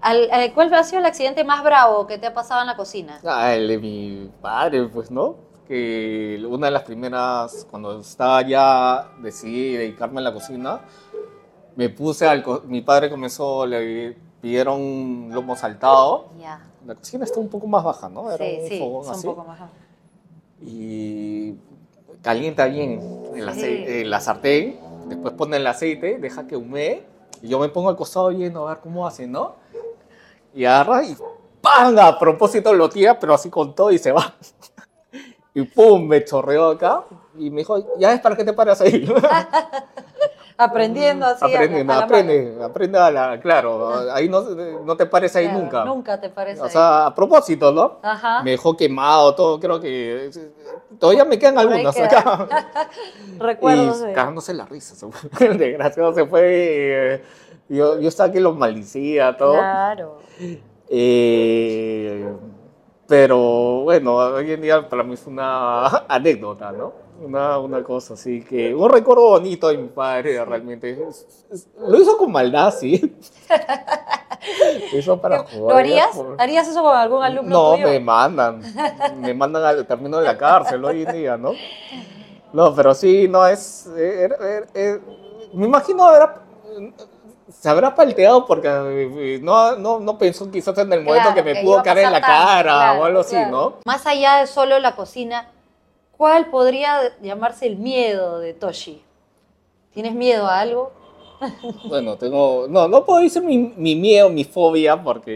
Al- 0.00 0.28
eh, 0.32 0.52
¿Cuál 0.54 0.72
ha 0.74 0.84
sido 0.84 1.00
el 1.00 1.06
accidente 1.06 1.44
más 1.44 1.64
bravo 1.64 2.06
que 2.06 2.18
te 2.18 2.26
ha 2.26 2.34
pasado 2.34 2.60
en 2.60 2.66
la 2.68 2.76
cocina? 2.76 3.18
Ah, 3.26 3.54
el 3.54 3.66
de 3.68 3.78
mi 3.78 4.30
padre, 4.40 4.84
pues, 4.84 5.10
¿no? 5.10 5.36
Que 5.66 6.44
una 6.46 6.66
de 6.66 6.72
las 6.72 6.82
primeras, 6.82 7.66
cuando 7.70 7.98
estaba 7.98 8.42
ya 8.42 9.08
decidí 9.20 9.72
dedicarme 9.72 10.20
a 10.20 10.24
la 10.24 10.32
cocina, 10.34 10.80
me 11.76 11.88
puse 11.88 12.26
al... 12.26 12.44
Mi 12.66 12.80
padre 12.82 13.10
comenzó, 13.10 13.66
le 13.66 14.16
pidieron 14.40 15.30
lomo 15.32 15.56
saltado. 15.56 16.26
Ya. 16.40 16.60
La 16.86 16.94
cocina 16.94 17.24
está 17.24 17.40
un 17.40 17.48
poco 17.48 17.66
más 17.66 17.82
baja, 17.82 18.08
¿no? 18.08 18.30
Era 18.30 18.44
Sí, 18.44 18.58
un 18.62 18.68
sí, 18.68 18.78
fogón 18.78 19.10
así. 19.10 19.26
un 19.26 19.34
poco 19.34 19.48
más. 19.48 19.60
Y 20.60 21.54
calienta 22.22 22.66
bien 22.66 23.00
el, 23.34 23.42
Sí. 23.44 23.48
aceite, 23.50 24.00
eh, 24.00 24.04
la 24.04 24.20
sartén, 24.20 24.78
después 25.08 25.34
pone 25.34 25.56
el 25.56 25.66
aceite, 25.66 26.18
deja 26.18 26.46
que 26.46 26.56
humee, 26.56 27.04
y 27.42 27.48
yo 27.48 27.58
me 27.58 27.68
pongo 27.68 27.88
al 27.90 27.96
costado 27.96 28.28
viendo 28.28 28.66
a 28.66 28.72
ver 28.74 28.80
cómo 28.82 29.06
hace, 29.06 29.26
¿no? 29.26 29.56
Y 30.54 30.64
agarra 30.64 31.04
y 31.04 31.16
¡pam! 31.60 31.98
A 31.98 32.18
propósito 32.18 32.72
lo 32.72 32.88
tira, 32.88 33.18
pero 33.18 33.34
así 33.34 33.50
con 33.50 33.74
todo 33.74 33.90
y 33.90 33.98
se 33.98 34.12
va. 34.12 34.34
Y 35.56 35.62
¡pum! 35.62 36.04
Me 36.08 36.24
chorreó 36.24 36.70
acá. 36.70 37.04
Y 37.38 37.48
me 37.48 37.58
dijo, 37.58 37.96
ya 37.96 38.12
es 38.12 38.20
para 38.20 38.34
qué 38.36 38.42
te 38.44 38.52
paras 38.52 38.80
ahí. 38.80 39.06
Aprendiendo 40.56 41.26
así. 41.26 41.44
a 41.44 41.48
la- 41.48 41.98
aprende, 41.98 42.56
a 42.62 42.64
aprende 42.66 42.98
a 42.98 43.10
la, 43.10 43.40
claro, 43.40 44.12
ahí 44.12 44.28
no, 44.28 44.40
no 44.42 44.96
te 44.96 45.04
pares 45.06 45.34
ahí 45.34 45.48
nunca. 45.48 45.84
Nunca 45.84 46.20
te 46.20 46.28
parece. 46.30 46.60
O 46.62 46.68
sea, 46.68 47.06
a 47.06 47.14
propósito, 47.14 47.72
¿no? 47.72 47.98
Ajá. 48.02 48.42
Me 48.42 48.52
dejó 48.52 48.76
quemado 48.76 49.34
todo, 49.34 49.58
creo 49.58 49.80
que 49.80 50.30
todavía 50.98 51.24
me 51.24 51.38
quedan 51.38 51.58
ahí 51.58 51.66
algunas 51.66 51.98
acá. 51.98 52.48
Recuerdos 53.38 54.00
y 54.02 54.06
de- 54.06 54.12
cagándose 54.12 54.54
la 54.54 54.64
risa. 54.66 54.94
se 54.94 55.08
fue. 55.10 55.30
El 55.48 55.58
desgraciado 55.58 56.14
se 56.14 56.24
fue. 56.26 56.42
eh, 56.44 57.24
yo, 57.68 57.98
yo 57.98 58.08
estaba 58.08 58.30
que 58.30 58.38
lo 58.40 58.52
maldicía, 58.54 59.36
todo. 59.36 59.54
Claro. 59.54 60.18
Eh, 60.88 62.32
pero 63.08 63.80
bueno, 63.82 64.16
hoy 64.16 64.52
en 64.52 64.60
día 64.62 64.88
para 64.88 65.02
mí 65.02 65.14
es 65.14 65.26
una 65.26 65.86
anécdota, 66.08 66.70
¿no? 66.72 67.03
Una, 67.20 67.58
una 67.58 67.82
cosa 67.82 68.14
así 68.14 68.42
que. 68.42 68.74
Un 68.74 68.90
recuerdo 68.90 69.28
bonito 69.28 69.68
de 69.68 69.78
mi 69.78 69.88
padre, 69.88 70.44
realmente. 70.44 70.98
Lo 71.78 72.00
hizo 72.00 72.16
con 72.18 72.32
maldad, 72.32 72.74
sí. 72.76 73.16
Lo 74.92 74.98
hizo 74.98 75.20
para 75.20 75.38
jugar. 75.44 75.72
¿Lo 75.74 75.76
harías? 75.78 76.08
por- 76.16 76.36
¿Harías 76.40 76.68
eso 76.68 76.82
con 76.82 76.94
algún 76.96 77.22
alumno 77.22 77.50
no, 77.50 77.74
tuyo? 77.76 77.88
me 77.88 78.00
mandan. 78.00 78.60
Me 79.16 79.32
mandan 79.32 79.64
al 79.64 79.86
término 79.86 80.18
de 80.18 80.24
la 80.24 80.36
cárcel 80.36 80.84
hoy 80.84 81.02
en 81.04 81.12
día, 81.12 81.36
¿no? 81.36 81.52
No, 82.52 82.74
pero 82.74 82.94
sí, 82.94 83.26
no, 83.28 83.46
es. 83.46 83.86
era- 83.96 84.36
era- 84.36 84.66
era- 84.74 85.00
me 85.54 85.66
imagino 85.66 86.04
habrá, 86.04 86.42
se 87.48 87.68
habrá 87.68 87.94
palteado 87.94 88.44
porque 88.44 88.68
eh, 88.68 89.38
no, 89.40 89.76
no, 89.76 90.00
no 90.00 90.18
pensó 90.18 90.50
quizás 90.50 90.76
en 90.78 90.92
el 90.92 91.00
momento 91.02 91.30
Claro, 91.30 91.34
que 91.36 91.42
me 91.42 91.54
que 91.54 91.62
pudo 91.64 91.82
caer 91.82 91.98
en 91.98 92.12
la 92.12 92.20
cara 92.20 92.62
claro, 92.62 93.00
o 93.00 93.04
algo 93.04 93.20
así, 93.20 93.36
claro. 93.36 93.50
¿no? 93.50 93.74
Más 93.86 94.04
allá 94.06 94.38
de 94.38 94.46
solo 94.48 94.78
la 94.80 94.96
cocina, 94.96 95.48
¿cuál 96.16 96.50
podría 96.50 97.16
llamarse 97.20 97.66
el 97.66 97.76
miedo 97.76 98.38
de 98.38 98.54
Toshi? 98.54 99.02
¿Tienes 99.92 100.14
miedo 100.14 100.46
a 100.46 100.60
algo? 100.60 100.92
Bueno, 101.88 102.16
tengo. 102.16 102.66
No, 102.68 102.88
no 102.88 103.04
puedo 103.04 103.20
decir 103.20 103.42
mi, 103.42 103.58
mi 103.76 103.94
miedo, 103.96 104.28
mi 104.30 104.44
fobia, 104.44 105.02
porque 105.02 105.30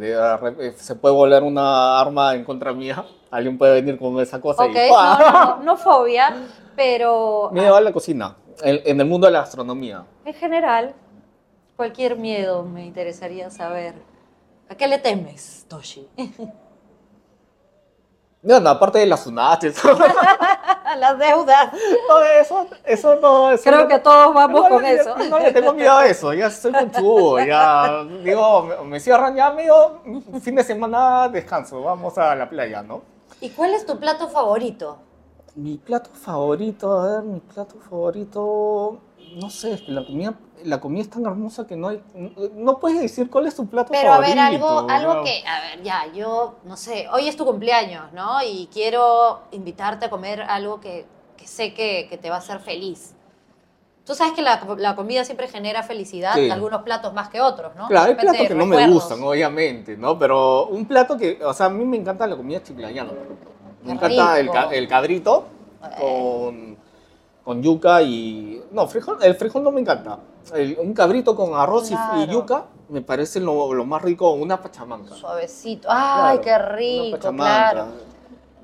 de 0.00 0.36
re- 0.36 0.72
se 0.72 0.94
puede 0.94 1.14
volar 1.14 1.42
una 1.42 2.00
arma 2.00 2.34
en 2.34 2.44
contra 2.44 2.72
mía. 2.72 3.04
Alguien 3.30 3.56
puede 3.58 3.80
venir 3.80 3.98
con 3.98 4.18
esa 4.20 4.40
cosa 4.40 4.64
Ok, 4.66 4.74
y. 4.74 4.88
no, 4.90 5.18
no, 5.18 5.30
no, 5.32 5.62
no 5.62 5.76
fobia, 5.76 6.34
pero 6.76 7.50
Miedo 7.52 7.74
a 7.76 7.80
la 7.80 7.92
cocina, 7.92 8.36
en, 8.62 8.80
en 8.84 9.00
el 9.00 9.06
mundo 9.06 9.26
de 9.26 9.32
la 9.32 9.40
gastronomía. 9.40 10.04
en 10.24 10.34
general, 10.34 10.94
cualquier 11.76 12.16
miedo 12.16 12.62
me 12.64 12.84
interesaría 12.86 13.50
saber. 13.50 13.94
¿A 14.68 14.74
qué 14.74 14.86
le 14.86 14.98
temes, 14.98 15.64
Toshi? 15.68 16.06
No, 18.48 18.60
no, 18.60 18.70
aparte 18.70 18.98
de 19.00 19.04
las 19.06 19.26
unaches. 19.26 19.76
A 19.84 20.96
las 20.96 21.18
deudas. 21.18 21.70
No, 22.08 22.18
eso, 22.40 22.66
eso 22.82 23.16
no. 23.16 23.50
Eso 23.50 23.62
Creo 23.64 23.80
no- 23.82 23.88
que 23.88 23.98
todos 23.98 24.32
vamos 24.32 24.62
no, 24.62 24.68
con 24.70 24.84
eso. 24.86 25.14
No 25.28 25.38
le 25.38 25.52
tengo 25.52 25.74
miedo 25.74 25.92
a 25.92 26.06
eso, 26.06 26.32
ya 26.32 26.50
soy 26.50 26.72
conchudo, 26.72 27.38
ya. 27.44 28.04
Digo, 28.24 28.62
me, 28.62 28.76
me 28.84 29.00
cierran 29.00 29.36
ya 29.36 29.50
medio 29.50 30.00
fin 30.40 30.54
de 30.54 30.64
semana 30.64 31.28
descanso, 31.28 31.82
vamos 31.82 32.16
a 32.16 32.34
la 32.34 32.48
playa, 32.48 32.82
¿no? 32.82 33.02
¿Y 33.42 33.50
cuál 33.50 33.74
es 33.74 33.84
tu 33.84 33.98
plato 33.98 34.28
favorito? 34.28 34.96
Mi 35.54 35.76
plato 35.76 36.08
favorito, 36.14 36.90
a 36.98 37.16
ver, 37.16 37.24
mi 37.24 37.40
plato 37.40 37.74
favorito. 37.90 38.98
No 39.36 39.50
sé, 39.50 39.74
es 39.74 39.82
que 39.82 39.92
la 39.92 40.06
comida, 40.06 40.32
la 40.64 40.80
comida 40.80 41.02
es 41.02 41.10
tan 41.10 41.24
hermosa 41.26 41.66
que 41.66 41.76
no 41.76 41.88
hay. 41.88 42.02
No, 42.14 42.30
no 42.54 42.78
puedes 42.78 43.00
decir 43.00 43.30
cuál 43.30 43.46
es 43.46 43.54
tu 43.54 43.66
plato 43.66 43.90
Pero 43.92 44.12
a 44.12 44.16
favorito. 44.16 44.36
ver, 44.36 44.38
algo, 44.44 44.86
algo 44.90 45.24
que, 45.24 45.42
a 45.46 45.60
ver, 45.60 45.82
ya, 45.82 46.06
yo, 46.14 46.56
no 46.64 46.76
sé, 46.76 47.06
hoy 47.12 47.28
es 47.28 47.36
tu 47.36 47.44
cumpleaños, 47.44 48.12
¿no? 48.12 48.42
Y 48.42 48.68
quiero 48.72 49.40
invitarte 49.52 50.06
a 50.06 50.10
comer 50.10 50.42
algo 50.42 50.80
que, 50.80 51.06
que 51.36 51.46
sé 51.46 51.74
que, 51.74 52.06
que 52.08 52.16
te 52.18 52.30
va 52.30 52.36
a 52.36 52.38
hacer 52.38 52.60
feliz. 52.60 53.14
Tú 54.04 54.14
sabes 54.14 54.32
que 54.32 54.40
la, 54.40 54.62
la 54.78 54.96
comida 54.96 55.22
siempre 55.24 55.48
genera 55.48 55.82
felicidad, 55.82 56.32
Sí. 56.34 56.48
algunos 56.50 56.80
platos 56.82 57.12
más 57.12 57.28
que 57.28 57.42
otros, 57.42 57.76
¿no? 57.76 57.88
Claro, 57.88 58.08
hay 58.08 58.14
platos 58.14 58.46
que 58.48 58.54
no 58.54 58.64
me 58.64 58.88
gustan, 58.88 59.22
obviamente, 59.22 59.98
¿no? 59.98 60.18
Pero 60.18 60.66
un 60.68 60.86
plato 60.86 61.18
que, 61.18 61.38
o 61.44 61.52
sea, 61.52 61.66
a 61.66 61.68
mí 61.68 61.84
me 61.84 61.98
encanta 61.98 62.26
la 62.26 62.34
comida 62.36 62.62
chiclayana. 62.62 63.10
Me 63.84 63.92
encanta 63.92 64.40
el, 64.40 64.48
el 64.72 64.88
cabrito 64.88 65.44
con, 66.00 66.76
con 67.44 67.62
yuca 67.62 68.00
y... 68.02 68.62
No, 68.72 68.88
frijol, 68.88 69.18
el 69.22 69.34
frijol 69.34 69.62
no 69.62 69.70
me 69.72 69.80
encanta. 69.82 70.18
El- 70.54 70.78
un 70.80 70.92
cabrito 70.94 71.34
con 71.36 71.54
arroz 71.54 71.90
y- 71.90 72.26
yuca 72.30 72.66
me 72.88 73.02
parece 73.02 73.40
lo, 73.40 73.72
lo 73.74 73.84
más 73.84 74.00
rico, 74.02 74.30
una 74.32 74.60
pachamanca. 74.62 75.14
Suavecito. 75.14 75.88
Ay, 75.90 76.38
Claro, 76.38 76.40
qué 76.40 76.50
una 76.50 76.58
rico, 76.76 77.16
pachamanca. 77.16 77.70
claro. 77.72 77.86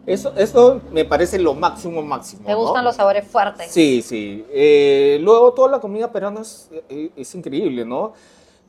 Eso, 0.07 0.33
eso 0.37 0.81
me 0.92 1.05
parece 1.07 1.38
lo 1.38 1.55
máximo, 1.55 2.03
máximo. 2.03 2.44
Te 2.44 2.53
¿no? 2.53 2.59
gustan 2.59 2.85
los 2.85 2.97
sabores 2.97 3.27
fuertes. 3.27 3.70
Sí, 3.70 4.03
sí. 4.03 4.44
Eh, 4.51 5.18
luego 5.23 5.53
toda 5.53 5.70
la 5.70 5.81
comida 5.81 6.11
peruana 6.12 6.40
es, 6.42 6.70
es- 6.88 7.11
es 7.16 7.35
increíble, 7.35 7.85
¿no? 7.85 8.12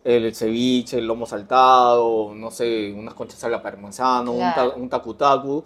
El 0.03 0.33
ceviche, 0.35 0.99
el 0.99 1.07
lomo 1.07 1.25
saltado, 1.25 2.31
no 2.35 2.51
sé, 2.51 2.93
unas 2.95 3.13
conchas 3.15 3.43
a 3.43 3.49
la 3.49 3.61
parmesano, 3.61 4.31
un, 4.33 4.53
ta- 4.53 4.69
un 4.75 4.89
tacu-tacu. 4.89 5.63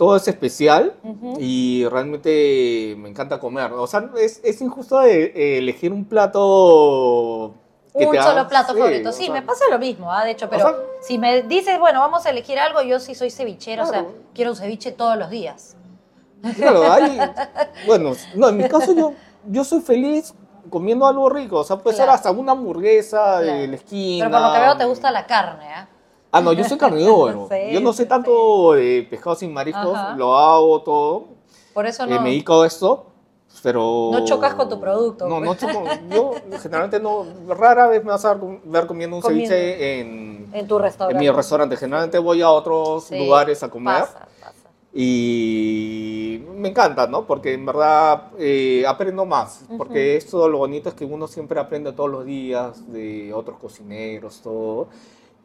Todo 0.00 0.16
es 0.16 0.26
especial 0.28 0.94
Ujú. 1.04 1.36
y 1.38 1.84
realmente 1.90 2.94
me 2.96 3.10
encanta 3.10 3.38
comer. 3.38 3.70
O 3.74 3.86
sea, 3.86 4.08
es, 4.18 4.40
es 4.42 4.62
injusto 4.62 5.02
eh, 5.02 5.30
eh, 5.36 5.58
elegir 5.58 5.92
un 5.92 6.06
plato... 6.06 7.52
que 7.94 8.06
Un 8.06 8.12
te 8.12 8.18
haga- 8.18 8.30
solo 8.30 8.48
plato 8.48 8.72
sí, 8.72 8.78
favorito. 8.78 9.08
o 9.10 9.12
Sí, 9.12 9.24
sea, 9.26 9.34
me 9.34 9.42
pasa 9.42 9.64
lo 9.70 9.78
mismo, 9.78 10.10
¿ah? 10.10 10.24
de 10.24 10.30
hecho, 10.30 10.48
pero 10.48 10.62
sea- 10.68 10.76
si 11.02 11.18
me 11.18 11.42
dices, 11.42 11.78
bueno, 11.78 12.00
vamos 12.00 12.24
a 12.24 12.30
elegir 12.30 12.58
algo, 12.58 12.80
yo 12.80 12.98
sí 12.98 13.14
soy 13.14 13.30
cevichero, 13.30 13.82
o 13.82 13.86
sea, 13.86 13.98
Claro. 14.04 14.14
quiero 14.34 14.52
un 14.52 14.56
ceviche 14.56 14.90
todos 14.90 15.18
los 15.18 15.28
días. 15.28 15.76
Claro, 16.56 16.90
hay, 16.90 17.20
bueno, 17.86 18.12
no, 18.36 18.48
en 18.48 18.56
mi 18.56 18.68
caso 18.70 18.94
yo, 18.94 19.12
yo 19.48 19.64
soy 19.64 19.80
feliz 19.82 20.32
comiendo 20.70 21.06
algo 21.06 21.28
rico, 21.28 21.58
o 21.58 21.64
sea, 21.64 21.76
puede 21.76 21.94
ser 21.94 22.06
Claro. 22.06 22.16
hasta 22.16 22.30
una 22.30 22.52
hamburguesa 22.52 23.40
de 23.40 23.46
Claro. 23.48 23.66
la 23.66 23.76
esquina. 23.76 24.24
Pero 24.30 24.38
por 24.38 24.46
lo 24.48 24.54
que 24.54 24.60
veo 24.60 24.76
te 24.78 24.84
gusta 24.86 25.10
la 25.10 25.26
carne, 25.26 25.66
¿ah? 25.74 25.88
Ah, 26.32 26.40
no, 26.40 26.52
yo 26.52 26.64
soy 26.64 26.78
carnívoro. 26.78 27.48
Sí, 27.50 27.72
yo 27.72 27.80
no 27.80 27.92
sé 27.92 28.04
sí, 28.04 28.08
tanto 28.08 28.72
de 28.74 29.06
pescados 29.08 29.42
y 29.42 29.48
mariscos, 29.48 29.94
Ajá. 29.94 30.14
lo 30.16 30.36
hago 30.36 30.82
todo. 30.82 31.24
Por 31.74 31.86
eso 31.86 32.04
eh, 32.04 32.08
no. 32.08 32.20
me 32.20 32.30
dedico 32.30 32.62
a 32.62 32.66
esto, 32.66 33.06
pero... 33.62 34.10
No 34.12 34.24
chocas 34.24 34.54
con 34.54 34.68
tu 34.68 34.80
producto. 34.80 35.26
No, 35.28 35.40
no 35.40 35.54
choco. 35.54 35.84
Yo 36.10 36.34
generalmente 36.62 37.00
no, 37.00 37.26
rara 37.48 37.86
vez 37.88 38.04
me 38.04 38.10
vas 38.10 38.24
a 38.24 38.38
ver 38.64 38.86
comiendo 38.86 39.16
un 39.16 39.22
Comiendo. 39.22 39.48
ceviche 39.50 40.00
en, 40.00 40.50
En 40.52 40.66
tu 40.68 40.76
en 40.76 40.82
restaurante. 40.82 41.20
mi 41.24 41.30
restaurante. 41.30 41.76
Generalmente 41.76 42.18
voy 42.18 42.42
a 42.42 42.50
otros 42.50 43.04
Sí, 43.04 43.18
lugares 43.18 43.62
a 43.62 43.68
comer. 43.70 44.00
Pasa, 44.02 44.28
pasa. 44.40 44.68
Y 44.92 46.42
me 46.56 46.68
encanta, 46.70 47.06
¿no? 47.06 47.26
Porque 47.26 47.54
en 47.54 47.64
verdad 47.66 48.28
eh, 48.38 48.84
aprendo 48.86 49.24
más. 49.24 49.64
Porque 49.76 50.16
esto 50.16 50.48
lo 50.48 50.58
bonito 50.58 50.88
es 50.88 50.94
que 50.94 51.04
uno 51.04 51.26
siempre 51.26 51.58
aprende 51.60 51.92
todos 51.92 52.10
los 52.10 52.24
días 52.24 52.90
de 52.92 53.32
otros 53.32 53.58
cocineros, 53.58 54.40
todo. 54.42 54.88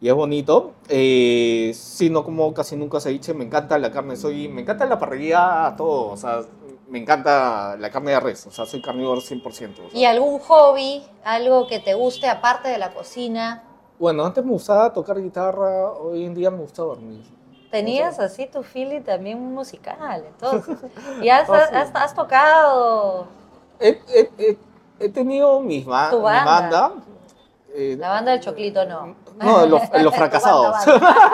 Y 0.02 0.10
es 0.10 0.14
bonito. 0.14 0.74
Eh, 0.90 1.72
sí, 1.74 2.10
no 2.10 2.24
como 2.24 2.54
casi 2.54 2.76
nunca 2.76 3.00
ceviche. 3.00 3.34
Me 3.34 3.46
encanta 3.46 3.78
la 3.80 3.92
carne. 3.92 4.16
Soy, 4.16 4.48
me 4.48 4.62
encanta 4.62 4.86
la 4.86 5.00
parrilla, 5.00 5.74
todo. 5.78 6.12
O 6.12 6.18
sea, 6.18 6.42
me 6.90 7.00
encanta 7.00 7.76
la 7.80 7.90
carne 7.90 8.12
de 8.12 8.20
res. 8.20 8.46
O 8.48 8.52
sea, 8.52 8.66
soy 8.66 8.82
carnívoro 8.82 9.22
100%. 9.22 9.44
o 9.88 9.90
sea. 9.90 10.00
¿Y 10.00 10.06
algún 10.06 10.40
hobby, 10.40 11.04
algo 11.24 11.68
que 11.68 11.80
te 11.80 11.94
guste 11.94 12.28
aparte 12.28 12.70
de 12.70 12.78
la 12.78 12.94
cocina? 12.94 13.64
Bueno, 13.98 14.26
antes 14.26 14.44
me 14.44 14.52
gustaba 14.52 14.92
tocar 14.92 15.22
guitarra. 15.22 15.92
Hoy 15.94 16.26
en 16.26 16.36
día 16.36 16.52
me 16.52 16.58
gusta 16.60 16.82
dormir. 16.84 17.24
Tenías 17.72 18.20
así 18.20 18.46
tu 18.48 18.64
feeling 18.64 19.02
también 19.02 19.42
musical, 19.54 20.24
entonces. 20.28 20.78
Y 21.22 21.30
has, 21.30 21.48
sí. 21.48 21.54
has- 21.54 21.92
has 21.94 22.14
tocado 22.16 23.28
He, 23.80 24.00
he- 24.08 24.30
he- 24.38 24.58
he 25.00 25.10
tenido 25.10 25.60
mis 25.62 25.86
ba- 25.86 26.12
mi 26.12 26.20
banda. 26.22 26.46
banda. 26.46 26.92
eh, 27.74 27.96
la 28.00 28.10
banda 28.10 28.32
del 28.32 28.40
Choclito, 28.42 28.86
no. 28.86 29.16
No, 29.38 29.66
los, 29.68 29.82
los 30.02 30.16
fracasados. 30.16 30.76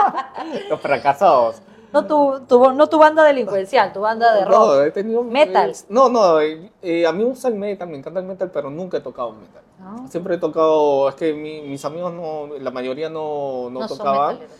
los 0.70 0.80
fracasados. 0.80 1.62
No 1.94 2.06
tu, 2.06 2.40
tu- 2.48 2.72
no 2.72 2.88
tu 2.88 2.98
banda 2.98 3.24
delincuencial, 3.24 3.92
tu 3.92 4.00
banda 4.00 4.34
de 4.34 4.46
rock. 4.46 4.54
No, 4.58 4.82
he 4.82 4.92
tenido. 4.92 5.24
Metal. 5.24 5.72
eh, 5.72 5.76
no, 5.90 6.08
no, 6.08 6.40
eh, 6.40 6.72
eh, 6.82 7.06
a 7.06 7.12
mí 7.12 7.20
me 7.20 7.26
gusta 7.26 7.50
el 7.50 7.56
metal, 7.56 7.90
me 7.90 7.98
encanta 7.98 8.22
el 8.22 8.26
metal, 8.26 8.50
pero 8.50 8.70
nunca 8.70 8.98
he 8.98 9.02
tocado 9.02 9.34
metal. 9.34 9.62
¿no? 9.80 10.08
Siempre 10.08 10.36
he 10.36 10.38
tocado, 10.38 11.10
es 11.10 11.16
que 11.16 11.34
mi- 11.34 11.62
mis 11.64 11.84
amigos 11.84 12.14
no, 12.14 12.48
la 12.60 12.72
mayoría 12.72 13.10
no, 13.10 13.70
no, 13.70 13.82
No 13.82 13.88
son 13.90 13.98
tocaban. 13.98 14.36
metaleros. 14.36 14.58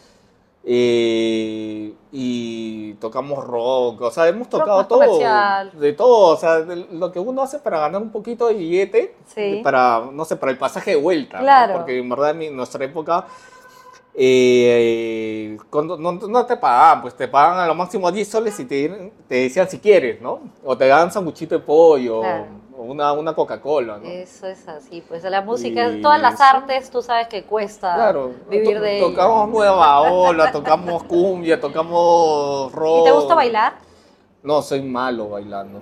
Eh, 0.64 1.94
y 2.12 2.94
tocamos 2.96 3.44
rock, 3.46 4.02
o 4.02 4.12
sea, 4.12 4.28
hemos 4.28 4.50
tocado 4.50 4.86
todo. 4.86 5.00
comercial. 5.00 5.72
De 5.80 5.94
todo, 5.94 6.36
o 6.36 6.38
sea, 6.38 6.60
de 6.62 6.76
lo 6.92 7.12
que 7.12 7.20
uno 7.20 7.42
hace 7.42 7.60
para 7.60 7.80
ganar 7.80 8.02
un 8.02 8.12
poquito 8.12 8.48
de 8.48 8.54
billete, 8.56 9.16
Sí. 9.26 9.62
para, 9.64 10.04
no 10.12 10.26
sé, 10.26 10.36
para 10.36 10.52
el 10.52 10.58
pasaje 10.58 10.92
de 10.92 10.98
vuelta. 10.98 11.40
Porque 11.74 11.98
en 11.98 12.10
verdad 12.10 12.40
en 12.42 12.56
nuestra 12.56 12.84
época 12.86 13.26
eh, 14.14 15.58
cuando 15.70 15.98
no, 15.98 16.12
no 16.12 16.46
te 16.46 16.58
pagaban, 16.58 17.02
pues 17.02 17.16
te 17.16 17.28
pagan 17.28 17.60
a 17.60 17.66
lo 17.68 17.76
máximo 17.76 18.12
10 18.12 18.28
soles 18.28 18.60
y 18.60 18.66
te, 18.66 19.12
te 19.28 19.36
decían 19.36 19.70
si 19.70 19.80
quieres, 19.80 20.22
¿no? 20.22 20.42
O 20.64 20.78
te 20.78 20.88
dan 20.88 21.12
sanguchito 21.12 21.56
de 21.56 21.62
pollo 21.64 22.20
Claro. 22.22 22.46
Una, 22.84 23.14
una 23.14 23.34
Coca-Cola, 23.34 23.98
¿no? 23.98 24.10
Eso 24.10 24.48
es 24.48 24.68
así, 24.68 25.02
pues 25.08 25.24
la 25.24 25.42
música, 25.42 25.90
Y 25.90 26.02
todas 26.02 26.22
las 26.22 26.40
artes, 26.42 26.90
tú 26.90 27.02
sabes 27.02 27.28
que 27.28 27.44
cuesta 27.44 27.96
Claro, 27.96 28.32
vivir 28.50 28.78
to- 28.78 28.84
de 28.84 29.00
tocamos 29.00 29.50
nueva 29.50 30.02
ola, 30.12 30.52
tocamos 30.52 31.04
cumbia, 31.04 31.60
tocamos 31.60 32.72
rock. 32.72 32.98
¿Y 33.00 33.04
te 33.04 33.12
gusta 33.12 33.36
bailar? 33.36 33.91
No, 34.44 34.64
soy 34.64 34.82
malo 34.82 35.30
bailando. 35.30 35.82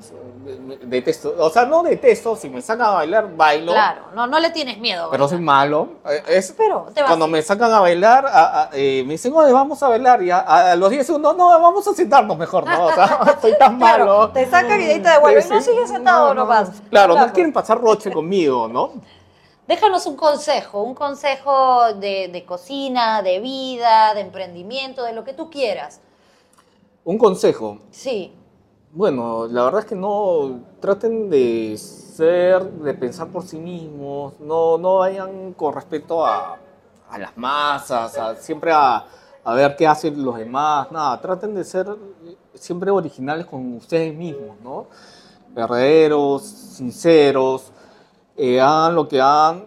Detesto, 0.84 1.34
o 1.40 1.50
sea, 1.50 1.66
no 1.66 1.82
detesto, 1.82 2.36
si 2.36 2.50
me 2.50 2.62
sacan 2.62 2.88
a 2.88 2.92
bailar, 2.92 3.34
bailo. 3.34 3.72
Claro, 3.72 4.02
no, 4.14 4.28
no 4.28 4.38
le 4.38 4.50
tienes 4.50 4.78
miedo. 4.80 5.08
Pero 5.10 5.30
soy 5.30 5.40
malo. 5.40 5.88
Eh, 6.06 6.24
Es, 6.28 6.54
Pero 6.58 6.88
te 6.94 7.02
vas. 7.02 7.10
cuando 7.10 7.26
me 7.30 7.42
sacan 7.42 7.72
a 7.72 7.80
bailar, 7.80 8.26
a- 8.26 8.64
a- 8.64 8.70
eh, 8.74 9.04
me 9.06 9.14
dicen, 9.14 9.34
oye, 9.34 9.54
vamos 9.54 9.82
a 9.82 9.88
bailar. 9.88 10.22
Y 10.24 10.32
a, 10.32 10.40
a 10.40 10.76
los 10.76 10.90
10 10.90 11.06
segundos, 11.08 11.38
no, 11.38 11.48
vamos 11.48 11.88
a 11.88 11.94
sentarnos 11.94 12.38
mejor, 12.38 12.66
¿no? 12.68 12.86
O 12.88 12.92
sea, 12.92 13.38
soy 13.42 13.58
tan 13.58 13.78
Claro, 13.78 14.06
malo. 14.06 14.30
te 14.32 14.46
sacan 14.50 14.82
y 14.82 14.86
de 14.86 14.94
ahí 14.96 15.02
te 15.02 15.10
devuelven. 15.10 15.44
Sí, 15.44 15.50
No 15.54 15.62
sigues 15.62 15.90
sentado 15.90 16.28
No, 16.30 16.34
no, 16.34 16.42
nomás. 16.42 16.70
Claro, 16.90 17.16
no 17.16 17.32
quieren 17.32 17.54
pasar 17.54 17.80
roche 17.80 18.12
conmigo, 18.12 18.68
¿no? 18.68 18.92
Déjanos 19.70 20.06
un 20.06 20.18
consejo, 20.18 20.82
un 20.84 20.96
consejo 20.96 21.94
de, 21.94 22.28
de 22.28 22.44
cocina, 22.44 23.22
de 23.22 23.40
vida, 23.40 24.14
de 24.16 24.22
emprendimiento, 24.22 25.04
de 25.04 25.14
lo 25.14 25.24
que 25.24 25.32
tú 25.32 25.50
quieras. 25.50 26.02
Un 27.06 27.18
consejo. 27.18 27.78
Sí, 27.92 28.34
Bueno, 28.92 29.46
la 29.48 29.66
verdad 29.66 29.82
es 29.82 29.86
que 29.86 29.96
no 29.96 30.62
traten 30.80 31.30
de 31.30 31.78
ser, 31.78 32.64
de 32.72 32.94
pensar 32.96 33.28
por 33.28 33.44
sí 33.44 33.60
mismos, 33.60 34.40
no, 34.40 34.78
no 34.80 34.98
vayan 34.98 35.54
con 35.54 35.74
respecto 35.76 36.26
a, 36.26 36.58
a 37.10 37.18
las 37.20 37.38
masas, 37.38 38.18
a- 38.18 38.36
siempre 38.36 38.72
a, 38.74 39.06
a 39.44 39.54
ver 39.54 39.76
qué 39.76 39.86
hacen 39.88 40.24
los 40.24 40.36
demás, 40.38 40.92
nada, 40.92 41.22
traten 41.22 41.54
de 41.54 41.64
ser 41.64 41.88
siempre 42.56 42.90
originales 42.90 43.46
con 43.46 43.76
ustedes 43.76 44.14
mismos, 44.16 44.58
¿no? 44.64 44.88
Verdaderos, 45.54 46.44
sinceros, 46.44 47.72
eh, 48.38 48.60
hagan 48.62 48.96
lo 48.96 49.08
que 49.08 49.22
hagan, 49.22 49.66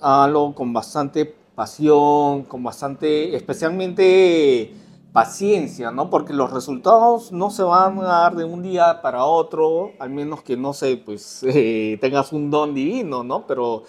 háganlo 0.00 0.52
con 0.54 0.72
bastante 0.72 1.24
pasión, 1.54 2.44
con 2.44 2.62
bastante, 2.62 3.34
especialmente 3.36 4.72
paciencia, 5.16 5.90
¿no? 5.90 6.10
Porque 6.10 6.34
los 6.34 6.52
resultados 6.52 7.32
no 7.32 7.50
se 7.50 7.62
van 7.62 7.98
a 8.00 8.04
dar 8.04 8.36
de 8.36 8.44
un 8.44 8.62
día 8.62 9.00
para 9.02 9.24
otro, 9.24 9.92
al 9.98 10.10
menos 10.10 10.42
que, 10.42 10.56
no 10.58 10.74
sé, 10.74 10.96
pues 10.98 11.42
eh, 11.48 11.98
tengas 12.00 12.32
un 12.32 12.50
don 12.50 12.74
divino, 12.74 13.24
¿no? 13.24 13.46
Pero 13.46 13.84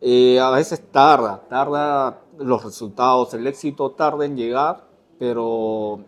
eh, 0.00 0.38
a 0.40 0.50
veces 0.50 0.82
tarda, 0.90 1.42
tarda 1.48 2.20
los 2.38 2.64
resultados, 2.64 3.32
el 3.34 3.46
éxito 3.46 3.92
tarda 3.92 4.24
en 4.26 4.36
llegar, 4.36 4.84
pero 5.18 6.00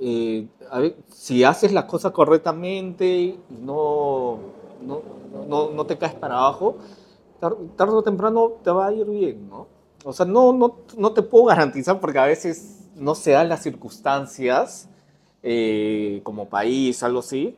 eh, 0.00 0.48
a 0.70 0.80
ver, 0.80 0.96
si 1.08 1.44
haces 1.44 1.72
las 1.72 1.84
cosas 1.84 2.12
correctamente 2.12 3.38
no, 3.50 4.38
no, 4.82 5.02
no, 5.48 5.70
no 5.70 5.86
te 5.86 5.96
caes 5.98 6.14
para 6.14 6.38
abajo, 6.38 6.76
tar- 7.40 7.56
tarde 7.76 7.94
o 7.94 8.02
temprano 8.02 8.52
te 8.62 8.70
va 8.70 8.86
a 8.88 8.92
ir 8.92 9.06
bien, 9.06 9.48
¿no? 9.48 9.66
O 10.04 10.12
sea, 10.12 10.26
no, 10.26 10.52
no, 10.52 10.76
no 10.96 11.12
te 11.12 11.22
puedo 11.22 11.46
garantizar 11.46 12.00
porque 12.00 12.18
a 12.18 12.26
veces 12.26 12.83
no 12.96 13.14
se 13.14 13.32
dan 13.32 13.48
las 13.48 13.62
circunstancias 13.62 14.88
eh, 15.42 16.20
como 16.24 16.48
país, 16.48 17.02
algo 17.02 17.20
así, 17.20 17.56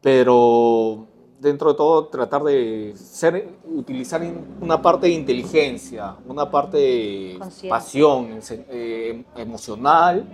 pero 0.00 1.06
dentro 1.42 1.70
de 1.70 1.76
todo 1.76 2.06
tratar 2.06 2.42
de 2.44 2.94
ser, 2.96 3.48
utilizar 3.64 4.22
una 4.60 4.80
parte 4.80 5.08
de 5.08 5.12
inteligencia, 5.12 6.16
una 6.26 6.50
parte 6.50 6.76
de 6.76 7.40
pasión 7.68 8.38
eh, 8.50 9.24
emocional 9.36 10.24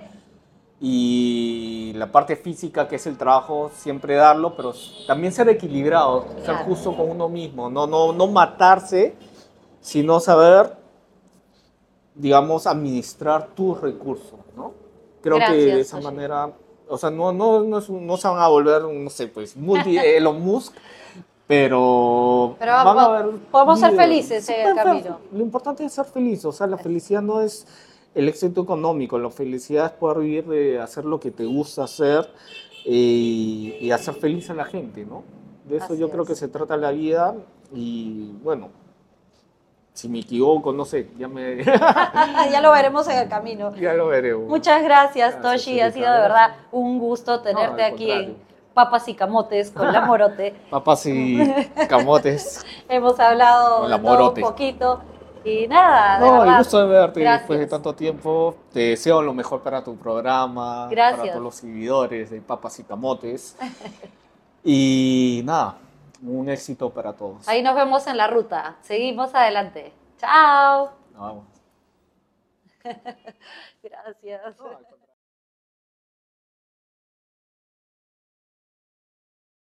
y 0.81 1.93
la 1.97 2.13
parte 2.13 2.37
física 2.37 2.87
que 2.87 2.97
es 2.97 3.07
el 3.07 3.17
trabajo 3.17 3.71
siempre 3.75 4.15
darlo, 4.15 4.55
pero 4.55 4.73
también 5.07 5.33
ser 5.33 5.49
equilibrado, 5.49 6.27
ser 6.45 6.57
justo 6.57 6.97
con 6.97 7.11
uno 7.11 7.29
mismo, 7.29 7.69
no, 7.69 7.87
no, 7.87 8.13
no 8.13 8.27
matarse, 8.29 9.17
sino 9.81 10.21
saber, 10.21 10.78
digamos, 12.19 12.67
administrar 12.67 13.49
tus 13.55 13.81
recursos, 13.81 14.39
¿no? 14.57 14.75
Creo 15.23 15.37
que 15.37 15.41
Gracias, 15.45 15.75
de 15.75 15.81
esa 15.81 15.97
Toshi. 15.97 16.05
manera, 16.15 16.53
o 16.89 16.99
sea, 16.99 17.11
no, 17.11 17.33
no, 17.33 17.63
no, 17.63 17.79
es 17.79 17.89
no 17.89 18.17
se 18.19 18.29
van 18.29 18.39
a 18.39 18.49
volver, 18.49 18.83
no 18.83 19.09
sé, 19.11 19.29
pues, 19.29 19.57
multi 19.57 19.97
Elon 19.99 20.41
Musk, 20.43 20.75
pero, 21.47 22.57
Pero 22.59 22.73
van 22.73 22.85
vamos- 22.85 23.05
a 23.05 23.09
ver 23.23 23.27
podemos 23.51 23.81
ser 23.81 23.95
felices 23.97 24.49
en 24.49 24.55
el 24.57 24.61
pueden 24.63 24.77
ser- 24.77 24.85
camino. 24.85 25.19
Lo 25.33 25.41
importante 25.41 25.85
es 25.85 25.93
ser 25.93 26.05
feliz, 26.05 26.45
o 26.45 26.53
sea, 26.53 26.67
la 26.67 26.77
felicidad 26.79 27.23
no 27.23 27.41
es 27.41 27.67
el 28.15 28.29
éxito 28.29 28.63
económico, 28.63 29.19
la 29.19 29.31
felicidad 29.31 29.87
es 29.87 29.93
poder 29.93 30.19
vivir 30.19 30.45
de 30.47 30.79
hacer 30.81 31.05
lo 31.05 31.19
que 31.21 31.31
te 31.31 31.45
gusta 31.47 31.85
hacer 31.85 32.29
eh, 32.85 32.91
y, 32.91 33.77
y 33.81 33.91
hacer 33.93 34.15
feliz 34.15 34.51
a 34.51 34.55
la 34.55 34.65
gente, 34.65 35.05
¿no? 35.07 35.23
De 35.69 35.77
eso 35.77 35.87
Así 35.93 35.99
yo 35.99 36.11
creo 36.11 36.23
es. 36.23 36.29
que 36.29 36.35
se 36.35 36.49
trata 36.49 36.77
la 36.77 36.91
vida 36.91 37.35
y 37.75 38.33
bueno, 38.43 38.69
si 39.99 40.09
me 40.09 40.21
equivoco, 40.21 40.73
no 40.73 40.85
sé, 40.85 41.11
ya 41.19 41.27
me 41.27 41.65
ya 41.65 42.61
lo 42.63 42.71
veremos 42.71 43.09
en 43.09 43.19
el 43.19 43.29
camino. 43.29 43.75
ya 43.75 43.95
lo 43.95 44.07
veremos. 44.07 44.49
Muchas 44.49 44.85
gracias, 44.85 45.35
Gracias, 45.35 45.65
Toshi. 45.65 45.81
Ha 45.81 45.91
sido 45.91 46.13
de 46.13 46.21
verdad 46.21 46.55
un 46.71 47.01
gusto 47.01 47.41
tenerte 47.41 47.83
aquí 47.83 48.09
en. 48.09 48.37
Papas 48.75 49.09
y 49.09 49.15
Camotes 49.15 49.73
con 49.73 49.93
la 49.93 50.03
Morote. 50.03 50.55
Papas 50.71 51.05
y 51.07 51.37
camotes. 51.89 52.65
Hemos 52.89 53.19
hablado 53.19 53.89
la 53.89 54.01
todo 54.01 54.29
un 54.29 54.41
poquito. 54.41 55.01
Y 55.45 55.67
nada, 55.67 56.21
de 56.21 56.27
No, 56.27 56.45
el 56.45 56.59
gusto 56.59 56.79
de 56.79 56.87
verte 56.87 57.19
Gracias. 57.21 57.41
después 57.41 57.59
de 57.59 57.67
tanto 57.67 57.93
tiempo. 57.97 58.55
Te 58.73 58.81
deseo 58.91 59.21
lo 59.21 59.35
mejor 59.35 59.63
para 59.63 59.83
tu 59.83 59.97
programa, 59.97 60.87
Gracias. 60.93 61.19
para 61.19 61.33
todos 61.33 61.43
los 61.43 61.57
seguidores 61.57 62.31
de 62.31 62.41
Papas 62.41 62.79
y 62.79 62.85
Camotes. 62.85 63.57
y 64.63 65.43
nada, 65.45 65.77
un 66.23 66.49
éxito 66.49 66.91
para 66.91 67.13
todos. 67.15 67.47
Ahí 67.49 67.63
nos 67.63 67.75
vemos 67.75 68.07
en 68.07 68.17
la 68.17 68.27
ruta. 68.27 68.77
Seguimos 68.83 69.35
adelante. 69.35 69.93
Chao. 70.19 70.91
Nos 71.13 71.29
vemos. 71.29 71.45
Gracias. 73.83 74.57